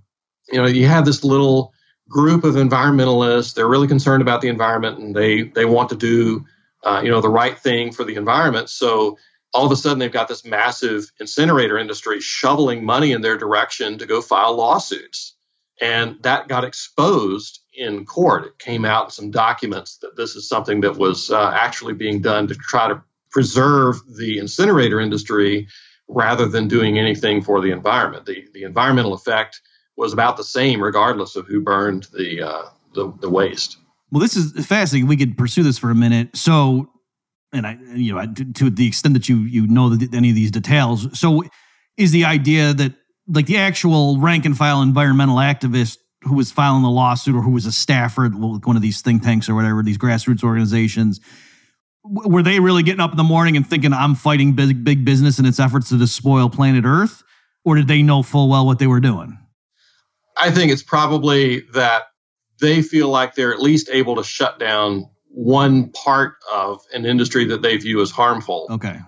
you 0.50 0.60
know, 0.60 0.66
you 0.66 0.86
have 0.86 1.04
this 1.04 1.22
little 1.22 1.72
group 2.08 2.44
of 2.44 2.54
environmentalists. 2.54 3.54
They're 3.54 3.68
really 3.68 3.88
concerned 3.88 4.22
about 4.22 4.40
the 4.40 4.48
environment 4.48 4.98
and 4.98 5.14
they 5.14 5.44
they 5.44 5.64
want 5.64 5.90
to 5.90 5.96
do, 5.96 6.44
uh, 6.82 7.00
you 7.04 7.10
know, 7.10 7.20
the 7.20 7.28
right 7.28 7.58
thing 7.58 7.92
for 7.92 8.04
the 8.04 8.16
environment. 8.16 8.68
So 8.68 9.18
all 9.52 9.64
of 9.64 9.72
a 9.72 9.76
sudden 9.76 10.00
they've 10.00 10.10
got 10.12 10.28
this 10.28 10.44
massive 10.44 11.10
incinerator 11.20 11.78
industry 11.78 12.20
shoveling 12.20 12.84
money 12.84 13.12
in 13.12 13.22
their 13.22 13.38
direction 13.38 13.98
to 13.98 14.06
go 14.06 14.20
file 14.20 14.56
lawsuits. 14.56 15.36
And 15.80 16.20
that 16.22 16.48
got 16.48 16.64
exposed 16.64 17.60
in 17.76 18.04
court. 18.04 18.44
It 18.44 18.58
came 18.58 18.84
out 18.84 19.06
in 19.06 19.10
some 19.10 19.30
documents 19.30 19.98
that 19.98 20.16
this 20.16 20.36
is 20.36 20.48
something 20.48 20.80
that 20.82 20.96
was 20.96 21.30
uh, 21.30 21.50
actually 21.54 21.94
being 21.94 22.20
done 22.20 22.46
to 22.48 22.54
try 22.54 22.88
to 22.88 23.02
preserve 23.30 24.00
the 24.16 24.38
incinerator 24.38 25.00
industry 25.00 25.66
rather 26.08 26.46
than 26.46 26.68
doing 26.68 26.98
anything 26.98 27.42
for 27.42 27.60
the 27.60 27.70
environment. 27.70 28.26
The, 28.26 28.46
the 28.52 28.62
environmental 28.62 29.14
effect 29.14 29.60
was 29.96 30.12
about 30.12 30.36
the 30.36 30.44
same 30.44 30.82
regardless 30.82 31.36
of 31.36 31.46
who 31.46 31.60
burned 31.60 32.08
the, 32.12 32.42
uh, 32.42 32.68
the, 32.94 33.12
the 33.20 33.30
waste. 33.30 33.78
Well, 34.10 34.20
this 34.20 34.36
is 34.36 34.64
fascinating. 34.66 35.08
We 35.08 35.16
could 35.16 35.36
pursue 35.36 35.62
this 35.62 35.78
for 35.78 35.90
a 35.90 35.94
minute. 35.94 36.36
So, 36.36 36.88
and 37.52 37.66
I, 37.66 37.78
you 37.94 38.14
know, 38.14 38.32
to, 38.32 38.52
to 38.52 38.70
the 38.70 38.86
extent 38.86 39.14
that 39.14 39.28
you 39.28 39.38
you 39.38 39.66
know 39.66 39.96
any 40.12 40.28
of 40.30 40.36
these 40.36 40.50
details, 40.50 41.18
so 41.18 41.42
is 41.96 42.12
the 42.12 42.24
idea 42.24 42.74
that 42.74 42.94
like 43.26 43.46
the 43.46 43.56
actual 43.56 44.18
rank 44.18 44.44
and 44.44 44.56
file 44.56 44.82
environmental 44.82 45.36
activist 45.36 45.98
who 46.24 46.34
was 46.34 46.50
filing 46.50 46.82
the 46.82 46.90
lawsuit 46.90 47.34
or 47.34 47.42
who 47.42 47.50
was 47.50 47.66
a 47.66 47.72
staffer 47.72 48.26
at 48.26 48.32
one 48.32 48.76
of 48.76 48.82
these 48.82 49.00
think 49.02 49.22
tanks 49.22 49.48
or 49.48 49.54
whatever, 49.54 49.82
these 49.82 49.98
grassroots 49.98 50.42
organizations, 50.42 51.20
were 52.04 52.42
they 52.42 52.60
really 52.60 52.82
getting 52.82 53.00
up 53.00 53.10
in 53.10 53.16
the 53.16 53.24
morning 53.24 53.56
and 53.56 53.66
thinking 53.66 53.92
I'm 53.92 54.14
fighting 54.14 54.52
big 54.52 54.84
big 54.84 55.04
business 55.04 55.38
in 55.38 55.46
its 55.46 55.58
efforts 55.58 55.88
to 55.88 55.98
despoil 55.98 56.50
planet 56.50 56.84
Earth, 56.84 57.22
or 57.64 57.76
did 57.76 57.88
they 57.88 58.02
know 58.02 58.22
full 58.22 58.48
well 58.48 58.66
what 58.66 58.78
they 58.78 58.86
were 58.86 59.00
doing? 59.00 59.38
I 60.36 60.50
think 60.50 60.70
it's 60.70 60.82
probably 60.82 61.60
that 61.72 62.04
they 62.60 62.82
feel 62.82 63.08
like 63.08 63.34
they're 63.34 63.52
at 63.52 63.60
least 63.60 63.88
able 63.90 64.16
to 64.16 64.24
shut 64.24 64.58
down 64.58 65.08
one 65.28 65.90
part 65.90 66.34
of 66.52 66.80
an 66.92 67.06
industry 67.06 67.46
that 67.46 67.62
they 67.62 67.76
view 67.76 68.00
as 68.00 68.10
harmful. 68.10 68.66
Okay. 68.70 68.98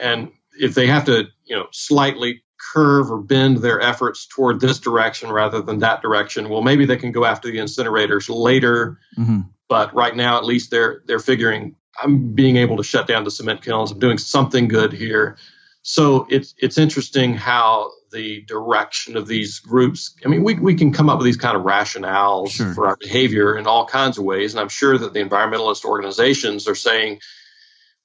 And 0.00 0.30
if 0.60 0.74
they 0.74 0.86
have 0.86 1.06
to, 1.06 1.26
you 1.44 1.56
know, 1.56 1.66
slightly 1.72 2.43
curve 2.74 3.10
or 3.10 3.18
bend 3.18 3.58
their 3.58 3.80
efforts 3.80 4.26
toward 4.26 4.60
this 4.60 4.78
direction 4.78 5.30
rather 5.30 5.62
than 5.62 5.78
that 5.78 6.02
direction. 6.02 6.48
Well, 6.48 6.62
maybe 6.62 6.84
they 6.86 6.96
can 6.96 7.12
go 7.12 7.24
after 7.24 7.50
the 7.50 7.58
incinerators 7.58 8.28
later, 8.28 8.98
mm-hmm. 9.16 9.40
but 9.68 9.94
right 9.94 10.16
now 10.16 10.36
at 10.36 10.44
least 10.44 10.70
they're 10.70 11.02
they're 11.06 11.20
figuring 11.20 11.76
I'm 12.02 12.34
being 12.34 12.56
able 12.56 12.76
to 12.76 12.82
shut 12.82 13.06
down 13.06 13.24
the 13.24 13.30
cement 13.30 13.62
kilns. 13.62 13.92
I'm 13.92 13.98
doing 13.98 14.18
something 14.18 14.66
good 14.66 14.92
here. 14.92 15.36
So 15.82 16.26
it's 16.30 16.54
it's 16.58 16.78
interesting 16.78 17.34
how 17.34 17.90
the 18.10 18.42
direction 18.42 19.16
of 19.16 19.26
these 19.26 19.58
groups. 19.58 20.14
I 20.24 20.28
mean, 20.28 20.42
we 20.42 20.54
we 20.54 20.74
can 20.74 20.92
come 20.92 21.08
up 21.08 21.18
with 21.18 21.26
these 21.26 21.36
kind 21.36 21.56
of 21.56 21.64
rationales 21.64 22.50
sure. 22.50 22.74
for 22.74 22.86
our 22.86 22.96
behavior 22.96 23.56
in 23.56 23.66
all 23.66 23.86
kinds 23.86 24.18
of 24.18 24.24
ways, 24.24 24.52
and 24.52 24.60
I'm 24.60 24.68
sure 24.68 24.98
that 24.98 25.12
the 25.12 25.20
environmentalist 25.20 25.84
organizations 25.84 26.66
are 26.66 26.74
saying, 26.74 27.20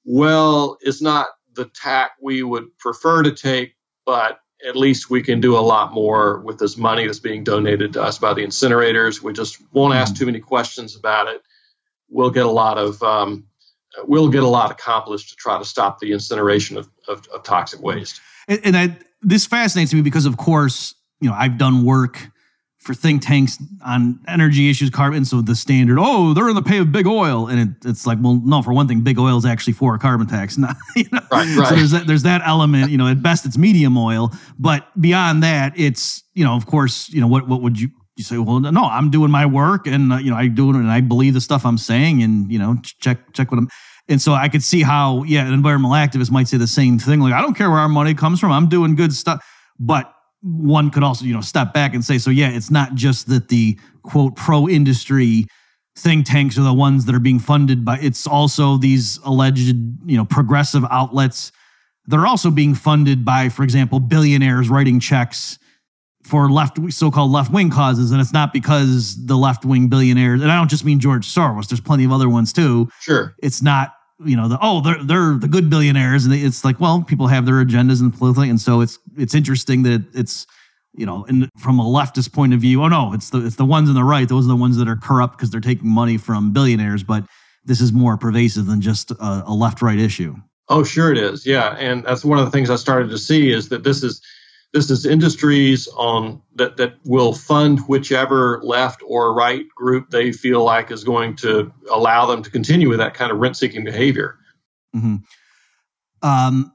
well, 0.04 0.76
it's 0.80 1.02
not 1.02 1.28
the 1.54 1.70
tack 1.74 2.12
we 2.20 2.42
would 2.42 2.76
prefer 2.78 3.22
to 3.22 3.32
take, 3.32 3.74
but 4.04 4.38
at 4.66 4.76
least 4.76 5.10
we 5.10 5.22
can 5.22 5.40
do 5.40 5.56
a 5.56 5.60
lot 5.60 5.92
more 5.92 6.40
with 6.40 6.58
this 6.58 6.76
money 6.76 7.06
that's 7.06 7.18
being 7.18 7.44
donated 7.44 7.92
to 7.94 8.02
us 8.02 8.18
by 8.18 8.34
the 8.34 8.42
incinerators. 8.42 9.22
We 9.22 9.32
just 9.32 9.58
won't 9.72 9.94
ask 9.94 10.14
too 10.14 10.26
many 10.26 10.40
questions 10.40 10.96
about 10.96 11.28
it. 11.28 11.42
We'll 12.08 12.30
get 12.30 12.46
a 12.46 12.50
lot 12.50 12.78
of 12.78 13.02
um, 13.02 13.46
we'll 14.04 14.28
get 14.28 14.42
a 14.42 14.48
lot 14.48 14.70
accomplished 14.70 15.30
to 15.30 15.36
try 15.36 15.58
to 15.58 15.64
stop 15.64 15.98
the 15.98 16.12
incineration 16.12 16.76
of, 16.76 16.88
of, 17.08 17.26
of 17.28 17.42
toxic 17.42 17.80
waste. 17.80 18.20
And, 18.48 18.60
and 18.64 18.76
I, 18.76 18.96
this 19.22 19.46
fascinates 19.46 19.94
me 19.94 20.02
because, 20.02 20.26
of 20.26 20.36
course, 20.36 20.94
you 21.20 21.28
know 21.28 21.36
I've 21.36 21.58
done 21.58 21.84
work 21.84 22.29
for 22.80 22.94
think 22.94 23.20
tanks 23.20 23.58
on 23.84 24.18
energy 24.26 24.70
issues, 24.70 24.88
carbon. 24.88 25.24
So 25.26 25.42
the 25.42 25.54
standard, 25.54 25.98
oh, 26.00 26.32
they're 26.32 26.48
in 26.48 26.54
the 26.54 26.62
pay 26.62 26.78
of 26.78 26.90
big 26.90 27.06
oil, 27.06 27.46
and 27.46 27.60
it, 27.60 27.88
it's 27.88 28.06
like, 28.06 28.18
well, 28.22 28.40
no. 28.42 28.62
For 28.62 28.72
one 28.72 28.88
thing, 28.88 29.02
big 29.02 29.18
oil 29.18 29.36
is 29.36 29.44
actually 29.44 29.74
for 29.74 29.94
a 29.94 29.98
carbon 29.98 30.26
tax. 30.26 30.56
Not, 30.58 30.76
you 30.96 31.04
know? 31.12 31.20
Right, 31.30 31.56
right. 31.56 31.68
So 31.68 31.74
there's 31.76 31.90
that, 31.90 32.06
there's 32.06 32.22
that 32.22 32.40
element. 32.44 32.90
You 32.90 32.96
know, 32.96 33.06
at 33.06 33.22
best, 33.22 33.44
it's 33.44 33.58
medium 33.58 33.98
oil, 33.98 34.32
but 34.58 34.88
beyond 35.00 35.42
that, 35.42 35.74
it's 35.76 36.22
you 36.34 36.44
know, 36.44 36.54
of 36.54 36.66
course, 36.66 37.10
you 37.10 37.20
know, 37.20 37.26
what 37.26 37.46
what 37.46 37.60
would 37.60 37.78
you 37.78 37.90
you 38.16 38.24
say? 38.24 38.38
Well, 38.38 38.60
no, 38.60 38.84
I'm 38.84 39.10
doing 39.10 39.30
my 39.30 39.44
work, 39.44 39.86
and 39.86 40.14
uh, 40.14 40.16
you 40.16 40.30
know, 40.30 40.36
I 40.36 40.48
do 40.48 40.70
it, 40.70 40.76
and 40.76 40.90
I 40.90 41.02
believe 41.02 41.34
the 41.34 41.40
stuff 41.42 41.66
I'm 41.66 41.78
saying, 41.78 42.22
and 42.22 42.50
you 42.50 42.58
know, 42.58 42.76
check 42.82 43.32
check 43.34 43.50
what 43.50 43.58
I'm. 43.58 43.68
And 44.08 44.20
so 44.20 44.32
I 44.32 44.48
could 44.48 44.64
see 44.64 44.82
how, 44.82 45.22
yeah, 45.22 45.46
an 45.46 45.52
environmental 45.52 45.94
activist 45.94 46.32
might 46.32 46.48
say 46.48 46.56
the 46.56 46.66
same 46.66 46.98
thing. 46.98 47.20
Like, 47.20 47.32
I 47.32 47.40
don't 47.40 47.54
care 47.54 47.70
where 47.70 47.78
our 47.78 47.88
money 47.88 48.12
comes 48.12 48.40
from. 48.40 48.50
I'm 48.50 48.68
doing 48.68 48.96
good 48.96 49.12
stuff. 49.12 49.46
But 49.78 50.12
one 50.42 50.90
could 50.90 51.02
also, 51.02 51.24
you 51.24 51.34
know, 51.34 51.40
step 51.40 51.74
back 51.74 51.94
and 51.94 52.04
say, 52.04 52.18
so 52.18 52.30
yeah, 52.30 52.48
it's 52.50 52.70
not 52.70 52.94
just 52.94 53.28
that 53.28 53.48
the 53.48 53.78
quote 54.02 54.36
pro 54.36 54.68
industry 54.68 55.46
think 55.96 56.24
tanks 56.24 56.56
are 56.56 56.62
the 56.62 56.72
ones 56.72 57.04
that 57.04 57.14
are 57.14 57.20
being 57.20 57.38
funded 57.38 57.84
by 57.84 57.98
it's 57.98 58.26
also 58.26 58.76
these 58.78 59.18
alleged, 59.24 59.74
you 60.06 60.16
know, 60.16 60.24
progressive 60.24 60.84
outlets. 60.90 61.52
They're 62.06 62.26
also 62.26 62.50
being 62.50 62.74
funded 62.74 63.24
by, 63.24 63.50
for 63.50 63.62
example, 63.64 64.00
billionaires 64.00 64.68
writing 64.70 64.98
checks 64.98 65.58
for 66.22 66.50
left 66.50 66.78
so-called 66.92 67.30
left-wing 67.30 67.70
causes 67.70 68.10
and 68.12 68.20
it's 68.20 68.32
not 68.32 68.52
because 68.52 69.16
the 69.26 69.36
left-wing 69.36 69.88
billionaires 69.88 70.42
and 70.42 70.52
I 70.52 70.56
don't 70.56 70.68
just 70.68 70.84
mean 70.84 71.00
George 71.00 71.26
Soros 71.26 71.68
there's 71.68 71.80
plenty 71.80 72.04
of 72.04 72.12
other 72.12 72.28
ones 72.28 72.52
too 72.52 72.90
Sure. 73.00 73.34
it's 73.42 73.62
not 73.62 73.94
you 74.24 74.36
know 74.36 74.48
the 74.48 74.58
oh 74.60 74.80
they're 74.80 75.02
they're 75.02 75.34
the 75.34 75.48
good 75.48 75.70
billionaires 75.70 76.24
and 76.24 76.34
it's 76.34 76.64
like 76.64 76.78
well 76.80 77.02
people 77.02 77.26
have 77.26 77.46
their 77.46 77.64
agendas 77.64 78.00
and 78.00 78.16
politically 78.16 78.50
and 78.50 78.60
so 78.60 78.80
it's 78.80 78.98
it's 79.16 79.34
interesting 79.34 79.82
that 79.82 80.04
it's 80.14 80.46
you 80.94 81.06
know 81.06 81.24
and 81.28 81.48
from 81.58 81.78
a 81.78 81.84
leftist 81.84 82.32
point 82.32 82.52
of 82.52 82.60
view 82.60 82.82
oh 82.82 82.88
no 82.88 83.12
it's 83.12 83.30
the 83.30 83.44
it's 83.44 83.56
the 83.56 83.64
ones 83.64 83.88
on 83.88 83.94
the 83.94 84.04
right 84.04 84.28
those 84.28 84.44
are 84.44 84.48
the 84.48 84.56
ones 84.56 84.76
that 84.76 84.88
are 84.88 84.96
corrupt 84.96 85.36
because 85.36 85.50
they're 85.50 85.60
taking 85.60 85.88
money 85.88 86.16
from 86.16 86.52
billionaires 86.52 87.02
but 87.02 87.24
this 87.64 87.80
is 87.80 87.92
more 87.92 88.16
pervasive 88.16 88.66
than 88.66 88.80
just 88.80 89.10
a, 89.10 89.42
a 89.46 89.54
left 89.54 89.82
right 89.82 89.98
issue 89.98 90.34
Oh, 90.70 90.84
sure 90.84 91.10
it 91.10 91.18
is. 91.18 91.44
Yeah, 91.44 91.74
and 91.80 92.04
that's 92.04 92.24
one 92.24 92.38
of 92.38 92.44
the 92.44 92.50
things 92.52 92.70
I 92.70 92.76
started 92.76 93.10
to 93.10 93.18
see 93.18 93.50
is 93.50 93.70
that 93.70 93.82
this 93.82 94.04
is 94.04 94.22
this 94.72 94.90
is 94.90 95.04
industries 95.04 95.88
on 95.96 96.40
that 96.54 96.76
that 96.76 96.94
will 97.04 97.32
fund 97.32 97.80
whichever 97.88 98.60
left 98.62 99.02
or 99.06 99.34
right 99.34 99.66
group 99.74 100.10
they 100.10 100.32
feel 100.32 100.64
like 100.64 100.90
is 100.90 101.04
going 101.04 101.36
to 101.36 101.72
allow 101.90 102.26
them 102.26 102.42
to 102.42 102.50
continue 102.50 102.88
with 102.88 102.98
that 102.98 103.14
kind 103.14 103.32
of 103.32 103.38
rent-seeking 103.38 103.84
behavior. 103.84 104.38
hmm 104.92 105.16
Um, 106.22 106.72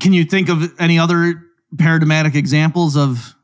can 0.00 0.12
you 0.12 0.24
think 0.24 0.48
of 0.48 0.72
any 0.78 0.98
other 0.98 1.42
paradigmatic 1.78 2.34
examples 2.34 2.96
of 2.96 3.34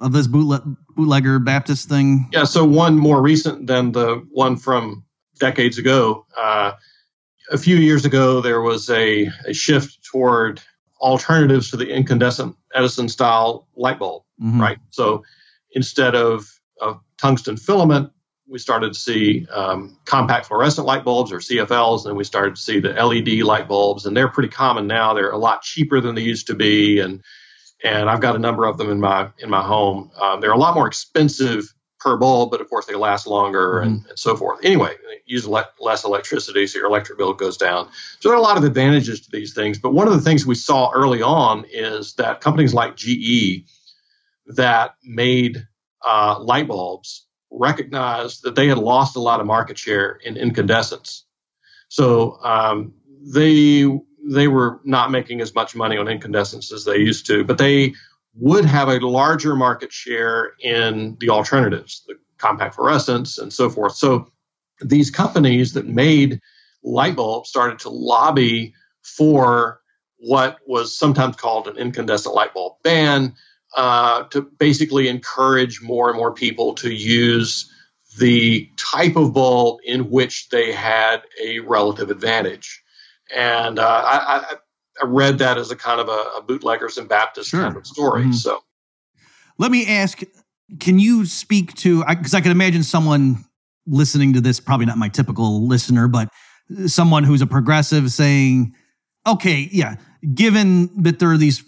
of 0.00 0.12
this 0.12 0.26
bootleg, 0.26 0.62
bootlegger 0.96 1.38
Baptist 1.38 1.88
thing? 1.88 2.28
Yeah, 2.32 2.44
so 2.44 2.64
one 2.64 2.96
more 2.96 3.20
recent 3.20 3.66
than 3.66 3.92
the 3.92 4.26
one 4.30 4.56
from 4.56 5.04
decades 5.38 5.78
ago. 5.78 6.26
Uh, 6.36 6.72
a 7.50 7.58
few 7.58 7.76
years 7.76 8.04
ago, 8.04 8.40
there 8.40 8.60
was 8.62 8.88
a, 8.88 9.28
a 9.46 9.52
shift 9.52 10.02
toward 10.04 10.62
alternatives 11.00 11.70
to 11.70 11.76
the 11.76 11.88
incandescent 11.88 12.56
Edison 12.74 13.08
style 13.08 13.66
light 13.76 13.98
bulb, 13.98 14.22
Mhm. 14.42 14.60
right? 14.60 14.78
So 14.90 15.22
instead 15.72 16.14
of, 16.14 16.46
of 16.80 17.00
tungsten 17.18 17.56
filament, 17.56 18.10
we 18.48 18.58
started 18.58 18.92
to 18.94 18.98
see 18.98 19.46
um, 19.54 19.96
compact 20.06 20.46
fluorescent 20.46 20.86
light 20.86 21.04
bulbs 21.04 21.30
or 21.30 21.38
CFLs, 21.38 22.06
and 22.06 22.16
we 22.16 22.24
started 22.24 22.56
to 22.56 22.60
see 22.60 22.80
the 22.80 22.92
LED 22.92 23.42
light 23.42 23.68
bulbs, 23.68 24.06
and 24.06 24.16
they're 24.16 24.28
pretty 24.28 24.48
common 24.48 24.86
now. 24.88 25.14
They're 25.14 25.30
a 25.30 25.38
lot 25.38 25.62
cheaper 25.62 26.00
than 26.00 26.14
they 26.16 26.22
used 26.22 26.48
to 26.48 26.54
be, 26.54 26.98
and 26.98 27.22
and 27.84 28.10
I've 28.10 28.20
got 28.20 28.34
a 28.36 28.38
number 28.40 28.64
of 28.66 28.76
them 28.76 28.90
in 28.90 28.98
my 29.00 29.28
in 29.38 29.50
my 29.50 29.62
home. 29.62 30.10
Um, 30.20 30.40
they're 30.40 30.50
a 30.52 30.58
lot 30.58 30.74
more 30.74 30.86
expensive 30.88 31.72
per 32.00 32.16
bulb, 32.16 32.50
but 32.50 32.60
of 32.60 32.68
course 32.68 32.86
they 32.86 32.94
last 32.94 33.26
longer 33.26 33.80
and, 33.80 34.04
and 34.08 34.18
so 34.18 34.36
forth. 34.36 34.58
Anyway, 34.64 34.94
use 35.26 35.46
le- 35.46 35.68
less 35.78 36.04
electricity, 36.04 36.66
so 36.66 36.78
your 36.78 36.88
electric 36.88 37.18
bill 37.18 37.34
goes 37.34 37.56
down. 37.56 37.88
So 38.18 38.28
there 38.28 38.36
are 38.36 38.40
a 38.40 38.42
lot 38.42 38.56
of 38.56 38.64
advantages 38.64 39.20
to 39.20 39.30
these 39.30 39.54
things. 39.54 39.78
But 39.78 39.92
one 39.92 40.08
of 40.08 40.14
the 40.14 40.20
things 40.20 40.46
we 40.46 40.54
saw 40.54 40.90
early 40.92 41.22
on 41.22 41.64
is 41.70 42.14
that 42.14 42.40
companies 42.40 42.74
like 42.74 42.96
GE 42.96 43.64
that 44.46 44.96
made 45.04 45.66
uh, 46.06 46.38
light 46.40 46.66
bulbs 46.66 47.26
recognized 47.50 48.42
that 48.44 48.54
they 48.54 48.68
had 48.68 48.78
lost 48.78 49.16
a 49.16 49.20
lot 49.20 49.40
of 49.40 49.46
market 49.46 49.78
share 49.78 50.12
in 50.24 50.36
incandescents. 50.36 51.24
So 51.88 52.38
um, 52.42 52.94
they 53.22 53.86
they 54.28 54.48
were 54.48 54.80
not 54.84 55.10
making 55.10 55.40
as 55.40 55.54
much 55.54 55.74
money 55.74 55.96
on 55.96 56.06
incandescents 56.06 56.72
as 56.72 56.84
they 56.84 56.98
used 56.98 57.26
to, 57.26 57.42
but 57.44 57.58
they 57.58 57.94
would 58.40 58.64
have 58.64 58.88
a 58.88 58.98
larger 59.06 59.54
market 59.54 59.92
share 59.92 60.52
in 60.60 61.16
the 61.20 61.28
alternatives, 61.28 62.02
the 62.06 62.14
compact 62.38 62.76
fluorescents 62.76 63.38
and 63.38 63.52
so 63.52 63.68
forth. 63.68 63.94
So 63.94 64.30
these 64.80 65.10
companies 65.10 65.74
that 65.74 65.86
made 65.86 66.40
light 66.82 67.16
bulbs 67.16 67.50
started 67.50 67.78
to 67.80 67.90
lobby 67.90 68.74
for 69.02 69.80
what 70.16 70.58
was 70.66 70.96
sometimes 70.96 71.36
called 71.36 71.68
an 71.68 71.76
incandescent 71.76 72.34
light 72.34 72.54
bulb 72.54 72.74
ban 72.82 73.34
uh, 73.76 74.24
to 74.24 74.42
basically 74.42 75.08
encourage 75.08 75.82
more 75.82 76.08
and 76.08 76.16
more 76.16 76.32
people 76.32 76.74
to 76.74 76.92
use 76.92 77.70
the 78.18 78.68
type 78.76 79.16
of 79.16 79.32
bulb 79.32 79.80
in 79.84 80.10
which 80.10 80.48
they 80.48 80.72
had 80.72 81.22
a 81.42 81.60
relative 81.60 82.10
advantage. 82.10 82.82
And 83.34 83.78
uh, 83.78 84.02
I, 84.04 84.36
I, 84.36 84.54
I 85.02 85.06
read 85.06 85.38
that 85.38 85.56
as 85.58 85.70
a 85.70 85.76
kind 85.76 86.00
of 86.00 86.08
a, 86.08 86.38
a 86.38 86.42
bootleggers 86.46 86.98
and 86.98 87.08
Baptist 87.08 87.50
Sure. 87.50 87.62
kind 87.62 87.76
of 87.76 87.86
story. 87.86 88.24
Mhm. 88.24 88.34
So 88.34 88.60
Let 89.58 89.70
me 89.70 89.86
ask 89.86 90.20
can 90.78 90.98
you 91.00 91.26
speak 91.26 91.74
to 91.74 92.04
because 92.08 92.32
I, 92.32 92.40
can 92.40 92.52
imagine 92.52 92.82
someone 92.84 93.44
listening 93.86 94.32
to 94.34 94.40
this 94.40 94.60
probably 94.60 94.86
not 94.86 94.98
my 94.98 95.08
typical 95.08 95.66
listener 95.66 96.06
but 96.06 96.28
someone 96.86 97.24
who's 97.24 97.42
a 97.42 97.46
progressive 97.46 98.12
saying 98.12 98.72
okay 99.26 99.68
yeah 99.72 99.96
given 100.34 100.88
that 101.02 101.18
there 101.18 101.30
are 101.30 101.36
these 101.36 101.64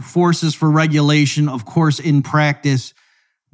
forces 0.00 0.54
for 0.54 0.70
regulation 0.70 1.48
of 1.48 1.64
course 1.64 1.98
in 1.98 2.20
practice 2.22 2.92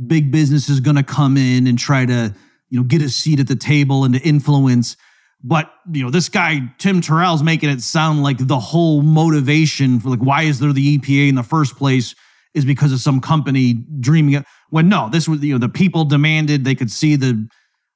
big 0.06 0.32
business 0.32 0.68
is 0.68 0.80
going 0.80 0.96
to 0.96 1.02
come 1.04 1.36
in 1.36 1.66
and 1.68 1.78
try 1.78 2.04
to 2.04 2.34
you 2.70 2.78
know 2.80 2.84
get 2.84 3.00
a 3.00 3.08
seat 3.08 3.38
at 3.38 3.46
the 3.46 3.56
table 3.56 4.04
and 4.04 4.14
to 4.14 4.20
influence 4.22 4.96
but 5.43 5.72
you 5.93 6.03
know 6.03 6.11
this 6.11 6.28
guy 6.28 6.61
tim 6.78 7.01
terrell's 7.01 7.43
making 7.43 7.70
it 7.70 7.80
sound 7.80 8.22
like 8.22 8.39
the 8.39 8.59
whole 8.59 9.03
motivation 9.03 10.01
for 10.01 10.11
like 10.11 10.18
why 10.20 10.43
is 10.43 10.59
there 10.59 10.72
the 10.72 10.99
epa 10.99 11.28
in 11.28 11.34
the 11.34 11.43
first 11.43 11.76
place 11.76 12.14
is 12.55 12.64
because 12.64 12.93
of 12.93 13.01
some 13.01 13.20
company 13.20 13.74
dreaming 14.01 14.34
it. 14.34 14.45
When 14.70 14.89
no 14.89 15.09
this 15.11 15.28
was 15.28 15.43
you 15.43 15.53
know 15.53 15.59
the 15.59 15.68
people 15.68 16.05
demanded 16.05 16.64
they 16.64 16.74
could 16.74 16.91
see 16.91 17.16
the 17.16 17.49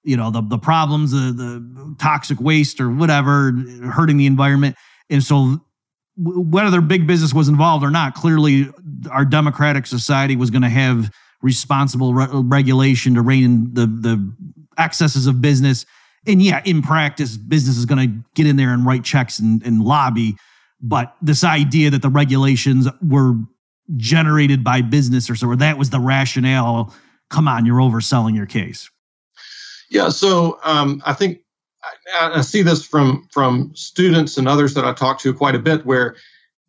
you 0.05 0.17
know 0.17 0.31
the 0.31 0.43
the 0.43 0.59
problems 0.59 1.11
the 1.11 1.33
the 1.33 1.97
toxic 1.99 2.41
waste 2.41 2.81
or 2.81 2.91
whatever 2.91 3.53
hurting 3.93 4.17
the 4.17 4.27
environment. 4.27 4.77
And 5.11 5.23
so 5.23 5.61
whether 6.17 6.81
big 6.81 7.07
business 7.07 7.35
was 7.35 7.49
involved 7.49 7.85
or 7.85 7.91
not 7.91 8.15
clearly 8.15 8.69
our 9.11 9.25
democratic 9.25 9.87
society 9.87 10.37
was 10.37 10.51
going 10.51 10.63
to 10.63 10.69
have 10.69 11.11
responsible 11.43 12.15
re- 12.15 12.29
regulation 12.33 13.15
to 13.15 13.23
rein 13.23 13.45
in 13.45 13.75
the 13.75 13.87
the 13.87 14.35
excesses 14.79 15.27
of 15.27 15.43
business 15.43 15.85
and 16.27 16.43
yeah 16.43 16.63
in 16.65 16.83
practice 16.83 17.37
business 17.37 17.77
is 17.77 17.87
going 17.87 18.09
to 18.09 18.25
get 18.35 18.47
in 18.47 18.57
there 18.57 18.73
and 18.73 18.87
write 18.87 19.05
checks 19.05 19.39
and, 19.39 19.63
and 19.65 19.83
lobby 19.83 20.37
but 20.81 21.15
this 21.23 21.45
idea 21.45 21.91
that 21.91 22.03
the 22.03 22.09
regulations 22.09 22.89
were 23.09 23.35
generated 23.97 24.65
by 24.65 24.81
business 24.81 25.29
or 25.29 25.37
so 25.37 25.49
or 25.49 25.57
that 25.57 25.79
was 25.79 25.91
the 25.91 26.01
rationale 26.01 26.95
come 27.31 27.47
on 27.49 27.67
you're 27.67 27.79
overselling 27.79 28.35
your 28.35 28.47
case 28.47 28.91
Yeah, 29.93 30.09
so 30.09 30.59
um, 30.65 31.03
I 31.05 31.13
think 31.13 31.41
I, 32.19 32.39
I 32.39 32.41
see 32.41 32.63
this 32.63 32.83
from 32.83 33.29
from 33.31 33.73
students 33.75 34.39
and 34.39 34.49
others 34.49 34.73
that 34.73 34.87
I 34.87 34.95
talk 34.95 35.19
to 35.21 35.35
quite 35.35 35.55
a 35.55 35.59
bit, 35.59 35.85
where 35.85 36.17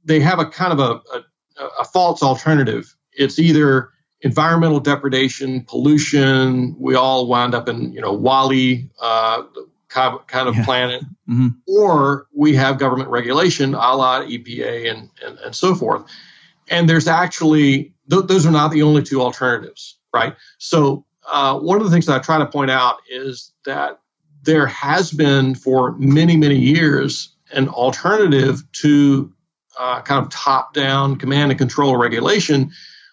they 0.03 0.19
have 0.19 0.39
a 0.39 0.45
kind 0.45 0.73
of 0.73 0.79
a, 0.79 1.01
a, 1.15 1.65
a 1.79 1.85
false 1.85 2.21
alternative. 2.21 2.93
It's 3.13 3.39
either 3.39 3.91
environmental 4.23 4.79
depredation, 4.79 5.61
pollution. 5.65 6.75
We 6.79 6.95
all 6.95 7.27
wind 7.27 7.53
up 7.53 7.69
in 7.69 7.93
you 7.93 8.01
know 8.01 8.13
WALL-E 8.13 8.89
uh, 9.01 9.43
kind 9.89 10.47
of- 10.49 10.55
Yeah. 10.55 10.65
planet, 10.65 11.03
Mhm. 11.29 11.55
or 11.67 12.25
we 12.33 12.55
have 12.55 12.79
government 12.79 13.09
regulation, 13.09 13.75
a 13.75 13.95
la 13.95 14.21
EPA 14.23 14.89
and 14.89 15.09
and, 15.23 15.37
and 15.39 15.55
so 15.55 15.75
forth. 15.75 16.03
And 16.69 16.89
there's 16.89 17.07
actually 17.07 17.93
th- 18.09 18.25
those 18.25 18.45
are 18.45 18.51
not 18.51 18.71
the 18.71 18.81
only 18.83 19.03
two 19.03 19.21
alternatives, 19.21 19.97
right? 20.13 20.35
So 20.57 21.05
uh, 21.31 21.57
one 21.59 21.77
of 21.77 21.83
the 21.85 21.91
things 21.91 22.05
that 22.07 22.15
I 22.15 22.19
try 22.19 22.39
to 22.39 22.45
point 22.47 22.71
out 22.71 22.97
is 23.09 23.53
that 23.65 23.99
there 24.43 24.67
has 24.67 25.11
been 25.11 25.55
for 25.55 25.95
many, 25.97 26.35
many 26.35 26.57
years 26.59 27.29
an 27.53 27.69
alternative 27.69 28.61
to 28.81 29.31
uh, 29.79 30.01
kind 30.01 30.21
of 30.25 30.29
top 30.31 30.73
down 30.73 31.15
command 31.15 31.51
and 31.51 31.57
control 31.57 31.95
regulation, 31.95 32.71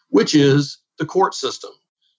which 0.09 0.35
is 0.35 0.79
the 1.01 1.07
court 1.07 1.35
system. 1.35 1.71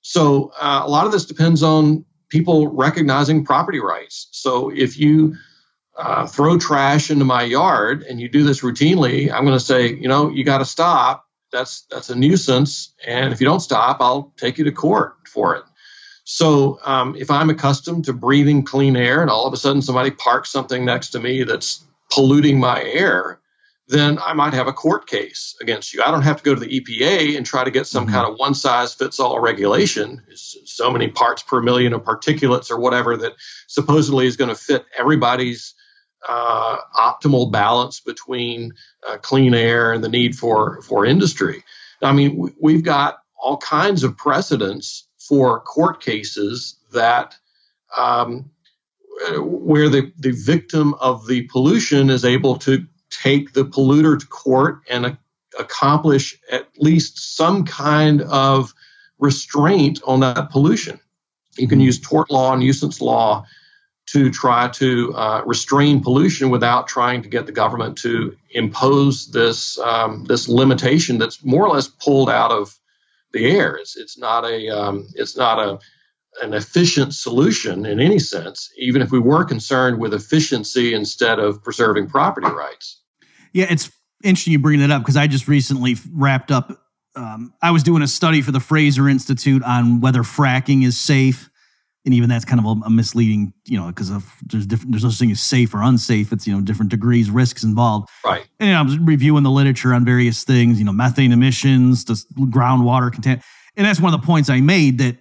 So 0.01 0.51
uh, 0.59 0.82
a 0.84 0.89
lot 0.89 1.05
of 1.05 1.13
this 1.13 1.25
depends 1.25 1.63
on 1.63 2.03
people 2.27 2.67
recognizing 2.67 3.45
property 3.45 3.79
rights. 3.79 4.27
So 4.32 4.69
if 4.69 4.99
you 4.99 5.36
uh, 5.97 6.25
throw 6.27 6.57
trash 6.57 7.11
into 7.11 7.23
my 7.23 7.43
yard 7.43 8.03
and 8.03 8.19
you 8.19 8.27
do 8.27 8.43
this 8.43 8.61
routinely, 8.61 9.32
I'm 9.32 9.45
going 9.45 9.57
to 9.57 9.63
say, 9.63 9.93
you 9.93 10.07
know, 10.07 10.29
you 10.29 10.43
got 10.43 10.57
to 10.57 10.65
stop. 10.65 11.25
That's 11.51 11.86
that's 11.91 12.09
a 12.09 12.15
nuisance, 12.15 12.93
and 13.05 13.34
if 13.34 13.41
you 13.41 13.45
don't 13.45 13.59
stop, 13.59 13.97
I'll 13.99 14.34
take 14.38 14.57
you 14.57 14.63
to 14.63 14.71
court 14.71 15.15
for 15.27 15.57
it. 15.57 15.63
So 16.23 16.79
um, 16.86 17.13
if 17.17 17.29
I'm 17.29 17.49
accustomed 17.49 18.05
to 18.05 18.13
breathing 18.13 18.63
clean 18.63 18.95
air 18.95 19.21
and 19.21 19.29
all 19.29 19.45
of 19.45 19.53
a 19.53 19.57
sudden 19.57 19.82
somebody 19.82 20.11
parks 20.11 20.49
something 20.49 20.86
next 20.86 21.09
to 21.09 21.19
me 21.19 21.43
that's 21.43 21.84
polluting 22.09 22.57
my 22.57 22.82
air, 22.82 23.41
then 23.92 24.20
I 24.20 24.34
might 24.34 24.54
have 24.54 24.68
a 24.68 24.74
court 24.74 25.06
case 25.06 25.54
against 25.60 25.94
you. 25.94 26.02
I 26.02 26.12
don't 26.12 26.22
have 26.22 26.38
to 26.38 26.44
go 26.44 26.56
to 26.56 26.62
the 26.62 26.80
EPA 26.80 27.36
and 27.36 27.46
try 27.46 27.66
to 27.66 27.72
get 27.72 27.88
some 27.88 28.06
mm-hmm. 28.06 28.16
kind 28.16 28.32
of 28.32 28.38
one 28.38 28.54
size 28.54 28.94
fits 28.94 29.20
all 29.20 29.42
regulation. 29.42 30.22
It's 30.30 30.58
so 30.66 30.89
many 30.89 31.10
parts 31.10 31.44
per 31.44 31.62
million 31.62 31.92
of 31.94 32.04
particulates 32.04 32.72
or 32.72 32.80
whatever 32.80 33.18
that 33.18 33.34
supposedly 33.68 34.28
is 34.28 34.38
going 34.38 34.50
to 34.50 34.56
fit 34.56 34.86
everybody's 34.98 35.74
uh, 36.28 36.78
optimal 36.98 37.52
balance 37.52 38.00
between 38.00 38.72
uh, 39.10 39.18
clean 39.18 39.54
air 39.54 39.92
and 39.92 40.02
the 40.02 40.10
need 40.10 40.36
for, 40.36 40.82
for 40.84 41.06
industry. 41.06 41.62
I 42.02 42.14
mean, 42.14 42.54
we've 42.62 42.84
got 42.84 43.18
all 43.36 43.58
kinds 43.58 44.04
of 44.06 44.16
precedents 44.16 45.06
for 45.20 45.60
court 45.60 46.02
cases 46.02 46.78
that 46.94 47.36
um, 47.98 48.50
where 49.38 49.89
the, 49.89 50.14
the 50.18 50.32
victim 50.32 50.94
of 50.96 51.28
the 51.28 51.44
pollution 51.44 52.10
is 52.10 52.24
able 52.24 52.56
to 52.58 52.88
take 53.12 53.53
the 53.53 53.66
polluter 53.66 54.20
to 54.20 54.26
court 54.28 54.82
and 54.89 55.05
a- 55.05 55.20
accomplish 55.59 56.39
at 56.51 56.68
least 56.78 57.36
some 57.36 57.66
kind 57.66 58.22
of 58.24 58.74
restraint 59.20 60.01
on 60.05 60.22
that 60.22 60.49
pollution. 60.49 60.99
You 61.57 61.68
can 61.68 61.80
use 61.80 61.99
tort 61.99 62.32
law 62.32 62.53
and 62.53 62.62
nuisance 62.62 63.01
law 63.01 63.45
to 64.07 64.32
try 64.32 64.68
to 64.68 65.14
uh, 65.14 65.43
restrain 65.45 66.01
pollution 66.01 66.49
without 66.49 66.88
trying 66.88 67.22
to 67.22 67.30
get 67.30 67.45
the 67.45 67.51
government 67.51 67.97
to 67.99 68.36
impose 68.49 69.32
this 69.32 69.78
um, 69.80 70.26
this 70.26 70.49
limitation 70.49 71.18
that's 71.18 71.43
more 71.45 71.66
or 71.66 71.76
less 71.76 71.88
pulled 71.88 72.30
out 72.30 72.51
of 72.51 72.78
the 73.32 73.45
air. 73.45 73.76
It's, 73.76 73.95
it's 73.95 74.18
not 74.18 74.43
a 74.43 74.70
um, 74.70 75.07
it's 75.16 75.38
not 75.38 75.59
a 75.59 75.80
an 76.41 76.53
efficient 76.53 77.14
solution 77.14 77.86
in 77.86 77.99
any 77.99 78.20
sense, 78.20 78.72
even 78.78 79.01
if 79.01 79.12
we 79.12 79.20
were 79.20 79.43
concerned 79.43 79.99
with 79.99 80.14
efficiency 80.14 80.93
instead 80.93 81.39
of 81.39 81.62
preserving 81.64 82.07
property 82.07 82.47
rights. 82.47 83.01
Yeah, 83.54 83.68
it's 83.70 83.91
interesting 84.24 84.54
you 84.54 84.60
bring 84.60 84.80
that 84.80 84.91
up 84.91 85.02
because 85.02 85.18
I 85.18 85.28
just 85.28 85.47
recently 85.47 85.95
wrapped 86.12 86.52
up. 86.52 86.72
Um, 87.16 87.54
I 87.62 87.72
was 87.72 87.84
doing 87.84 88.02
a 88.02 88.08
study 88.08 88.41
for 88.41 88.52
the 88.52 88.60
Fraser 88.60 89.10
Institute 89.10 89.64
on 89.64 89.99
whether 89.99 90.22
fracking 90.22 90.86
is 90.86 90.97
safe, 90.97 91.49
and 92.06 92.14
even 92.14 92.30
that's 92.30 92.45
kind 92.45 92.60
of 92.60 92.66
a, 92.66 92.86
a 92.86 92.89
misleading, 92.89 93.54
you 93.66 93.78
know, 93.80 93.88
because 93.88 94.10
there's 94.45 94.66
different. 94.66 94.91
There's 94.91 95.04
no 95.04 95.10
such 95.10 95.20
thing 95.20 95.32
as 95.32 95.41
safe 95.41 95.74
or 95.74 95.82
unsafe. 95.82 96.32
It's 96.32 96.47
you 96.47 96.54
know 96.54 96.62
different 96.62 96.89
degrees, 96.89 97.30
risks 97.30 97.64
involved. 97.64 98.10
Right. 98.26 98.47
And 98.60 98.68
you 98.68 98.74
know, 98.74 98.80
I 98.80 98.84
was 98.84 98.97
reviewing 98.97 99.43
the 99.43 99.52
literature 99.52 99.93
on 99.93 100.06
various 100.06 100.43
things, 100.43 100.80
you 100.80 100.86
know, 100.86 100.93
methane 100.93 101.32
emissions, 101.32 102.06
the 102.06 102.14
groundwater 102.38 103.12
content, 103.12 103.41
and 103.76 103.86
that's 103.86 103.99
one 103.99 104.14
of 104.14 104.22
the 104.22 104.26
points 104.26 104.49
I 104.49 104.62
made 104.62 104.99
that 104.99 105.18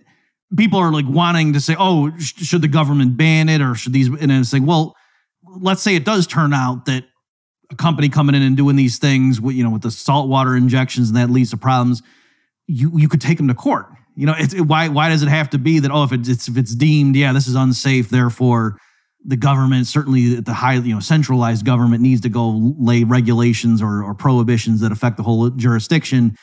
people 0.57 0.79
are 0.79 0.93
like 0.93 1.07
wanting 1.09 1.53
to 1.53 1.61
say, 1.61 1.77
oh, 1.79 2.11
sh- 2.19 2.35
should 2.37 2.63
the 2.63 2.69
government 2.69 3.17
ban 3.17 3.49
it 3.49 3.61
or 3.61 3.75
should 3.75 3.93
these? 3.93 4.09
And 4.09 4.31
it's 4.33 4.53
like, 4.53 4.63
well, 4.65 4.97
let's 5.45 5.83
say 5.83 5.95
it 5.95 6.05
does 6.05 6.27
turn 6.27 6.53
out 6.53 6.87
that 6.87 7.05
a 7.71 7.77
company 7.77 8.09
coming 8.09 8.35
in 8.35 8.43
and 8.43 8.57
doing 8.57 8.77
these 8.77 8.99
things, 8.99 9.41
with, 9.41 9.55
you 9.55 9.65
know, 9.65 9.71
with 9.71 9.83
the 9.83 9.91
saltwater 9.91 10.57
injections 10.57 11.09
and 11.09 11.17
that 11.17 11.31
leads 11.31 11.51
to 11.51 11.57
problems, 11.57 12.03
you 12.67 12.91
you 12.97 13.09
could 13.09 13.21
take 13.21 13.37
them 13.37 13.49
to 13.49 13.55
court. 13.55 13.87
You 14.17 14.27
know, 14.27 14.35
it, 14.37 14.61
why 14.63 14.89
why 14.89 15.09
does 15.09 15.23
it 15.23 15.29
have 15.29 15.51
to 15.51 15.59
be 15.59 15.79
that 15.79 15.91
oh 15.91 16.05
if 16.05 16.13
it's 16.13 16.49
if 16.49 16.57
it's 16.57 16.75
deemed 16.75 17.17
yeah 17.17 17.33
this 17.33 17.47
is 17.47 17.55
unsafe 17.55 18.11
therefore 18.11 18.77
the 19.25 19.37
government 19.37 19.87
certainly 19.87 20.41
the 20.41 20.53
high 20.53 20.75
you 20.75 20.95
know 20.95 21.01
centralized 21.01 21.65
government 21.65 22.03
needs 22.03 22.21
to 22.23 22.29
go 22.29 22.75
lay 22.79 23.05
regulations 23.05 23.83
or, 23.83 24.03
or 24.03 24.15
prohibitions 24.15 24.81
that 24.81 24.93
affect 24.93 25.17
the 25.17 25.23
whole 25.23 25.51
jurisdiction 25.51 26.37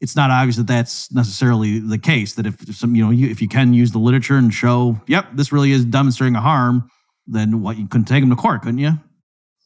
it's 0.00 0.14
not 0.14 0.30
obvious 0.30 0.56
that 0.56 0.66
that's 0.66 1.10
necessarily 1.10 1.80
the 1.80 1.98
case 1.98 2.34
that 2.34 2.46
if 2.46 2.60
some 2.74 2.94
you 2.94 3.04
know 3.04 3.10
you, 3.10 3.28
if 3.28 3.40
you 3.40 3.48
can 3.48 3.72
use 3.72 3.92
the 3.92 3.98
literature 3.98 4.36
and 4.36 4.52
show 4.52 5.00
yep 5.06 5.26
this 5.34 5.52
really 5.52 5.72
is 5.72 5.84
demonstrating 5.84 6.36
a 6.36 6.40
harm 6.40 6.88
then 7.26 7.62
what 7.62 7.78
you 7.78 7.86
couldn't 7.86 8.06
take 8.06 8.22
them 8.22 8.30
to 8.30 8.36
court 8.36 8.62
couldn't 8.62 8.78
you 8.78 8.92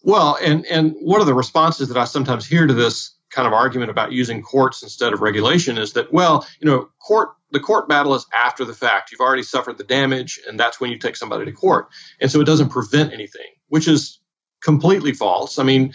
well, 0.02 0.36
and 0.42 0.66
and 0.66 0.94
one 1.00 1.20
of 1.20 1.26
the 1.26 1.34
responses 1.34 1.88
that 1.88 1.96
I 1.96 2.04
sometimes 2.04 2.46
hear 2.46 2.66
to 2.66 2.74
this 2.74 3.12
kind 3.30 3.46
of 3.46 3.54
argument 3.54 3.90
about 3.90 4.12
using 4.12 4.42
courts 4.42 4.82
instead 4.82 5.12
of 5.12 5.20
regulation 5.20 5.78
is 5.78 5.94
that 5.94 6.12
well, 6.12 6.46
you 6.60 6.68
know, 6.68 6.88
court 7.00 7.30
the 7.50 7.60
court 7.60 7.88
battle 7.88 8.14
is 8.14 8.26
after 8.34 8.64
the 8.64 8.74
fact. 8.74 9.12
You've 9.12 9.20
already 9.20 9.42
suffered 9.42 9.78
the 9.78 9.84
damage, 9.84 10.40
and 10.48 10.58
that's 10.58 10.80
when 10.80 10.90
you 10.90 10.98
take 10.98 11.16
somebody 11.16 11.44
to 11.44 11.52
court, 11.52 11.88
and 12.20 12.30
so 12.30 12.40
it 12.40 12.46
doesn't 12.46 12.70
prevent 12.70 13.12
anything, 13.12 13.46
which 13.68 13.88
is 13.88 14.18
completely 14.62 15.12
false. 15.12 15.58
I 15.58 15.64
mean, 15.64 15.92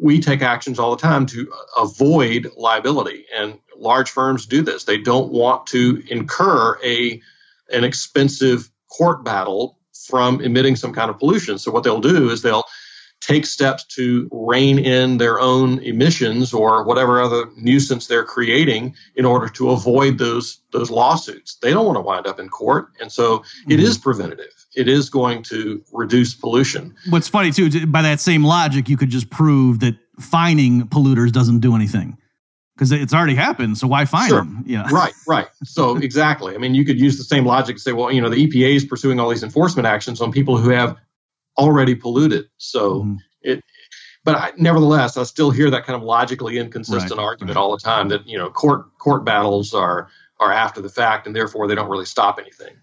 we 0.00 0.20
take 0.20 0.42
actions 0.42 0.78
all 0.78 0.94
the 0.94 1.02
time 1.02 1.26
to 1.26 1.52
avoid 1.76 2.50
liability, 2.56 3.26
and 3.36 3.58
large 3.76 4.10
firms 4.10 4.46
do 4.46 4.62
this. 4.62 4.84
They 4.84 4.98
don't 4.98 5.32
want 5.32 5.66
to 5.68 6.02
incur 6.08 6.78
a 6.84 7.20
an 7.72 7.84
expensive 7.84 8.70
court 8.88 9.24
battle 9.24 9.78
from 10.06 10.40
emitting 10.40 10.76
some 10.76 10.92
kind 10.92 11.10
of 11.10 11.18
pollution. 11.18 11.58
So 11.58 11.70
what 11.70 11.84
they'll 11.84 12.00
do 12.00 12.30
is 12.30 12.42
they'll 12.42 12.64
take 13.26 13.46
steps 13.46 13.84
to 13.84 14.28
rein 14.32 14.78
in 14.78 15.18
their 15.18 15.38
own 15.38 15.78
emissions 15.80 16.52
or 16.52 16.84
whatever 16.84 17.20
other 17.20 17.46
nuisance 17.56 18.06
they're 18.06 18.24
creating 18.24 18.94
in 19.14 19.24
order 19.24 19.48
to 19.48 19.70
avoid 19.70 20.18
those 20.18 20.60
those 20.72 20.90
lawsuits. 20.90 21.56
They 21.62 21.70
don't 21.70 21.86
want 21.86 21.96
to 21.96 22.00
wind 22.00 22.26
up 22.26 22.40
in 22.40 22.48
court, 22.48 22.88
and 23.00 23.10
so 23.12 23.38
mm-hmm. 23.38 23.72
it 23.72 23.80
is 23.80 23.96
preventative. 23.96 24.52
It 24.74 24.88
is 24.88 25.10
going 25.10 25.42
to 25.44 25.82
reduce 25.92 26.34
pollution. 26.34 26.94
What's 27.10 27.28
funny 27.28 27.52
too, 27.52 27.86
by 27.86 28.02
that 28.02 28.20
same 28.20 28.44
logic, 28.44 28.88
you 28.88 28.96
could 28.96 29.10
just 29.10 29.30
prove 29.30 29.80
that 29.80 29.96
fining 30.18 30.82
polluters 30.88 31.30
doesn't 31.30 31.60
do 31.60 31.74
anything 31.76 32.16
because 32.74 32.90
it's 32.90 33.14
already 33.14 33.34
happened. 33.34 33.78
So 33.78 33.86
why 33.86 34.04
fine 34.06 34.28
sure. 34.28 34.38
them? 34.38 34.64
Yeah. 34.66 34.88
Right, 34.92 35.12
right. 35.28 35.46
So 35.64 35.96
exactly. 35.96 36.54
I 36.54 36.58
mean, 36.58 36.74
you 36.74 36.84
could 36.84 36.98
use 36.98 37.18
the 37.18 37.24
same 37.24 37.44
logic 37.44 37.76
to 37.76 37.82
say, 37.82 37.92
well, 37.92 38.10
you 38.10 38.20
know, 38.20 38.28
the 38.28 38.46
EPA 38.46 38.76
is 38.76 38.84
pursuing 38.84 39.20
all 39.20 39.28
these 39.28 39.42
enforcement 39.42 39.86
actions 39.86 40.20
on 40.20 40.32
people 40.32 40.56
who 40.56 40.70
have 40.70 40.96
already 41.58 41.94
polluted. 41.94 42.46
So 42.58 43.00
mm-hmm. 43.00 43.16
it, 43.42 43.62
but 44.24 44.36
I, 44.36 44.52
nevertheless, 44.56 45.16
I 45.16 45.24
still 45.24 45.50
hear 45.50 45.70
that 45.70 45.84
kind 45.84 45.96
of 45.96 46.02
logically 46.02 46.58
inconsistent 46.58 47.18
right, 47.18 47.24
argument 47.24 47.56
right. 47.56 47.60
all 47.60 47.72
the 47.72 47.82
time 47.82 48.08
that 48.08 48.26
you 48.26 48.38
know 48.38 48.50
court 48.50 48.96
court 48.98 49.24
battles 49.24 49.74
are 49.74 50.08
are 50.40 50.52
after 50.52 50.80
the 50.80 50.88
fact 50.88 51.26
and 51.26 51.34
therefore 51.34 51.68
they 51.68 51.74
don't 51.74 51.88
really 51.88 52.04
stop 52.04 52.38
anything. 52.38 52.74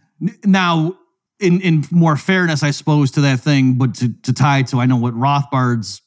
Now, 0.44 0.98
in 1.40 1.62
in 1.62 1.86
more 1.92 2.18
fairness, 2.18 2.64
I 2.64 2.72
suppose 2.72 3.12
to 3.12 3.22
that 3.22 3.40
thing, 3.40 3.76
but 3.76 3.96
to 3.96 4.10
to 4.24 4.34
tie 4.34 4.64
to 4.64 4.80
I 4.80 4.86
know 4.86 4.98
what 4.98 5.14
Rothbard's 5.14 6.02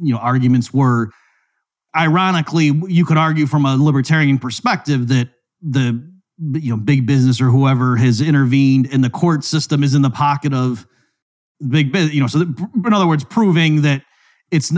you 0.00 0.12
know 0.12 0.18
arguments 0.18 0.72
were. 0.72 1.10
Ironically, 1.94 2.72
you 2.88 3.04
could 3.04 3.18
argue 3.18 3.46
from 3.46 3.66
a 3.66 3.76
libertarian 3.76 4.38
perspective 4.38 5.08
that 5.08 5.28
the 5.60 6.02
you 6.54 6.70
know 6.70 6.76
big 6.78 7.06
business 7.06 7.38
or 7.38 7.50
whoever 7.50 7.96
has 7.96 8.22
intervened 8.22 8.88
and 8.90 9.04
the 9.04 9.10
court 9.10 9.44
system 9.44 9.84
is 9.84 9.94
in 9.94 10.00
the 10.00 10.10
pocket 10.10 10.54
of 10.54 10.86
big 11.68 11.92
business, 11.92 12.14
you 12.14 12.20
know, 12.20 12.26
so 12.26 12.40
in 12.40 12.92
other 12.92 13.06
words, 13.06 13.24
proving 13.24 13.82
that 13.82 14.02
it's 14.50 14.70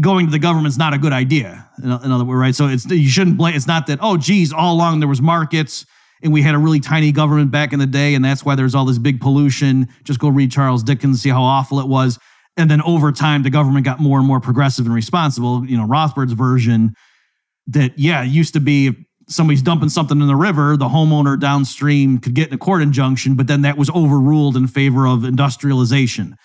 going 0.00 0.26
to 0.26 0.32
the 0.32 0.38
government's 0.38 0.76
not 0.76 0.92
a 0.92 0.98
good 0.98 1.12
idea. 1.12 1.68
In, 1.82 1.90
other 1.90 2.24
words, 2.24 2.38
right? 2.38 2.54
So 2.54 2.66
it's 2.66 2.84
you 2.86 3.08
shouldn't 3.08 3.36
blame. 3.36 3.54
It's 3.54 3.66
not 3.66 3.86
that 3.86 3.98
oh, 4.02 4.16
geez, 4.16 4.52
all 4.52 4.74
along 4.74 5.00
there 5.00 5.08
was 5.08 5.22
markets 5.22 5.86
and 6.22 6.32
we 6.32 6.42
had 6.42 6.54
a 6.54 6.58
really 6.58 6.80
tiny 6.80 7.12
government 7.12 7.50
back 7.50 7.72
in 7.72 7.78
the 7.78 7.86
day, 7.86 8.14
and 8.14 8.24
that's 8.24 8.44
why 8.44 8.54
there's 8.54 8.74
all 8.74 8.84
this 8.84 8.98
big 8.98 9.20
pollution. 9.20 9.88
Just 10.04 10.18
go 10.18 10.28
read 10.28 10.50
Charles 10.50 10.82
Dickens, 10.82 11.22
see 11.22 11.28
how 11.28 11.42
awful 11.42 11.78
it 11.78 11.88
was. 11.88 12.18
And 12.56 12.70
then 12.70 12.80
over 12.82 13.12
time, 13.12 13.42
the 13.42 13.50
government 13.50 13.84
got 13.84 14.00
more 14.00 14.18
and 14.18 14.26
more 14.26 14.40
progressive 14.40 14.86
and 14.86 14.94
responsible. 14.94 15.66
You 15.66 15.76
know, 15.76 15.86
Rothbard's 15.86 16.32
version 16.32 16.94
that 17.66 17.98
yeah, 17.98 18.24
it 18.24 18.28
used 18.28 18.54
to 18.54 18.60
be 18.60 19.05
somebody's 19.28 19.62
dumping 19.62 19.88
something 19.88 20.20
in 20.20 20.26
the 20.26 20.36
river, 20.36 20.76
the 20.76 20.88
homeowner 20.88 21.38
downstream 21.38 22.18
could 22.18 22.34
get 22.34 22.48
in 22.48 22.54
a 22.54 22.58
court 22.58 22.82
injunction, 22.82 23.34
but 23.34 23.46
then 23.46 23.62
that 23.62 23.76
was 23.76 23.90
overruled 23.90 24.56
in 24.56 24.66
favor 24.66 25.06
of 25.06 25.24
industrialization. 25.24 26.36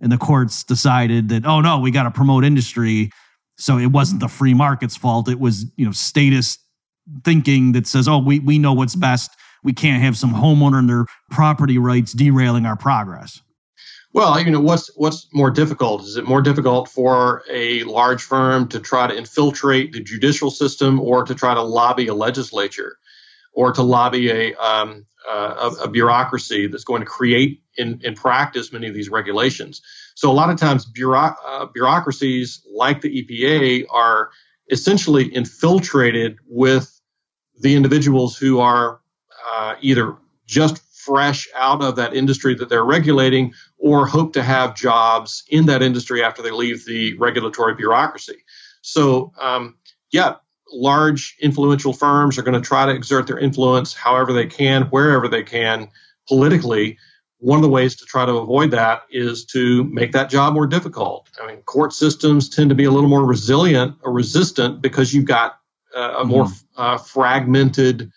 And 0.00 0.10
the 0.10 0.18
courts 0.18 0.64
decided 0.64 1.28
that, 1.28 1.44
oh 1.44 1.60
no, 1.60 1.78
we 1.78 1.90
got 1.90 2.04
to 2.04 2.10
promote 2.10 2.44
industry. 2.44 3.10
So 3.58 3.76
it 3.76 3.88
wasn't 3.88 4.20
the 4.20 4.28
free 4.28 4.54
market's 4.54 4.96
fault. 4.96 5.28
It 5.28 5.38
was, 5.38 5.66
you 5.76 5.84
know, 5.84 5.92
statist 5.92 6.60
thinking 7.24 7.72
that 7.72 7.86
says, 7.86 8.08
oh, 8.08 8.18
we, 8.18 8.38
we 8.38 8.58
know 8.58 8.72
what's 8.72 8.96
best. 8.96 9.30
We 9.62 9.74
can't 9.74 10.02
have 10.02 10.16
some 10.16 10.32
homeowner 10.32 10.78
and 10.78 10.88
their 10.88 11.04
property 11.30 11.76
rights 11.76 12.12
derailing 12.14 12.64
our 12.64 12.76
progress. 12.76 13.42
Well, 14.12 14.40
you 14.40 14.50
know, 14.50 14.60
what's 14.60 14.90
what's 14.96 15.28
more 15.32 15.50
difficult? 15.50 16.02
Is 16.02 16.16
it 16.16 16.24
more 16.24 16.42
difficult 16.42 16.88
for 16.88 17.42
a 17.48 17.84
large 17.84 18.22
firm 18.22 18.66
to 18.68 18.80
try 18.80 19.06
to 19.06 19.16
infiltrate 19.16 19.92
the 19.92 20.02
judicial 20.02 20.50
system, 20.50 20.98
or 20.98 21.24
to 21.24 21.34
try 21.34 21.54
to 21.54 21.62
lobby 21.62 22.08
a 22.08 22.14
legislature, 22.14 22.98
or 23.52 23.72
to 23.72 23.82
lobby 23.82 24.30
a 24.30 24.54
um, 24.56 25.06
uh, 25.28 25.70
a, 25.80 25.84
a, 25.84 25.88
bureaucracy 25.88 26.66
that's 26.66 26.82
going 26.82 27.02
to 27.02 27.06
create 27.06 27.62
in, 27.76 28.00
in 28.02 28.14
practice 28.14 28.72
many 28.72 28.88
of 28.88 28.94
these 28.94 29.10
regulations? 29.10 29.80
So 30.16 30.28
a 30.28 30.32
lot 30.34 30.50
of 30.50 30.58
times, 30.58 30.86
bureau- 30.86 31.36
uh, 31.46 31.66
bureaucracies 31.66 32.66
like 32.74 33.02
the 33.02 33.22
EPA 33.22 33.86
are 33.90 34.30
essentially 34.70 35.32
infiltrated 35.32 36.36
with 36.48 37.00
the 37.60 37.76
individuals 37.76 38.36
who 38.36 38.58
are 38.58 39.00
uh, 39.52 39.76
either 39.80 40.16
just 40.46 40.82
fresh 41.00 41.48
out 41.54 41.82
of 41.82 41.96
that 41.96 42.14
industry 42.14 42.54
that 42.54 42.68
they're 42.68 42.84
regulating 42.84 43.52
or 43.80 44.06
hope 44.06 44.34
to 44.34 44.42
have 44.42 44.76
jobs 44.76 45.42
in 45.48 45.66
that 45.66 45.82
industry 45.82 46.22
after 46.22 46.42
they 46.42 46.50
leave 46.50 46.84
the 46.84 47.16
regulatory 47.18 47.74
bureaucracy. 47.74 48.44
So, 48.82 49.32
um, 49.40 49.76
yeah, 50.10 50.36
large 50.72 51.36
influential 51.40 51.92
firms 51.92 52.38
are 52.38 52.42
going 52.42 52.60
to 52.60 52.66
try 52.66 52.86
to 52.86 52.92
exert 52.92 53.26
their 53.26 53.38
influence 53.38 53.94
however 53.94 54.32
they 54.32 54.46
can, 54.46 54.82
wherever 54.84 55.28
they 55.28 55.42
can, 55.42 55.88
politically, 56.28 56.98
one 57.38 57.56
of 57.56 57.62
the 57.62 57.70
ways 57.70 57.96
to 57.96 58.04
try 58.04 58.26
to 58.26 58.34
avoid 58.34 58.70
that 58.72 59.02
is 59.10 59.46
to 59.46 59.84
make 59.84 60.12
that 60.12 60.28
job 60.28 60.52
more 60.52 60.66
difficult. 60.66 61.28
I 61.42 61.46
mean, 61.46 61.62
court 61.62 61.94
systems 61.94 62.50
tend 62.50 62.68
to 62.68 62.76
be 62.76 62.84
a 62.84 62.90
little 62.90 63.08
more 63.08 63.24
resilient 63.24 63.96
or 64.02 64.12
resistant 64.12 64.82
because 64.82 65.14
you've 65.14 65.24
got 65.24 65.58
uh, 65.96 66.16
a 66.18 66.24
more 66.24 66.44
mm-hmm. 66.44 66.80
uh, 66.80 66.98
fragmented, 66.98 68.12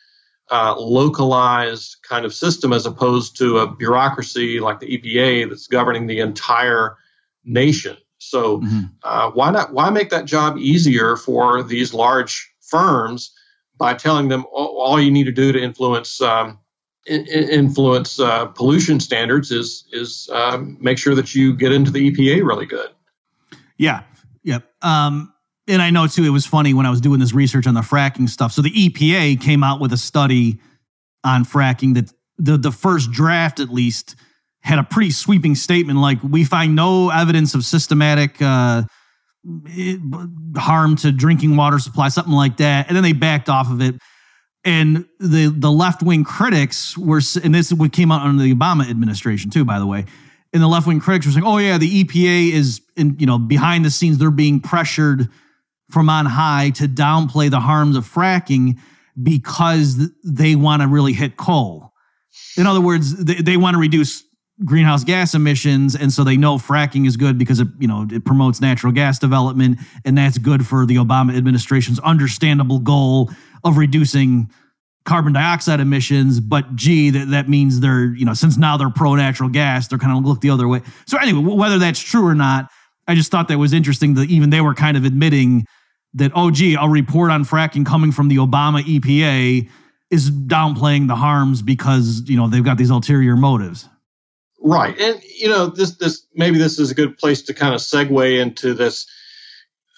uh, 0.54 0.76
localized 0.78 1.98
kind 2.08 2.26
of 2.26 2.34
system 2.34 2.72
as 2.72 2.86
opposed 2.86 3.36
to 3.36 3.58
a 3.58 3.76
bureaucracy 3.76 4.60
like 4.60 4.80
the 4.80 4.86
EPA 4.86 5.50
that's 5.50 5.66
governing 5.66 6.06
the 6.06 6.20
entire 6.20 6.96
nation. 7.44 7.98
So 8.20 8.60
mm-hmm. 8.60 8.82
Uh, 9.04 9.32
why 9.32 9.50
not? 9.50 9.74
Why 9.74 9.90
make 9.90 10.12
that 10.12 10.26
job 10.26 10.58
easier 10.58 11.18
for 11.18 11.64
these 11.64 11.94
large 11.94 12.54
firms 12.62 13.34
by 13.78 13.96
telling 13.96 14.30
them 14.30 14.46
all, 14.54 14.78
all 14.80 15.02
you 15.02 15.12
need 15.12 15.26
to 15.26 15.32
do 15.32 15.52
to 15.52 15.60
influence 15.60 16.22
um, 16.22 16.60
influence 17.08 18.20
uh, 18.20 18.46
pollution 18.46 19.00
standards 19.00 19.52
is 19.52 19.86
is 19.92 20.30
um, 20.32 20.78
make 20.80 21.00
sure 21.00 21.16
that 21.16 21.34
you 21.34 21.56
get 21.56 21.72
into 21.72 21.92
the 21.92 22.12
EPA 22.12 22.46
really 22.46 22.68
good. 22.68 22.92
Yeah, 23.78 24.04
yep. 24.44 24.64
Um, 24.84 25.33
and 25.68 25.82
I 25.82 25.90
know 25.90 26.08
too. 26.08 26.24
It 26.24 26.30
was 26.30 26.46
funny 26.46 26.74
when 26.74 26.86
I 26.86 26.90
was 26.90 27.02
doing 27.02 27.20
this 27.20 27.34
research 27.34 27.68
on 27.68 27.74
the 27.74 27.82
fracking 27.82 28.30
stuff. 28.30 28.52
So 28.52 28.62
the 28.62 28.72
EPA 28.72 29.42
came 29.42 29.64
out 29.64 29.80
with 29.80 29.94
a 29.94 29.98
study 29.98 30.60
on 31.24 31.46
fracking 31.46 31.96
that 31.96 32.12
the 32.38 32.58
the 32.58 32.72
first 32.72 33.12
draft 33.12 33.60
at 33.60 33.70
least 33.70 34.16
had 34.62 34.80
a 34.80 34.84
pretty 34.84 35.12
sweeping 35.12 35.56
statement 35.56 36.00
like 36.00 36.20
we 36.24 36.44
find 36.44 36.76
no 36.76 37.10
evidence 37.10 37.54
of 37.54 37.66
systematic 37.66 38.42
uh, 38.42 38.84
harm 40.58 40.96
to 40.98 41.12
drinking 41.12 41.56
water 41.56 41.80
supply, 41.80 42.08
something 42.08 42.34
like 42.34 42.58
that, 42.58 42.88
and 42.88 42.96
then 42.96 43.04
they 43.04 43.14
backed 43.14 43.50
off 43.50 43.70
of 43.70 43.82
it 43.82 43.96
and 44.66 45.06
the 45.20 45.48
the 45.48 45.72
left 45.72 46.02
wing 46.02 46.24
critics 46.24 46.98
were, 46.98 47.22
and 47.44 47.54
this 47.54 47.74
came 47.92 48.12
out 48.12 48.26
under 48.26 48.42
the 48.42 48.54
Obama 48.54 48.90
administration 48.90 49.50
too, 49.50 49.66
by 49.66 49.80
the 49.80 49.86
way. 49.86 50.06
And 50.54 50.62
the 50.62 50.68
left 50.68 50.88
wing 50.88 51.00
critics 51.00 51.26
were 51.26 51.32
saying, 51.34 51.46
"Oh 51.46 51.58
yeah, 51.58 51.78
the 51.78 52.04
EPA 52.04 52.52
is, 52.52 52.82
in, 52.96 53.18
you 53.20 53.26
know, 53.26 53.38
behind 53.38 53.84
the 53.84 53.92
scenes, 53.92 54.20
they're 54.20 54.32
being 54.32 54.60
pressured 54.60 55.30
from 55.94 56.10
on 56.10 56.26
high 56.26 56.72
to 56.72 56.88
downplay 56.88 57.50
the 57.50 57.60
harms 57.60 57.96
of 57.96 58.06
fracking 58.06 58.80
because 59.22 60.10
they 60.24 60.56
want 60.56 60.82
to 60.82 60.88
really 60.88 61.14
hit 61.14 61.38
coal. 61.38 61.94
In 62.58 62.66
other 62.66 62.82
words, 62.82 63.24
they, 63.24 63.36
they 63.36 63.58
want 63.58 63.76
to 63.76 63.80
reduce 63.80 64.24
greenhouse 64.66 65.04
gas 65.04 65.34
emissions 65.34 65.96
and 65.96 66.14
so 66.14 66.24
they 66.24 66.38
know 66.38 66.58
fracking 66.58 67.08
is 67.08 67.18
good 67.18 67.40
because 67.40 67.60
it 67.60 67.68
you 67.80 67.88
know 67.88 68.06
it 68.12 68.24
promotes 68.24 68.62
natural 68.62 68.94
gas 68.94 69.18
development 69.18 69.80
and 70.06 70.16
that's 70.16 70.38
good 70.38 70.66
for 70.66 70.86
the 70.86 70.96
Obama 70.96 71.36
administration's 71.36 72.00
understandable 72.00 72.78
goal 72.78 73.32
of 73.64 73.78
reducing 73.78 74.48
carbon 75.06 75.34
dioxide 75.34 75.80
emissions 75.80 76.40
but 76.40 76.76
gee 76.76 77.10
that, 77.10 77.32
that 77.32 77.50
means 77.50 77.80
they're 77.80 78.14
you 78.16 78.24
know 78.24 78.36
since 78.36 78.56
now 78.56 78.78
they're 78.78 78.92
pro 78.92 79.16
natural 79.16 79.50
gas 79.50 79.88
they're 79.88 79.98
kind 79.98 80.16
of 80.16 80.24
look 80.24 80.40
the 80.42 80.52
other 80.52 80.68
way 80.68 80.82
so 81.08 81.18
anyway 81.18 81.40
whether 81.40 81.80
that's 81.80 82.00
true 82.00 82.26
or 82.26 82.36
not 82.36 82.70
i 83.08 83.16
just 83.16 83.32
thought 83.32 83.48
that 83.48 83.58
was 83.58 83.74
interesting 83.74 84.14
that 84.14 84.30
even 84.30 84.52
they 84.52 84.62
were 84.62 84.76
kind 84.76 84.96
of 84.96 85.04
admitting 85.04 85.66
that 86.14 86.32
oh 86.36 86.52
gee 86.52 86.76
a 86.80 86.88
report 86.88 87.32
on 87.32 87.44
fracking 87.44 87.86
coming 87.86 88.12
from 88.12 88.28
the 88.28 88.38
obama 88.38 88.82
epa 88.84 89.70
is 90.10 90.30
downplaying 90.30 91.08
the 91.08 91.16
harms 91.16 91.62
because 91.62 92.24
you 92.28 92.38
know 92.38 92.48
they've 92.48 92.64
got 92.64 92.78
these 92.78 92.90
ulterior 92.90 93.36
motives 93.36 93.88
right 94.62 95.00
and 95.00 95.22
you 95.24 95.50
know 95.50 95.68
this 95.68 95.96
this 95.98 96.26
maybe 96.36 96.58
this 96.58 96.80
is 96.80 96.92
a 96.92 96.96
good 96.96 97.18
place 97.18 97.42
to 97.44 97.54
kind 97.54 97.74
of 97.74 97.82
segue 97.82 98.42
into 98.42 98.74
this 98.74 99.08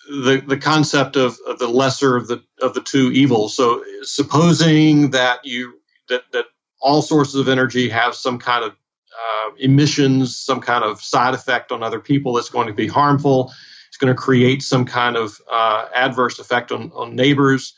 the 0.07 0.43
the 0.45 0.57
concept 0.57 1.15
of, 1.15 1.37
of 1.47 1.59
the 1.59 1.67
lesser 1.67 2.15
of 2.15 2.27
the 2.27 2.43
of 2.61 2.73
the 2.73 2.81
two 2.81 3.11
evils. 3.11 3.55
So 3.55 3.83
supposing 4.03 5.11
that 5.11 5.45
you 5.45 5.79
that 6.09 6.23
that 6.33 6.45
all 6.81 7.01
sources 7.01 7.35
of 7.35 7.47
energy 7.47 7.89
have 7.89 8.15
some 8.15 8.37
kind 8.37 8.63
of 8.63 8.71
uh, 8.71 9.51
emissions, 9.57 10.35
some 10.35 10.61
kind 10.61 10.83
of 10.83 11.01
side 11.01 11.33
effect 11.33 11.71
on 11.71 11.81
other 11.81 11.99
people 11.99 12.33
that's 12.33 12.49
going 12.49 12.67
to 12.67 12.73
be 12.73 12.87
harmful. 12.87 13.51
It's 13.95 14.03
going 14.03 14.13
to 14.13 14.21
create 14.21 14.61
some 14.61 14.83
kind 14.83 15.15
of 15.15 15.39
uh, 15.49 15.87
adverse 15.95 16.37
effect 16.37 16.73
on, 16.73 16.91
on 16.93 17.15
neighbors. 17.15 17.73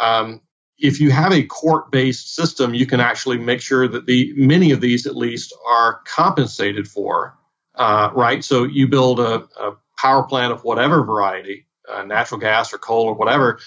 Um, 0.00 0.40
if 0.78 1.02
you 1.02 1.10
have 1.10 1.34
a 1.34 1.42
court-based 1.42 2.34
system, 2.34 2.72
you 2.72 2.86
can 2.86 2.98
actually 2.98 3.36
make 3.36 3.60
sure 3.60 3.86
that 3.86 4.06
the 4.06 4.32
many 4.36 4.70
of 4.70 4.80
these, 4.80 5.06
at 5.06 5.16
least, 5.16 5.52
are 5.68 6.00
compensated 6.06 6.88
for. 6.88 7.36
Uh, 7.74 8.08
right, 8.14 8.42
so 8.42 8.64
you 8.64 8.88
build 8.88 9.20
a, 9.20 9.46
a 9.60 9.76
power 9.98 10.22
plant 10.22 10.50
of 10.50 10.64
whatever 10.64 11.04
variety, 11.04 11.66
uh, 11.86 12.04
natural 12.04 12.40
gas 12.40 12.72
or 12.72 12.78
coal 12.78 13.04
or 13.04 13.14
whatever, 13.14 13.60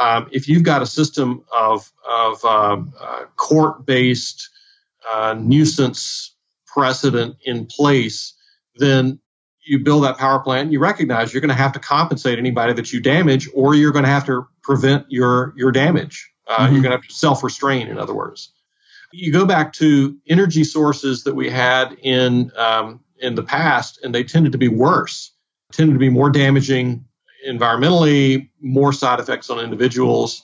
um, 0.00 0.28
if 0.32 0.48
you've 0.48 0.64
got 0.64 0.82
a 0.82 0.86
system 0.86 1.44
of, 1.56 1.92
of 2.10 2.44
um, 2.44 2.92
uh, 3.00 3.26
court 3.36 3.86
based 3.86 4.50
uh, 5.08 5.36
nuisance 5.38 6.34
precedent 6.66 7.36
in 7.44 7.66
place, 7.66 8.34
then 8.74 9.20
you 9.66 9.78
build 9.78 10.04
that 10.04 10.16
power 10.16 10.38
plant, 10.38 10.72
you 10.72 10.78
recognize 10.78 11.32
you're 11.32 11.40
going 11.40 11.48
to 11.48 11.54
have 11.54 11.72
to 11.72 11.78
compensate 11.78 12.38
anybody 12.38 12.72
that 12.72 12.92
you 12.92 13.00
damage, 13.00 13.48
or 13.54 13.74
you're 13.74 13.92
going 13.92 14.04
to 14.04 14.10
have 14.10 14.26
to 14.26 14.46
prevent 14.62 15.06
your, 15.08 15.52
your 15.56 15.72
damage. 15.72 16.30
Uh, 16.46 16.58
mm-hmm. 16.58 16.74
You're 16.74 16.82
going 16.82 16.92
to 16.92 16.98
have 16.98 17.06
to 17.06 17.14
self 17.14 17.42
restrain, 17.42 17.88
in 17.88 17.98
other 17.98 18.14
words. 18.14 18.52
You 19.12 19.32
go 19.32 19.46
back 19.46 19.72
to 19.74 20.16
energy 20.28 20.64
sources 20.64 21.24
that 21.24 21.34
we 21.34 21.50
had 21.50 21.96
in, 22.02 22.52
um, 22.56 23.00
in 23.18 23.34
the 23.34 23.42
past, 23.42 24.00
and 24.02 24.14
they 24.14 24.24
tended 24.24 24.52
to 24.52 24.58
be 24.58 24.68
worse 24.68 25.32
tended 25.72 25.94
to 25.94 25.98
be 25.98 26.08
more 26.08 26.30
damaging 26.30 27.04
environmentally, 27.46 28.48
more 28.60 28.92
side 28.92 29.20
effects 29.20 29.50
on 29.50 29.58
individuals. 29.62 30.42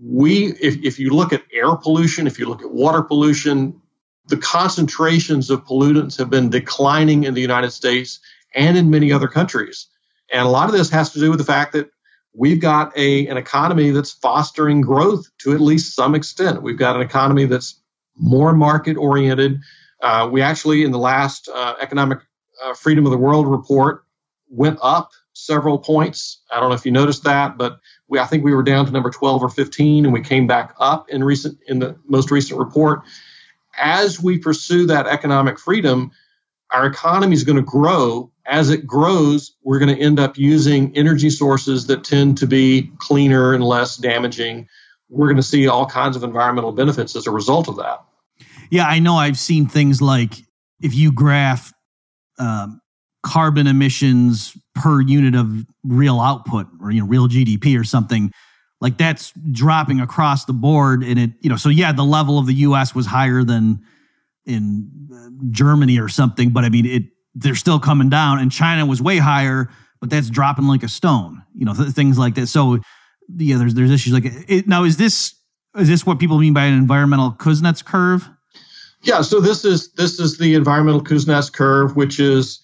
We, 0.00 0.52
if, 0.60 0.76
if 0.84 0.98
you 0.98 1.10
look 1.10 1.32
at 1.32 1.42
air 1.52 1.74
pollution, 1.76 2.26
if 2.26 2.38
you 2.38 2.46
look 2.46 2.62
at 2.62 2.70
water 2.70 3.02
pollution, 3.02 3.80
the 4.28 4.36
concentrations 4.36 5.50
of 5.50 5.64
pollutants 5.64 6.18
have 6.18 6.30
been 6.30 6.50
declining 6.50 7.24
in 7.24 7.34
the 7.34 7.40
United 7.40 7.70
States 7.70 8.20
and 8.54 8.76
in 8.76 8.90
many 8.90 9.12
other 9.12 9.28
countries. 9.28 9.86
And 10.32 10.46
a 10.46 10.50
lot 10.50 10.68
of 10.68 10.74
this 10.74 10.90
has 10.90 11.12
to 11.12 11.20
do 11.20 11.30
with 11.30 11.38
the 11.38 11.44
fact 11.44 11.72
that 11.72 11.90
we've 12.34 12.60
got 12.60 12.96
a, 12.96 13.26
an 13.28 13.36
economy 13.36 13.90
that's 13.90 14.12
fostering 14.12 14.80
growth 14.80 15.26
to 15.38 15.52
at 15.52 15.60
least 15.60 15.94
some 15.94 16.14
extent. 16.14 16.62
We've 16.62 16.78
got 16.78 16.96
an 16.96 17.02
economy 17.02 17.46
that's 17.46 17.80
more 18.16 18.52
market 18.52 18.96
oriented. 18.96 19.60
Uh, 20.02 20.28
we 20.30 20.42
actually, 20.42 20.84
in 20.84 20.92
the 20.92 20.98
last 20.98 21.48
uh, 21.48 21.74
Economic 21.80 22.18
uh, 22.64 22.74
Freedom 22.74 23.06
of 23.06 23.12
the 23.12 23.18
World 23.18 23.46
report, 23.46 24.04
went 24.48 24.78
up 24.82 25.10
several 25.32 25.78
points. 25.78 26.40
I 26.50 26.58
don't 26.58 26.68
know 26.68 26.74
if 26.74 26.84
you 26.84 26.92
noticed 26.92 27.24
that, 27.24 27.56
but 27.56 27.78
we 28.08 28.18
I 28.18 28.26
think 28.26 28.44
we 28.44 28.54
were 28.54 28.62
down 28.62 28.86
to 28.86 28.92
number 28.92 29.10
12 29.10 29.42
or 29.42 29.48
15 29.48 30.04
and 30.04 30.12
we 30.12 30.20
came 30.20 30.46
back 30.46 30.74
up 30.78 31.08
in 31.10 31.22
recent 31.22 31.58
in 31.68 31.78
the 31.78 31.96
most 32.06 32.30
recent 32.30 32.58
report. 32.58 33.02
As 33.80 34.20
we 34.20 34.38
pursue 34.38 34.86
that 34.86 35.06
economic 35.06 35.58
freedom, 35.58 36.10
our 36.72 36.86
economy 36.86 37.34
is 37.34 37.44
going 37.44 37.56
to 37.56 37.62
grow. 37.62 38.32
As 38.48 38.70
it 38.70 38.86
grows, 38.86 39.54
we're 39.62 39.78
going 39.78 39.94
to 39.94 40.02
end 40.02 40.18
up 40.18 40.38
using 40.38 40.96
energy 40.96 41.30
sources 41.30 41.86
that 41.86 42.02
tend 42.02 42.38
to 42.38 42.46
be 42.46 42.90
cleaner 42.98 43.52
and 43.54 43.62
less 43.62 43.96
damaging. 43.96 44.66
We're 45.10 45.26
going 45.26 45.36
to 45.36 45.42
see 45.42 45.68
all 45.68 45.86
kinds 45.86 46.16
of 46.16 46.22
environmental 46.22 46.72
benefits 46.72 47.14
as 47.14 47.26
a 47.26 47.30
result 47.30 47.68
of 47.68 47.76
that. 47.76 48.02
Yeah, 48.70 48.86
I 48.86 48.98
know 48.98 49.16
I've 49.16 49.38
seen 49.38 49.66
things 49.66 50.00
like 50.00 50.34
if 50.80 50.94
you 50.94 51.12
graph 51.12 51.72
um, 52.38 52.80
carbon 53.22 53.66
emissions 53.66 54.56
per 54.74 55.00
unit 55.00 55.34
of 55.34 55.66
real 55.82 56.20
output 56.20 56.66
or 56.80 56.90
you 56.90 57.00
know 57.00 57.06
real 57.06 57.28
GDP 57.28 57.78
or 57.78 57.84
something 57.84 58.32
like 58.80 58.96
that's 58.96 59.32
dropping 59.50 60.00
across 60.00 60.44
the 60.44 60.52
board 60.52 61.02
and 61.02 61.18
it 61.18 61.30
you 61.40 61.50
know 61.50 61.56
so 61.56 61.68
yeah 61.68 61.92
the 61.92 62.04
level 62.04 62.38
of 62.38 62.46
the 62.46 62.54
US 62.54 62.94
was 62.94 63.06
higher 63.06 63.42
than 63.42 63.80
in 64.46 64.88
uh, 65.12 65.44
Germany 65.50 65.98
or 65.98 66.08
something 66.08 66.50
but 66.50 66.64
I 66.64 66.68
mean 66.68 66.86
it 66.86 67.02
they're 67.38 67.54
still 67.54 67.78
coming 67.78 68.08
down 68.08 68.38
and 68.38 68.50
China 68.52 68.86
was 68.86 69.00
way 69.02 69.18
higher 69.18 69.68
but 70.00 70.10
that's 70.10 70.30
dropping 70.30 70.66
like 70.66 70.82
a 70.82 70.88
stone 70.88 71.42
you 71.54 71.64
know 71.64 71.74
th- 71.74 71.90
things 71.90 72.18
like 72.18 72.34
that. 72.34 72.46
So 72.46 72.78
yeah 73.36 73.58
there's 73.58 73.74
there's 73.74 73.90
issues 73.90 74.12
like 74.12 74.24
it, 74.26 74.66
now 74.68 74.84
is 74.84 74.96
this 74.96 75.34
is 75.76 75.88
this 75.88 76.06
what 76.06 76.18
people 76.18 76.38
mean 76.38 76.54
by 76.54 76.64
an 76.64 76.74
environmental 76.74 77.32
Kuznets 77.32 77.84
curve? 77.84 78.28
Yeah 79.02 79.22
so 79.22 79.40
this 79.40 79.64
is 79.64 79.92
this 79.92 80.18
is 80.18 80.38
the 80.38 80.54
environmental 80.54 81.02
Kuznets 81.02 81.52
curve 81.52 81.96
which 81.96 82.20
is 82.20 82.60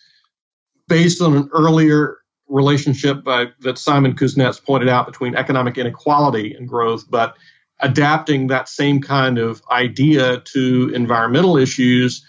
based 0.88 1.22
on 1.22 1.36
an 1.36 1.48
earlier 1.52 2.18
relationship 2.48 3.24
by, 3.24 3.46
that 3.60 3.78
Simon 3.78 4.14
Kuznets 4.14 4.62
pointed 4.62 4.88
out 4.88 5.06
between 5.06 5.34
economic 5.34 5.78
inequality 5.78 6.54
and 6.54 6.68
growth, 6.68 7.04
but 7.10 7.36
adapting 7.80 8.48
that 8.48 8.68
same 8.68 9.00
kind 9.00 9.38
of 9.38 9.62
idea 9.70 10.40
to 10.40 10.90
environmental 10.94 11.56
issues, 11.56 12.24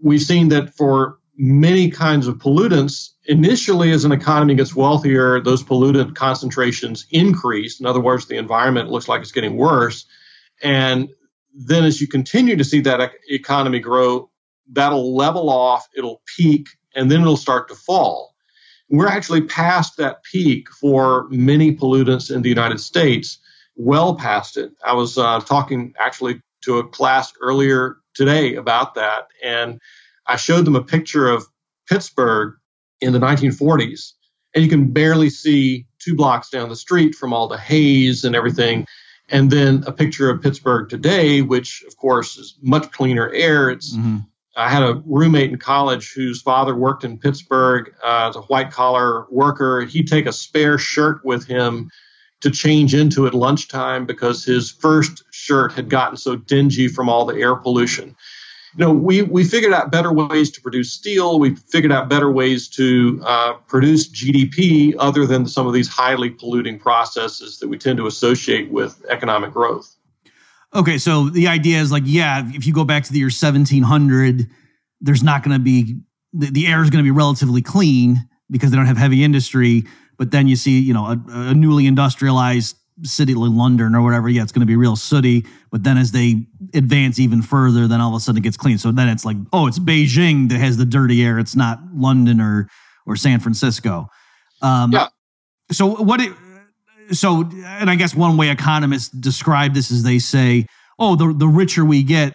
we've 0.00 0.22
seen 0.22 0.48
that 0.48 0.74
for 0.74 1.18
many 1.42 1.90
kinds 1.90 2.28
of 2.28 2.36
pollutants, 2.36 3.08
initially 3.24 3.90
as 3.90 4.04
an 4.04 4.12
economy 4.12 4.54
gets 4.54 4.76
wealthier, 4.76 5.40
those 5.40 5.64
pollutant 5.64 6.14
concentrations 6.14 7.04
increase. 7.10 7.80
In 7.80 7.86
other 7.86 7.98
words, 7.98 8.26
the 8.26 8.36
environment 8.36 8.90
looks 8.90 9.08
like 9.08 9.22
it's 9.22 9.32
getting 9.32 9.56
worse. 9.56 10.06
And 10.62 11.08
then 11.52 11.82
as 11.82 12.00
you 12.00 12.06
continue 12.06 12.54
to 12.54 12.62
see 12.62 12.78
that 12.82 13.10
economy 13.28 13.80
grow, 13.80 14.30
that'll 14.70 15.16
level 15.16 15.50
off, 15.50 15.88
it'll 15.96 16.22
peak, 16.36 16.68
and 16.94 17.10
then 17.10 17.22
it'll 17.22 17.36
start 17.36 17.68
to 17.70 17.74
fall. 17.74 18.36
We're 18.88 19.08
actually 19.08 19.42
past 19.42 19.96
that 19.96 20.22
peak 20.22 20.68
for 20.70 21.26
many 21.30 21.74
pollutants 21.74 22.32
in 22.32 22.42
the 22.42 22.50
United 22.50 22.78
States, 22.78 23.40
well 23.74 24.14
past 24.14 24.56
it. 24.56 24.70
I 24.86 24.94
was 24.94 25.18
uh, 25.18 25.40
talking 25.40 25.92
actually 25.98 26.40
to 26.60 26.78
a 26.78 26.86
class 26.86 27.32
earlier 27.40 27.96
today 28.14 28.54
about 28.54 28.94
that. 28.94 29.26
And 29.42 29.80
I 30.32 30.36
showed 30.36 30.64
them 30.64 30.76
a 30.76 30.82
picture 30.82 31.28
of 31.28 31.46
Pittsburgh 31.86 32.54
in 33.02 33.12
the 33.12 33.18
1940s, 33.18 34.12
and 34.54 34.64
you 34.64 34.70
can 34.70 34.90
barely 34.90 35.28
see 35.28 35.86
two 35.98 36.14
blocks 36.14 36.48
down 36.48 36.70
the 36.70 36.76
street 36.76 37.14
from 37.14 37.34
all 37.34 37.48
the 37.48 37.58
haze 37.58 38.24
and 38.24 38.34
everything. 38.34 38.86
And 39.28 39.50
then 39.50 39.84
a 39.86 39.92
picture 39.92 40.30
of 40.30 40.40
Pittsburgh 40.40 40.88
today, 40.88 41.42
which 41.42 41.84
of 41.86 41.98
course 41.98 42.38
is 42.38 42.56
much 42.62 42.90
cleaner 42.92 43.30
air. 43.30 43.68
It's 43.68 43.94
mm-hmm. 43.94 44.18
I 44.56 44.70
had 44.70 44.82
a 44.82 45.02
roommate 45.04 45.50
in 45.50 45.58
college 45.58 46.14
whose 46.14 46.40
father 46.40 46.74
worked 46.74 47.04
in 47.04 47.18
Pittsburgh 47.18 47.92
uh, 48.02 48.28
as 48.30 48.36
a 48.36 48.42
white 48.42 48.70
collar 48.70 49.26
worker. 49.30 49.82
He'd 49.82 50.08
take 50.08 50.24
a 50.24 50.32
spare 50.32 50.78
shirt 50.78 51.24
with 51.26 51.46
him 51.46 51.90
to 52.40 52.50
change 52.50 52.94
into 52.94 53.26
at 53.26 53.34
lunchtime 53.34 54.06
because 54.06 54.44
his 54.44 54.70
first 54.70 55.24
shirt 55.30 55.72
had 55.72 55.90
gotten 55.90 56.16
so 56.16 56.36
dingy 56.36 56.88
from 56.88 57.10
all 57.10 57.26
the 57.26 57.36
air 57.36 57.54
pollution. 57.54 58.16
You 58.76 58.86
know, 58.86 58.92
we, 58.92 59.22
we 59.22 59.44
figured 59.44 59.72
out 59.72 59.90
better 59.90 60.12
ways 60.12 60.50
to 60.52 60.60
produce 60.60 60.92
steel. 60.92 61.38
We 61.38 61.56
figured 61.56 61.92
out 61.92 62.08
better 62.08 62.30
ways 62.30 62.68
to 62.70 63.20
uh, 63.24 63.54
produce 63.66 64.08
GDP 64.08 64.94
other 64.98 65.26
than 65.26 65.46
some 65.46 65.66
of 65.66 65.74
these 65.74 65.88
highly 65.88 66.30
polluting 66.30 66.78
processes 66.78 67.58
that 67.58 67.68
we 67.68 67.76
tend 67.76 67.98
to 67.98 68.06
associate 68.06 68.70
with 68.70 69.04
economic 69.10 69.52
growth. 69.52 69.94
Okay, 70.74 70.96
so 70.96 71.28
the 71.28 71.48
idea 71.48 71.80
is 71.80 71.92
like, 71.92 72.04
yeah, 72.06 72.48
if 72.54 72.66
you 72.66 72.72
go 72.72 72.84
back 72.84 73.04
to 73.04 73.12
the 73.12 73.18
year 73.18 73.26
1700, 73.26 74.48
there's 75.02 75.22
not 75.22 75.42
going 75.42 75.54
to 75.54 75.62
be 75.62 75.96
the, 76.32 76.50
the 76.50 76.66
air 76.66 76.82
is 76.82 76.88
going 76.88 77.04
to 77.04 77.06
be 77.06 77.14
relatively 77.14 77.60
clean 77.60 78.26
because 78.50 78.70
they 78.70 78.76
don't 78.76 78.86
have 78.86 78.96
heavy 78.96 79.22
industry. 79.22 79.84
But 80.16 80.30
then 80.30 80.48
you 80.48 80.56
see, 80.56 80.78
you 80.78 80.94
know, 80.94 81.06
a, 81.06 81.20
a 81.28 81.54
newly 81.54 81.86
industrialized 81.86 82.76
city 83.04 83.34
like 83.34 83.50
London 83.50 83.94
or 83.94 84.02
whatever, 84.02 84.28
yeah, 84.28 84.42
it's 84.42 84.52
going 84.52 84.60
to 84.60 84.66
be 84.66 84.76
real 84.76 84.96
sooty. 84.96 85.44
But 85.70 85.84
then 85.84 85.98
as 85.98 86.12
they 86.12 86.46
advance 86.74 87.18
even 87.18 87.42
further, 87.42 87.86
then 87.86 88.00
all 88.00 88.10
of 88.10 88.16
a 88.16 88.20
sudden 88.20 88.38
it 88.38 88.44
gets 88.44 88.56
clean. 88.56 88.78
So 88.78 88.92
then 88.92 89.08
it's 89.08 89.24
like, 89.24 89.36
oh, 89.52 89.66
it's 89.66 89.78
Beijing 89.78 90.48
that 90.50 90.58
has 90.58 90.76
the 90.76 90.84
dirty 90.84 91.24
air. 91.24 91.38
It's 91.38 91.56
not 91.56 91.80
London 91.94 92.40
or 92.40 92.68
or 93.06 93.16
San 93.16 93.40
Francisco. 93.40 94.08
Um, 94.60 94.92
yeah. 94.92 95.08
So 95.70 95.86
what? 95.86 96.20
It, 96.20 96.32
so 97.10 97.42
and 97.64 97.90
I 97.90 97.96
guess 97.96 98.14
one 98.14 98.36
way 98.36 98.50
economists 98.50 99.08
describe 99.08 99.74
this 99.74 99.90
is 99.90 100.02
they 100.02 100.18
say, 100.18 100.66
oh, 100.98 101.16
the 101.16 101.32
the 101.32 101.48
richer 101.48 101.84
we 101.84 102.02
get, 102.02 102.34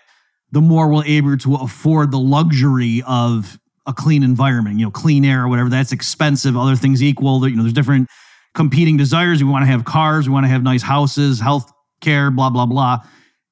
the 0.51 0.61
more 0.61 0.89
we're 0.89 1.05
able 1.05 1.38
to 1.38 1.55
afford 1.55 2.11
the 2.11 2.20
luxury 2.20 3.03
of 3.07 3.57
a 3.86 3.93
clean 3.93 4.24
environment. 4.24 4.80
You 4.80 4.86
know, 4.86 4.91
clean 4.91 5.24
air 5.24 5.43
or 5.43 5.47
whatever. 5.47 5.70
That's 5.70 5.91
expensive. 5.91 6.57
Other 6.57 6.76
things 6.76 7.01
equal. 7.01 7.47
You 7.47 7.55
know, 7.55 7.63
there's 7.63 7.74
different 7.74 8.09
competing 8.58 8.97
desires. 8.97 9.41
We 9.41 9.49
want 9.49 9.64
to 9.64 9.72
have 9.72 9.86
cars. 9.86 10.28
We 10.28 10.34
want 10.34 10.45
to 10.45 10.49
have 10.49 10.64
nice 10.64 10.82
houses, 10.82 11.39
health 11.39 11.72
care, 12.01 12.30
blah 12.32 12.49
blah 12.49 12.66
blah. 12.66 12.99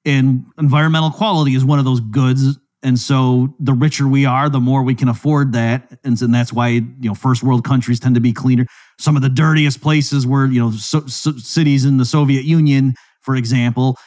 And 0.04 0.46
environmental 0.60 1.12
quality 1.12 1.56
is 1.56 1.64
one 1.64 1.80
of 1.80 1.86
those 1.86 2.02
goods. 2.02 2.60
And 2.84 3.00
so 3.00 3.56
the 3.60 3.74
richer 3.74 4.08
we 4.08 4.26
are, 4.26 4.50
the 4.50 4.60
more 4.60 4.84
we 4.84 4.94
can 4.94 5.08
afford 5.08 5.54
that. 5.54 5.98
And, 6.04 6.22
and 6.22 6.34
that's 6.34 6.52
why, 6.54 6.68
you 6.68 7.10
know, 7.10 7.16
first 7.16 7.42
world 7.42 7.64
countries 7.64 8.00
tend 8.00 8.14
to 8.16 8.22
be 8.22 8.34
cleaner. 8.34 8.66
Some 9.00 9.16
of 9.16 9.24
the 9.24 9.30
dirtiest 9.30 9.82
places 9.82 10.28
were, 10.28 10.46
you 10.46 10.60
know, 10.60 10.72
so, 10.72 11.08
so 11.08 11.32
cities 11.38 11.86
in 11.86 11.98
the 11.98 12.06
Soviet 12.06 12.46
Union, 12.46 12.94
for 13.22 13.36
example. 13.36 13.98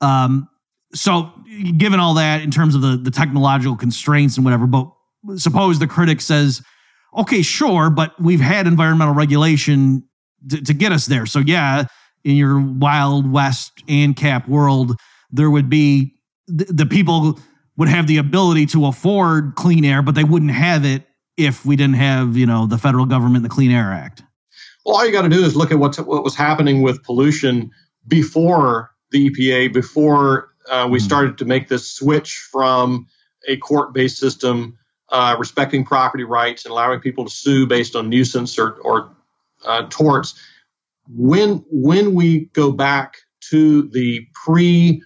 Um, 0.00 0.48
so 0.94 1.30
given 1.76 2.00
all 2.00 2.14
that 2.14 2.42
in 2.42 2.50
terms 2.50 2.74
of 2.74 2.80
the, 2.80 2.96
the 2.96 3.10
technological 3.10 3.76
constraints 3.76 4.36
and 4.36 4.44
whatever, 4.44 4.66
but 4.66 4.90
suppose 5.36 5.78
the 5.78 5.86
critic 5.86 6.20
says, 6.20 6.60
okay, 7.16 7.42
sure, 7.42 7.88
but 7.90 8.20
we've 8.20 8.40
had 8.40 8.66
environmental 8.66 9.14
regulation 9.14 10.02
to, 10.50 10.62
to 10.62 10.74
get 10.74 10.92
us 10.92 11.06
there. 11.06 11.26
So 11.26 11.40
yeah, 11.40 11.84
in 12.24 12.36
your 12.36 12.60
wild 12.60 13.30
west 13.30 13.72
ANCAP 13.86 14.48
world, 14.48 14.98
there 15.30 15.50
would 15.50 15.68
be 15.68 16.14
the, 16.46 16.64
the 16.64 16.86
people 16.86 17.38
would 17.76 17.88
have 17.88 18.06
the 18.06 18.18
ability 18.18 18.66
to 18.66 18.86
afford 18.86 19.54
clean 19.56 19.84
air, 19.84 20.02
but 20.02 20.14
they 20.14 20.24
wouldn't 20.24 20.52
have 20.52 20.84
it 20.84 21.06
if 21.36 21.66
we 21.66 21.76
didn't 21.76 21.96
have, 21.96 22.36
you 22.36 22.46
know, 22.46 22.66
the 22.66 22.78
federal 22.78 23.06
government, 23.06 23.42
the 23.42 23.48
Clean 23.48 23.70
Air 23.70 23.92
Act. 23.92 24.22
Well, 24.86 24.96
all 24.96 25.06
you 25.06 25.12
got 25.12 25.22
to 25.22 25.28
do 25.28 25.44
is 25.44 25.56
look 25.56 25.72
at 25.72 25.78
what's, 25.78 25.98
what 25.98 26.22
was 26.22 26.36
happening 26.36 26.82
with 26.82 27.02
pollution 27.02 27.70
before 28.06 28.90
the 29.10 29.30
EPA, 29.30 29.72
before 29.72 30.50
uh, 30.70 30.86
we 30.88 30.98
mm-hmm. 30.98 31.04
started 31.04 31.38
to 31.38 31.44
make 31.44 31.68
this 31.68 31.90
switch 31.90 32.48
from 32.52 33.06
a 33.48 33.56
court-based 33.56 34.18
system, 34.18 34.78
uh, 35.10 35.36
respecting 35.38 35.84
property 35.84 36.24
rights 36.24 36.64
and 36.64 36.72
allowing 36.72 37.00
people 37.00 37.24
to 37.24 37.30
sue 37.30 37.66
based 37.66 37.96
on 37.96 38.08
nuisance 38.08 38.58
or, 38.58 38.72
or 38.82 39.13
uh, 39.64 39.86
torts. 39.90 40.34
When 41.08 41.64
when 41.70 42.14
we 42.14 42.46
go 42.46 42.72
back 42.72 43.16
to 43.50 43.88
the 43.88 44.26
pre 44.44 45.02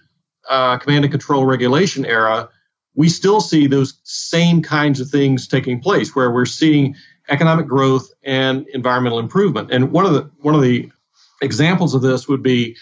uh, 0.47 0.77
command 0.77 1.05
and 1.05 1.11
control 1.11 1.45
regulation 1.45 2.05
era, 2.05 2.49
we 2.95 3.09
still 3.09 3.41
see 3.41 3.67
those 3.67 3.99
same 4.03 4.61
kinds 4.61 4.99
of 4.99 5.09
things 5.09 5.47
taking 5.47 5.79
place, 5.79 6.15
where 6.15 6.31
we're 6.31 6.45
seeing 6.45 6.95
economic 7.29 7.67
growth 7.67 8.09
and 8.23 8.67
environmental 8.73 9.19
improvement. 9.19 9.71
And 9.71 9.91
one 9.91 10.05
of 10.05 10.13
the 10.13 10.29
one 10.39 10.55
of 10.55 10.61
the 10.61 10.91
examples 11.41 11.93
of 11.95 12.01
this 12.01 12.27
would 12.27 12.43
be 12.43 12.75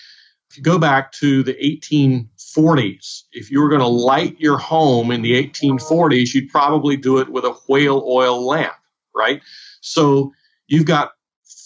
if 0.49 0.57
you 0.57 0.63
go 0.63 0.79
back 0.79 1.11
to 1.13 1.43
the 1.43 1.53
1840s, 1.53 3.23
if 3.33 3.51
you 3.51 3.61
were 3.61 3.69
going 3.69 3.81
to 3.81 3.87
light 3.87 4.39
your 4.39 4.57
home 4.57 5.11
in 5.11 5.21
the 5.21 5.33
1840s, 5.33 6.33
you'd 6.33 6.49
probably 6.49 6.95
do 6.95 7.19
it 7.19 7.29
with 7.29 7.43
a 7.43 7.55
whale 7.67 8.03
oil 8.07 8.45
lamp, 8.45 8.73
right? 9.15 9.41
So 9.81 10.31
you've 10.67 10.85
got 10.85 11.11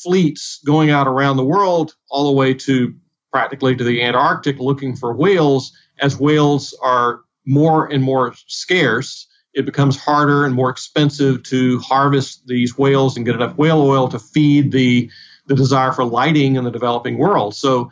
fleets 0.04 0.60
going 0.66 0.90
out 0.90 1.08
around 1.08 1.38
the 1.38 1.46
world, 1.46 1.96
all 2.10 2.28
the 2.28 2.38
way 2.38 2.54
to 2.54 2.96
practically 3.32 3.76
to 3.76 3.84
the 3.84 4.02
Antarctic, 4.02 4.60
looking 4.60 4.96
for 4.96 5.14
whales. 5.14 5.72
As 6.00 6.20
whales 6.20 6.78
are 6.82 7.22
more 7.46 7.86
and 7.92 8.04
more 8.04 8.34
scarce, 8.48 9.28
it 9.54 9.66
becomes 9.66 9.98
harder 9.98 10.46
and 10.46 10.56
more 10.56 10.70
expensive 10.70 11.44
to 11.44 11.80
harvest 11.80 12.48
these 12.48 12.78
whales 12.78 13.18
and 13.18 13.26
get 13.26 13.36
enough 13.36 13.58
whale 13.58 13.82
oil 13.82 14.08
to 14.10 14.20
feed 14.20 14.72
the 14.72 15.10
the 15.48 15.56
desire 15.56 15.92
for 15.92 16.06
lighting 16.06 16.56
in 16.56 16.64
the 16.64 16.72
developing 16.72 17.18
world. 17.18 17.56
So 17.56 17.92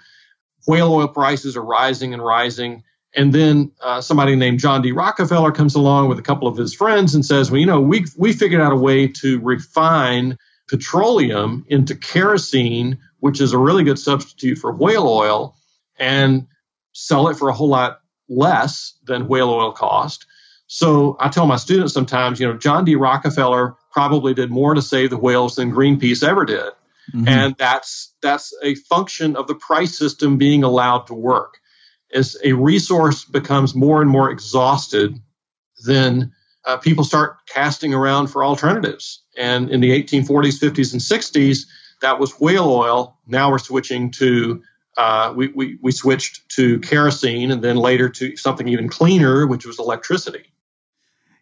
whale 0.68 0.94
oil 0.94 1.08
prices 1.08 1.58
are 1.58 1.64
rising 1.64 2.14
and 2.14 2.24
rising. 2.24 2.84
And 3.16 3.34
then 3.34 3.72
uh, 3.82 4.02
somebody 4.02 4.36
named 4.36 4.60
John 4.60 4.82
D. 4.84 4.92
Rockefeller 4.92 5.52
comes 5.52 5.74
along 5.74 6.10
with 6.10 6.20
a 6.20 6.22
couple 6.22 6.48
of 6.48 6.56
his 6.56 6.74
friends 6.76 7.16
and 7.16 7.26
says, 7.26 7.50
"Well, 7.50 7.60
you 7.60 7.66
know, 7.66 7.82
we 7.82 8.06
we 8.18 8.34
figured 8.34 8.62
out 8.62 8.72
a 8.72 8.78
way 8.78 9.08
to 9.08 9.40
refine 9.40 10.38
petroleum 10.70 11.66
into 11.68 11.96
kerosene, 11.96 13.00
which 13.20 13.42
is 13.42 13.54
a 13.54 13.58
really 13.58 13.84
good 13.84 14.00
substitute 14.00 14.58
for 14.58 14.72
whale 14.72 15.08
oil, 15.08 15.56
and 15.98 16.48
sell 16.94 17.28
it 17.28 17.38
for 17.38 17.50
a 17.50 17.54
whole 17.54 17.70
lot 17.70 18.02
less 18.30 18.94
than 19.06 19.28
whale 19.28 19.50
oil 19.50 19.72
cost. 19.72 20.26
So 20.68 21.18
I 21.20 21.30
tell 21.30 21.48
my 21.48 21.56
students 21.56 21.94
sometimes, 21.94 22.40
you 22.40 22.48
know, 22.48 22.58
John 22.58 22.86
D. 22.86 22.96
Rockefeller 22.96 23.76
probably 23.92 24.36
did 24.36 24.52
more 24.52 24.76
to 24.76 24.82
save 24.82 25.10
the 25.10 25.18
whales 25.18 25.56
than 25.56 25.72
Greenpeace 25.72 26.24
ever 26.24 26.46
did. 26.46 26.72
Mm-hmm. 27.14 27.28
And 27.28 27.56
that's 27.58 28.14
that's 28.22 28.54
a 28.62 28.76
function 28.76 29.36
of 29.36 29.48
the 29.48 29.56
price 29.56 29.98
system 29.98 30.38
being 30.38 30.64
allowed 30.64 31.08
to 31.08 31.16
work. 31.16 31.58
As 32.14 32.38
a 32.44 32.54
resource 32.54 33.26
becomes 33.26 33.74
more 33.74 34.02
and 34.02 34.10
more 34.10 34.30
exhausted, 34.30 35.20
then 35.86 36.34
uh, 36.66 36.78
people 36.78 37.04
start 37.04 37.38
casting 37.48 37.94
around 37.94 38.28
for 38.28 38.44
alternatives. 38.44 39.24
And 39.40 39.72
in 39.72 39.80
the 39.80 39.90
1840s, 39.92 40.62
50s, 40.62 40.92
and 40.92 41.02
60s, 41.02 41.66
that 42.02 42.20
was 42.20 42.40
whale 42.40 42.70
oil. 42.70 43.18
Now 43.26 43.50
we're 43.50 43.58
switching 43.58 44.12
to 44.12 44.62
uh, 44.98 45.34
we, 45.34 45.48
we, 45.48 45.78
we 45.82 45.94
switched 45.94 46.48
to 46.50 46.78
kerosene 46.80 47.52
and 47.52 47.64
then 47.64 47.78
later 47.78 48.10
to 48.10 48.36
something 48.36 48.68
even 48.68 48.90
cleaner, 48.90 49.48
which 49.48 49.66
was 49.66 49.80
electricity. 49.80 50.44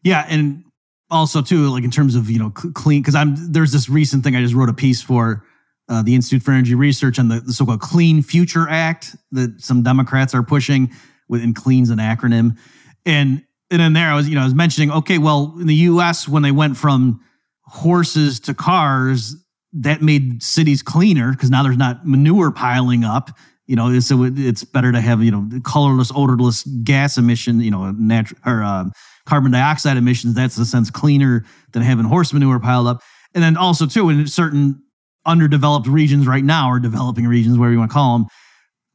Yeah, 0.03 0.25
and 0.29 0.63
also 1.09 1.41
too, 1.41 1.69
like 1.69 1.83
in 1.83 1.89
terms 1.89 2.13
of 2.15 2.29
you 2.29 2.37
know 2.37 2.51
clean, 2.51 3.01
because 3.01 3.15
I'm 3.15 3.51
there's 3.51 3.71
this 3.71 3.89
recent 3.89 4.23
thing 4.23 4.35
I 4.35 4.41
just 4.41 4.53
wrote 4.53 4.69
a 4.69 4.73
piece 4.73 5.01
for 5.01 5.43
uh, 5.89 6.03
the 6.03 6.13
Institute 6.13 6.43
for 6.43 6.51
Energy 6.51 6.75
Research 6.75 7.17
on 7.17 7.29
the, 7.29 7.39
the, 7.39 7.53
so-called 7.53 7.79
Clean 7.79 8.21
Future 8.21 8.67
Act 8.69 9.15
that 9.31 9.59
some 9.59 9.81
Democrats 9.81 10.35
are 10.35 10.43
pushing. 10.43 10.91
Within 11.29 11.53
clean's 11.53 11.89
an 11.89 11.97
acronym, 11.97 12.57
and 13.05 13.43
and 13.71 13.81
in 13.81 13.93
there 13.93 14.11
I 14.11 14.15
was 14.15 14.29
you 14.29 14.35
know 14.35 14.41
I 14.41 14.45
was 14.45 14.55
mentioning 14.55 14.91
okay, 14.91 15.17
well 15.17 15.55
in 15.59 15.67
the 15.67 15.75
U.S. 15.75 16.27
when 16.27 16.43
they 16.43 16.51
went 16.51 16.77
from 16.77 17.21
horses 17.67 18.39
to 18.41 18.53
cars, 18.53 19.35
that 19.73 20.01
made 20.01 20.41
cities 20.41 20.81
cleaner 20.81 21.31
because 21.31 21.49
now 21.49 21.61
there's 21.63 21.77
not 21.77 22.05
manure 22.05 22.51
piling 22.51 23.03
up. 23.03 23.31
You 23.67 23.75
know, 23.75 23.99
so 23.99 24.23
it's 24.23 24.63
better 24.63 24.93
to 24.93 25.01
have 25.01 25.21
you 25.21 25.31
know 25.31 25.47
colorless, 25.63 26.11
odorless 26.15 26.63
gas 26.83 27.17
emission. 27.17 27.59
You 27.59 27.71
know, 27.71 27.91
natural 27.91 28.39
or 28.45 28.63
uh, 28.63 28.85
carbon 29.25 29.51
dioxide 29.51 29.97
emissions. 29.97 30.33
That's 30.33 30.57
in 30.57 30.63
a 30.63 30.65
sense 30.65 30.89
cleaner 30.89 31.45
than 31.73 31.83
having 31.83 32.05
horse 32.05 32.31
manure 32.31 32.59
piled 32.59 32.87
up. 32.87 33.01
And 33.33 33.43
then 33.43 33.57
also 33.57 33.85
too 33.85 34.09
in 34.09 34.25
certain 34.27 34.81
underdeveloped 35.25 35.87
regions 35.87 36.25
right 36.25 36.45
now 36.45 36.71
or 36.71 36.79
developing 36.79 37.27
regions, 37.27 37.57
whatever 37.57 37.73
you 37.73 37.79
want 37.79 37.91
to 37.91 37.93
call 37.93 38.17
them, 38.17 38.27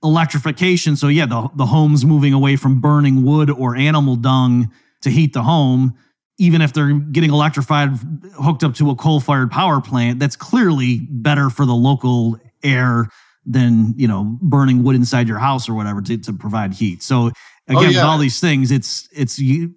electrification. 0.02 0.96
So 0.96 1.08
yeah, 1.08 1.26
the 1.26 1.50
the 1.54 1.66
homes 1.66 2.06
moving 2.06 2.32
away 2.32 2.56
from 2.56 2.80
burning 2.80 3.24
wood 3.24 3.50
or 3.50 3.76
animal 3.76 4.16
dung 4.16 4.72
to 5.02 5.10
heat 5.10 5.34
the 5.34 5.42
home 5.42 5.94
even 6.38 6.60
if 6.62 6.72
they're 6.72 6.92
getting 6.92 7.30
electrified, 7.30 7.90
hooked 8.34 8.64
up 8.64 8.74
to 8.74 8.90
a 8.90 8.94
coal 8.96 9.20
fired 9.20 9.50
power 9.50 9.80
plant, 9.80 10.18
that's 10.18 10.36
clearly 10.36 11.00
better 11.10 11.50
for 11.50 11.66
the 11.66 11.74
local 11.74 12.38
air 12.62 13.08
than, 13.44 13.94
you 13.96 14.08
know, 14.08 14.38
burning 14.40 14.82
wood 14.82 14.96
inside 14.96 15.28
your 15.28 15.38
house 15.38 15.68
or 15.68 15.74
whatever 15.74 16.00
to, 16.00 16.16
to 16.16 16.32
provide 16.32 16.72
heat. 16.72 17.02
So 17.02 17.16
oh, 17.16 17.30
again, 17.68 17.76
oh, 17.76 17.80
yeah. 17.80 17.88
with 17.88 17.98
all 17.98 18.18
these 18.18 18.40
things, 18.40 18.70
it's, 18.70 19.08
it's, 19.12 19.38
you, 19.38 19.74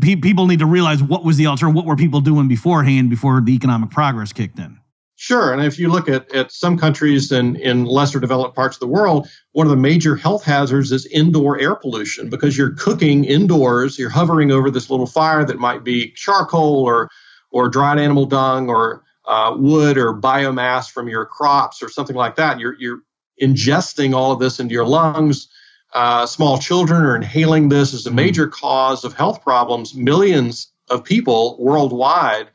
pe- 0.00 0.16
people 0.16 0.46
need 0.46 0.60
to 0.60 0.66
realize 0.66 1.02
what 1.02 1.24
was 1.24 1.36
the 1.36 1.46
alternative, 1.46 1.76
what 1.76 1.86
were 1.86 1.96
people 1.96 2.20
doing 2.20 2.48
beforehand 2.48 3.10
before 3.10 3.40
the 3.40 3.52
economic 3.52 3.90
progress 3.90 4.32
kicked 4.32 4.58
in. 4.58 4.78
Sure. 5.22 5.52
And 5.52 5.64
if 5.64 5.78
you 5.78 5.88
look 5.88 6.08
at, 6.08 6.34
at 6.34 6.50
some 6.50 6.76
countries 6.76 7.30
in, 7.30 7.54
in 7.54 7.84
lesser 7.84 8.18
developed 8.18 8.56
parts 8.56 8.74
of 8.74 8.80
the 8.80 8.88
world, 8.88 9.28
one 9.52 9.68
of 9.68 9.70
the 9.70 9.76
major 9.76 10.16
health 10.16 10.42
hazards 10.42 10.90
is 10.90 11.06
indoor 11.06 11.60
air 11.60 11.76
pollution 11.76 12.28
because 12.28 12.58
you're 12.58 12.74
cooking 12.74 13.22
indoors, 13.22 14.00
you're 14.00 14.10
hovering 14.10 14.50
over 14.50 14.68
this 14.68 14.90
little 14.90 15.06
fire 15.06 15.44
that 15.44 15.60
might 15.60 15.84
be 15.84 16.10
charcoal 16.16 16.82
or, 16.82 17.08
or 17.52 17.68
dried 17.68 18.00
animal 18.00 18.26
dung 18.26 18.68
or 18.68 19.04
uh, 19.24 19.54
wood 19.56 19.96
or 19.96 20.12
biomass 20.12 20.90
from 20.90 21.08
your 21.08 21.24
crops 21.24 21.84
or 21.84 21.88
something 21.88 22.16
like 22.16 22.34
that. 22.34 22.58
You're, 22.58 22.74
you're 22.80 23.02
ingesting 23.40 24.16
all 24.16 24.32
of 24.32 24.40
this 24.40 24.58
into 24.58 24.74
your 24.74 24.88
lungs. 24.88 25.46
Uh, 25.94 26.26
small 26.26 26.58
children 26.58 27.00
are 27.04 27.14
inhaling 27.14 27.68
this 27.68 27.94
as 27.94 28.08
a 28.08 28.10
major 28.10 28.48
cause 28.48 29.04
of 29.04 29.12
health 29.12 29.40
problems. 29.40 29.94
Millions 29.94 30.72
of 30.90 31.04
people 31.04 31.56
worldwide 31.60 32.48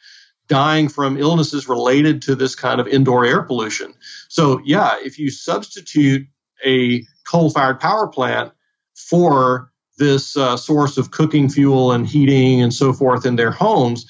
dying 0.47 0.87
from 0.87 1.17
illnesses 1.17 1.67
related 1.67 2.21
to 2.23 2.35
this 2.35 2.55
kind 2.55 2.79
of 2.79 2.87
indoor 2.87 3.25
air 3.25 3.43
pollution. 3.43 3.93
So, 4.29 4.61
yeah, 4.65 4.95
if 5.01 5.19
you 5.19 5.29
substitute 5.29 6.27
a 6.65 7.03
coal 7.27 7.49
fired 7.49 7.79
power 7.79 8.07
plant 8.07 8.51
for 8.95 9.71
this 9.97 10.37
uh, 10.37 10.57
source 10.57 10.97
of 10.97 11.11
cooking 11.11 11.49
fuel 11.49 11.91
and 11.91 12.07
heating 12.07 12.61
and 12.61 12.73
so 12.73 12.93
forth 12.93 13.25
in 13.25 13.35
their 13.35 13.51
homes, 13.51 14.05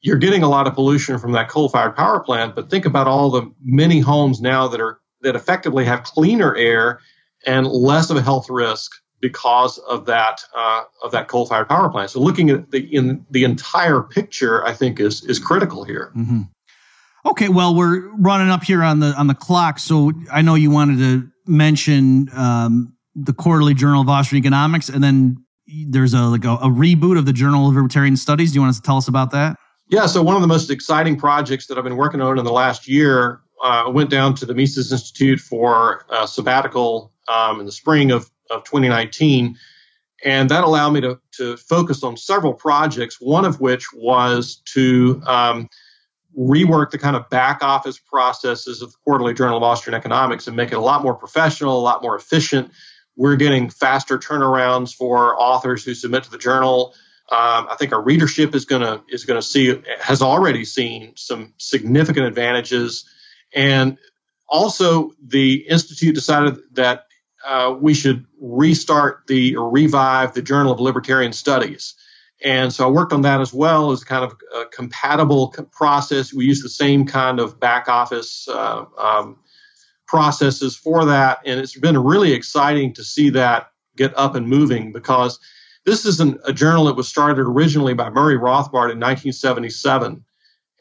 you're 0.00 0.18
getting 0.18 0.42
a 0.42 0.48
lot 0.48 0.66
of 0.66 0.74
pollution 0.74 1.18
from 1.18 1.32
that 1.32 1.48
coal 1.48 1.68
fired 1.68 1.96
power 1.96 2.20
plant. 2.20 2.54
But 2.54 2.70
think 2.70 2.84
about 2.84 3.06
all 3.06 3.30
the 3.30 3.50
many 3.62 4.00
homes 4.00 4.40
now 4.40 4.68
that 4.68 4.80
are 4.80 5.00
that 5.22 5.36
effectively 5.36 5.84
have 5.84 6.02
cleaner 6.02 6.54
air 6.56 7.00
and 7.46 7.66
less 7.66 8.10
of 8.10 8.16
a 8.16 8.22
health 8.22 8.50
risk 8.50 8.92
because 9.22 9.78
of 9.78 10.04
that 10.04 10.42
uh, 10.54 10.82
of 11.02 11.12
that 11.12 11.28
coal 11.28 11.46
fired 11.46 11.68
power 11.68 11.88
plant. 11.88 12.10
So 12.10 12.20
looking 12.20 12.50
at 12.50 12.70
the 12.70 12.80
in 12.94 13.24
the 13.30 13.44
entire 13.44 14.02
picture, 14.02 14.62
I 14.66 14.74
think 14.74 15.00
is 15.00 15.24
is 15.24 15.38
critical 15.38 15.84
here. 15.84 16.12
Mm-hmm. 16.14 16.42
Okay, 17.24 17.48
well 17.48 17.74
we're 17.74 18.10
running 18.16 18.50
up 18.50 18.64
here 18.64 18.82
on 18.82 19.00
the 19.00 19.14
on 19.16 19.28
the 19.28 19.34
clock, 19.34 19.78
so 19.78 20.12
I 20.30 20.42
know 20.42 20.56
you 20.56 20.70
wanted 20.70 20.98
to 20.98 21.28
mention 21.46 22.28
um, 22.34 22.94
the 23.14 23.32
Quarterly 23.32 23.74
Journal 23.74 24.02
of 24.02 24.08
Austrian 24.08 24.44
Economics, 24.44 24.88
and 24.90 25.02
then 25.02 25.42
there's 25.88 26.12
a 26.12 26.22
like 26.22 26.44
a, 26.44 26.54
a 26.54 26.68
reboot 26.68 27.16
of 27.16 27.24
the 27.24 27.32
Journal 27.32 27.68
of 27.68 27.74
Libertarian 27.74 28.16
Studies. 28.16 28.50
Do 28.50 28.56
you 28.56 28.60
want 28.60 28.74
to 28.74 28.82
tell 28.82 28.96
us 28.96 29.08
about 29.08 29.30
that? 29.30 29.56
Yeah, 29.88 30.06
so 30.06 30.22
one 30.22 30.36
of 30.36 30.42
the 30.42 30.48
most 30.48 30.70
exciting 30.70 31.16
projects 31.16 31.66
that 31.66 31.78
I've 31.78 31.84
been 31.84 31.96
working 31.96 32.20
on 32.20 32.38
in 32.38 32.44
the 32.44 32.52
last 32.52 32.88
year 32.88 33.40
uh, 33.62 33.90
went 33.92 34.10
down 34.10 34.34
to 34.36 34.46
the 34.46 34.54
Mises 34.54 34.90
Institute 34.90 35.38
for 35.38 36.04
a 36.10 36.26
sabbatical 36.26 37.12
um, 37.28 37.60
in 37.60 37.66
the 37.66 37.72
spring 37.72 38.10
of 38.10 38.30
of 38.52 38.64
2019. 38.64 39.56
And 40.24 40.50
that 40.50 40.64
allowed 40.64 40.90
me 40.90 41.00
to, 41.00 41.20
to 41.38 41.56
focus 41.56 42.04
on 42.04 42.16
several 42.16 42.54
projects, 42.54 43.20
one 43.20 43.44
of 43.44 43.60
which 43.60 43.92
was 43.92 44.62
to 44.74 45.20
um, 45.26 45.68
rework 46.38 46.90
the 46.90 46.98
kind 46.98 47.16
of 47.16 47.28
back 47.28 47.62
office 47.62 47.98
processes 47.98 48.82
of 48.82 48.92
the 48.92 48.98
Quarterly 49.04 49.34
Journal 49.34 49.56
of 49.56 49.62
Austrian 49.62 49.96
Economics 49.96 50.46
and 50.46 50.56
make 50.56 50.72
it 50.72 50.76
a 50.76 50.80
lot 50.80 51.02
more 51.02 51.14
professional, 51.14 51.78
a 51.78 51.82
lot 51.82 52.02
more 52.02 52.16
efficient. 52.16 52.70
We're 53.16 53.36
getting 53.36 53.68
faster 53.68 54.18
turnarounds 54.18 54.94
for 54.94 55.38
authors 55.40 55.84
who 55.84 55.94
submit 55.94 56.24
to 56.24 56.30
the 56.30 56.38
journal. 56.38 56.94
Um, 57.30 57.66
I 57.70 57.76
think 57.78 57.92
our 57.92 58.02
readership 58.02 58.54
is 58.54 58.64
going 58.64 58.82
to 58.82 59.02
is 59.08 59.24
going 59.24 59.40
to 59.40 59.46
see 59.46 59.80
has 60.00 60.22
already 60.22 60.64
seen 60.64 61.12
some 61.16 61.54
significant 61.56 62.26
advantages, 62.26 63.04
and 63.54 63.98
also 64.48 65.12
the 65.24 65.54
institute 65.68 66.14
decided 66.14 66.58
that 66.72 67.06
uh, 67.46 67.74
we 67.78 67.94
should 67.94 68.26
restart 68.40 69.26
the 69.26 69.56
or 69.56 69.70
revive 69.70 70.34
the 70.34 70.42
Journal 70.42 70.72
of 70.72 70.80
Libertarian 70.80 71.32
Studies. 71.32 71.94
And 72.44 72.72
so 72.72 72.86
I 72.86 72.90
worked 72.90 73.12
on 73.12 73.22
that 73.22 73.40
as 73.40 73.52
well 73.52 73.92
as 73.92 74.02
kind 74.02 74.24
of 74.24 74.36
a 74.54 74.66
compatible 74.66 75.54
process. 75.70 76.32
We 76.32 76.46
use 76.46 76.62
the 76.62 76.68
same 76.68 77.06
kind 77.06 77.38
of 77.38 77.60
back 77.60 77.88
office 77.88 78.48
uh, 78.48 78.84
um, 78.98 79.38
processes 80.06 80.76
for 80.76 81.06
that. 81.06 81.38
And 81.46 81.60
it's 81.60 81.78
been 81.78 81.96
really 81.96 82.32
exciting 82.32 82.94
to 82.94 83.04
see 83.04 83.30
that 83.30 83.70
get 83.96 84.16
up 84.18 84.34
and 84.34 84.48
moving 84.48 84.92
because 84.92 85.38
this 85.84 86.04
is 86.04 86.20
an, 86.20 86.38
a 86.44 86.52
journal 86.52 86.86
that 86.86 86.96
was 86.96 87.08
started 87.08 87.40
originally 87.40 87.94
by 87.94 88.10
Murray 88.10 88.36
Rothbard 88.36 88.90
in 88.90 89.00
1977. 89.00 90.24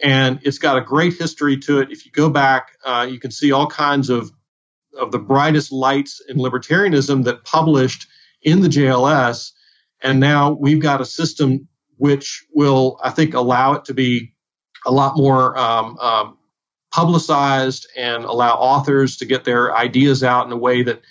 And 0.04 0.40
it's 0.44 0.58
got 0.58 0.78
a 0.78 0.82
great 0.82 1.14
history 1.14 1.58
to 1.60 1.80
it. 1.80 1.92
If 1.92 2.06
you 2.06 2.12
go 2.12 2.30
back, 2.30 2.78
uh, 2.84 3.08
you 3.10 3.20
can 3.20 3.30
see 3.30 3.52
all 3.52 3.68
kinds 3.68 4.10
of 4.10 4.32
of 5.00 5.12
the 5.12 5.20
brightest 5.20 5.72
lights 5.72 6.22
in 6.28 6.38
libertarianism 6.38 7.24
that 7.26 7.44
published 7.44 8.08
in 8.42 8.62
the 8.62 8.68
JLS. 8.68 9.52
And 10.02 10.20
now 10.20 10.52
we've 10.52 10.82
got 10.82 11.02
a 11.02 11.06
system 11.06 11.68
which 11.98 12.46
will, 12.54 13.00
I 13.04 13.12
think, 13.12 13.34
allow 13.34 13.74
it 13.74 13.86
to 13.86 13.94
be 13.94 14.34
a 14.86 14.92
lot 14.92 15.16
more 15.16 15.58
um, 15.58 15.98
um, 16.00 16.38
publicized 16.92 17.88
and 17.96 18.24
allow 18.24 18.56
authors 18.56 19.18
to 19.18 19.26
get 19.26 19.44
their 19.44 19.76
ideas 19.76 20.24
out 20.24 20.46
in 20.46 20.52
a 20.52 20.58
way 20.58 20.84
that 20.84 21.02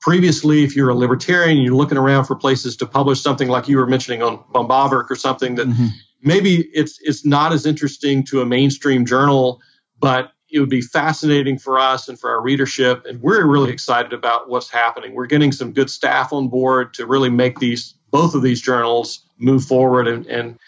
previously, 0.00 0.64
if 0.64 0.76
you're 0.76 0.90
a 0.90 0.94
libertarian, 0.94 1.58
you're 1.58 1.74
looking 1.74 1.96
around 1.96 2.24
for 2.24 2.36
places 2.36 2.76
to 2.76 2.86
publish 2.86 3.22
something 3.22 3.48
like 3.48 3.68
you 3.68 3.78
were 3.78 3.86
mentioning 3.86 4.22
on 4.22 4.38
Böhm-Bawerk 4.52 5.10
or 5.10 5.16
something 5.16 5.54
that 5.54 5.68
mm-hmm. 5.68 5.86
maybe 6.22 6.68
it's 6.74 6.98
it's 7.00 7.24
not 7.24 7.52
as 7.52 7.64
interesting 7.64 8.24
to 8.26 8.42
a 8.42 8.46
mainstream 8.46 9.06
journal, 9.06 9.60
but 9.98 10.32
it 10.52 10.60
would 10.60 10.68
be 10.68 10.82
fascinating 10.82 11.58
for 11.58 11.78
us 11.78 12.08
and 12.08 12.20
for 12.20 12.30
our 12.30 12.42
readership. 12.42 13.06
And 13.06 13.20
we're 13.22 13.46
really 13.46 13.72
excited 13.72 14.12
about 14.12 14.48
what's 14.48 14.70
happening. 14.70 15.14
We're 15.14 15.26
getting 15.26 15.50
some 15.50 15.72
good 15.72 15.90
staff 15.90 16.32
on 16.32 16.48
board 16.48 16.94
to 16.94 17.06
really 17.06 17.30
make 17.30 17.58
these 17.58 17.94
both 18.10 18.34
of 18.34 18.42
these 18.42 18.60
journals 18.60 19.24
move 19.38 19.64
forward. 19.64 20.06
And, 20.06 20.26
and 20.26 20.58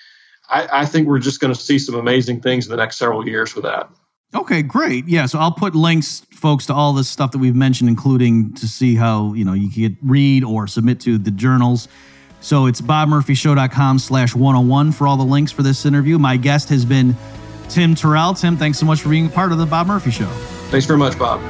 I, 0.49 0.81
I 0.81 0.87
think 0.87 1.07
we're 1.07 1.19
just 1.19 1.41
going 1.41 1.53
to 1.53 1.61
see 1.61 1.79
some 1.79 1.95
amazing 1.95 2.41
things 2.41 2.67
in 2.67 2.71
the 2.71 2.79
next 2.79 2.97
several 2.97 3.29
years 3.29 3.55
with 3.55 3.65
that. 3.65 3.91
Okay, 4.35 4.63
great. 4.63 5.07
Yeah, 5.07 5.27
so 5.27 5.39
I'll 5.39 5.53
put 5.53 5.75
links, 5.75 6.27
folks, 6.33 6.67
to 6.67 6.75
all 6.75 6.93
this 6.93 7.09
stuff 7.09 7.31
that 7.33 7.39
we've 7.39 7.55
mentioned, 7.55 7.89
including 7.89 8.55
to 8.55 8.67
see 8.67 8.97
how 8.97 9.33
you 9.35 9.45
know 9.45 9.53
you 9.53 9.71
can 9.71 9.97
read 10.03 10.43
or 10.43 10.67
submit 10.67 10.99
to 11.01 11.19
the 11.19 11.31
journals. 11.31 11.87
So 12.41 12.67
it's 12.67 12.81
bobmurphyshow.com 12.81 14.01
slash 14.01 14.35
101 14.35 14.93
for 14.93 15.07
all 15.07 15.17
the 15.17 15.25
links 15.25 15.53
for 15.53 15.63
this 15.63 15.87
interview. 15.87 16.19
My 16.19 16.37
guest 16.37 16.69
has 16.71 16.85
been 16.85 17.15
Tim 17.75 17.97
Terrell. 17.97 18.35
Tim, 18.35 18.57
thanks 18.57 18.79
so 18.79 18.87
much 18.87 19.01
for 19.01 19.09
being 19.09 19.29
part 19.29 19.51
of 19.51 19.59
the 19.59 19.67
Bob 19.67 19.89
Murphy 19.89 20.13
Show. 20.13 20.29
Thanks 20.71 20.87
very 20.87 20.97
much, 20.97 21.19
Bob. 21.19 21.41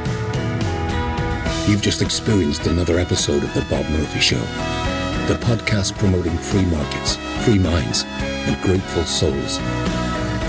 You've 1.69 1.83
just 1.83 2.01
experienced 2.01 2.67
another 2.67 2.99
episode 2.99 3.43
of 3.45 3.53
The 3.53 3.61
Bob 3.69 3.85
Murphy 3.91 4.21
Show, 4.21 4.41
the 5.27 5.39
podcast 5.43 5.99
promoting 5.99 6.39
free 6.39 6.65
markets, 6.65 7.17
free 7.45 7.59
minds, 7.59 8.05
and 8.07 8.59
grateful 8.63 9.05
souls. 9.05 9.59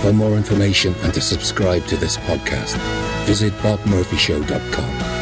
For 0.02 0.14
more 0.14 0.38
information 0.38 0.96
and 1.04 1.14
to 1.14 1.20
subscribe 1.20 1.86
to 1.88 1.98
this 1.98 2.16
podcast, 2.16 2.78
visit 3.26 3.52
bobmurphyshow.com. 3.56 5.15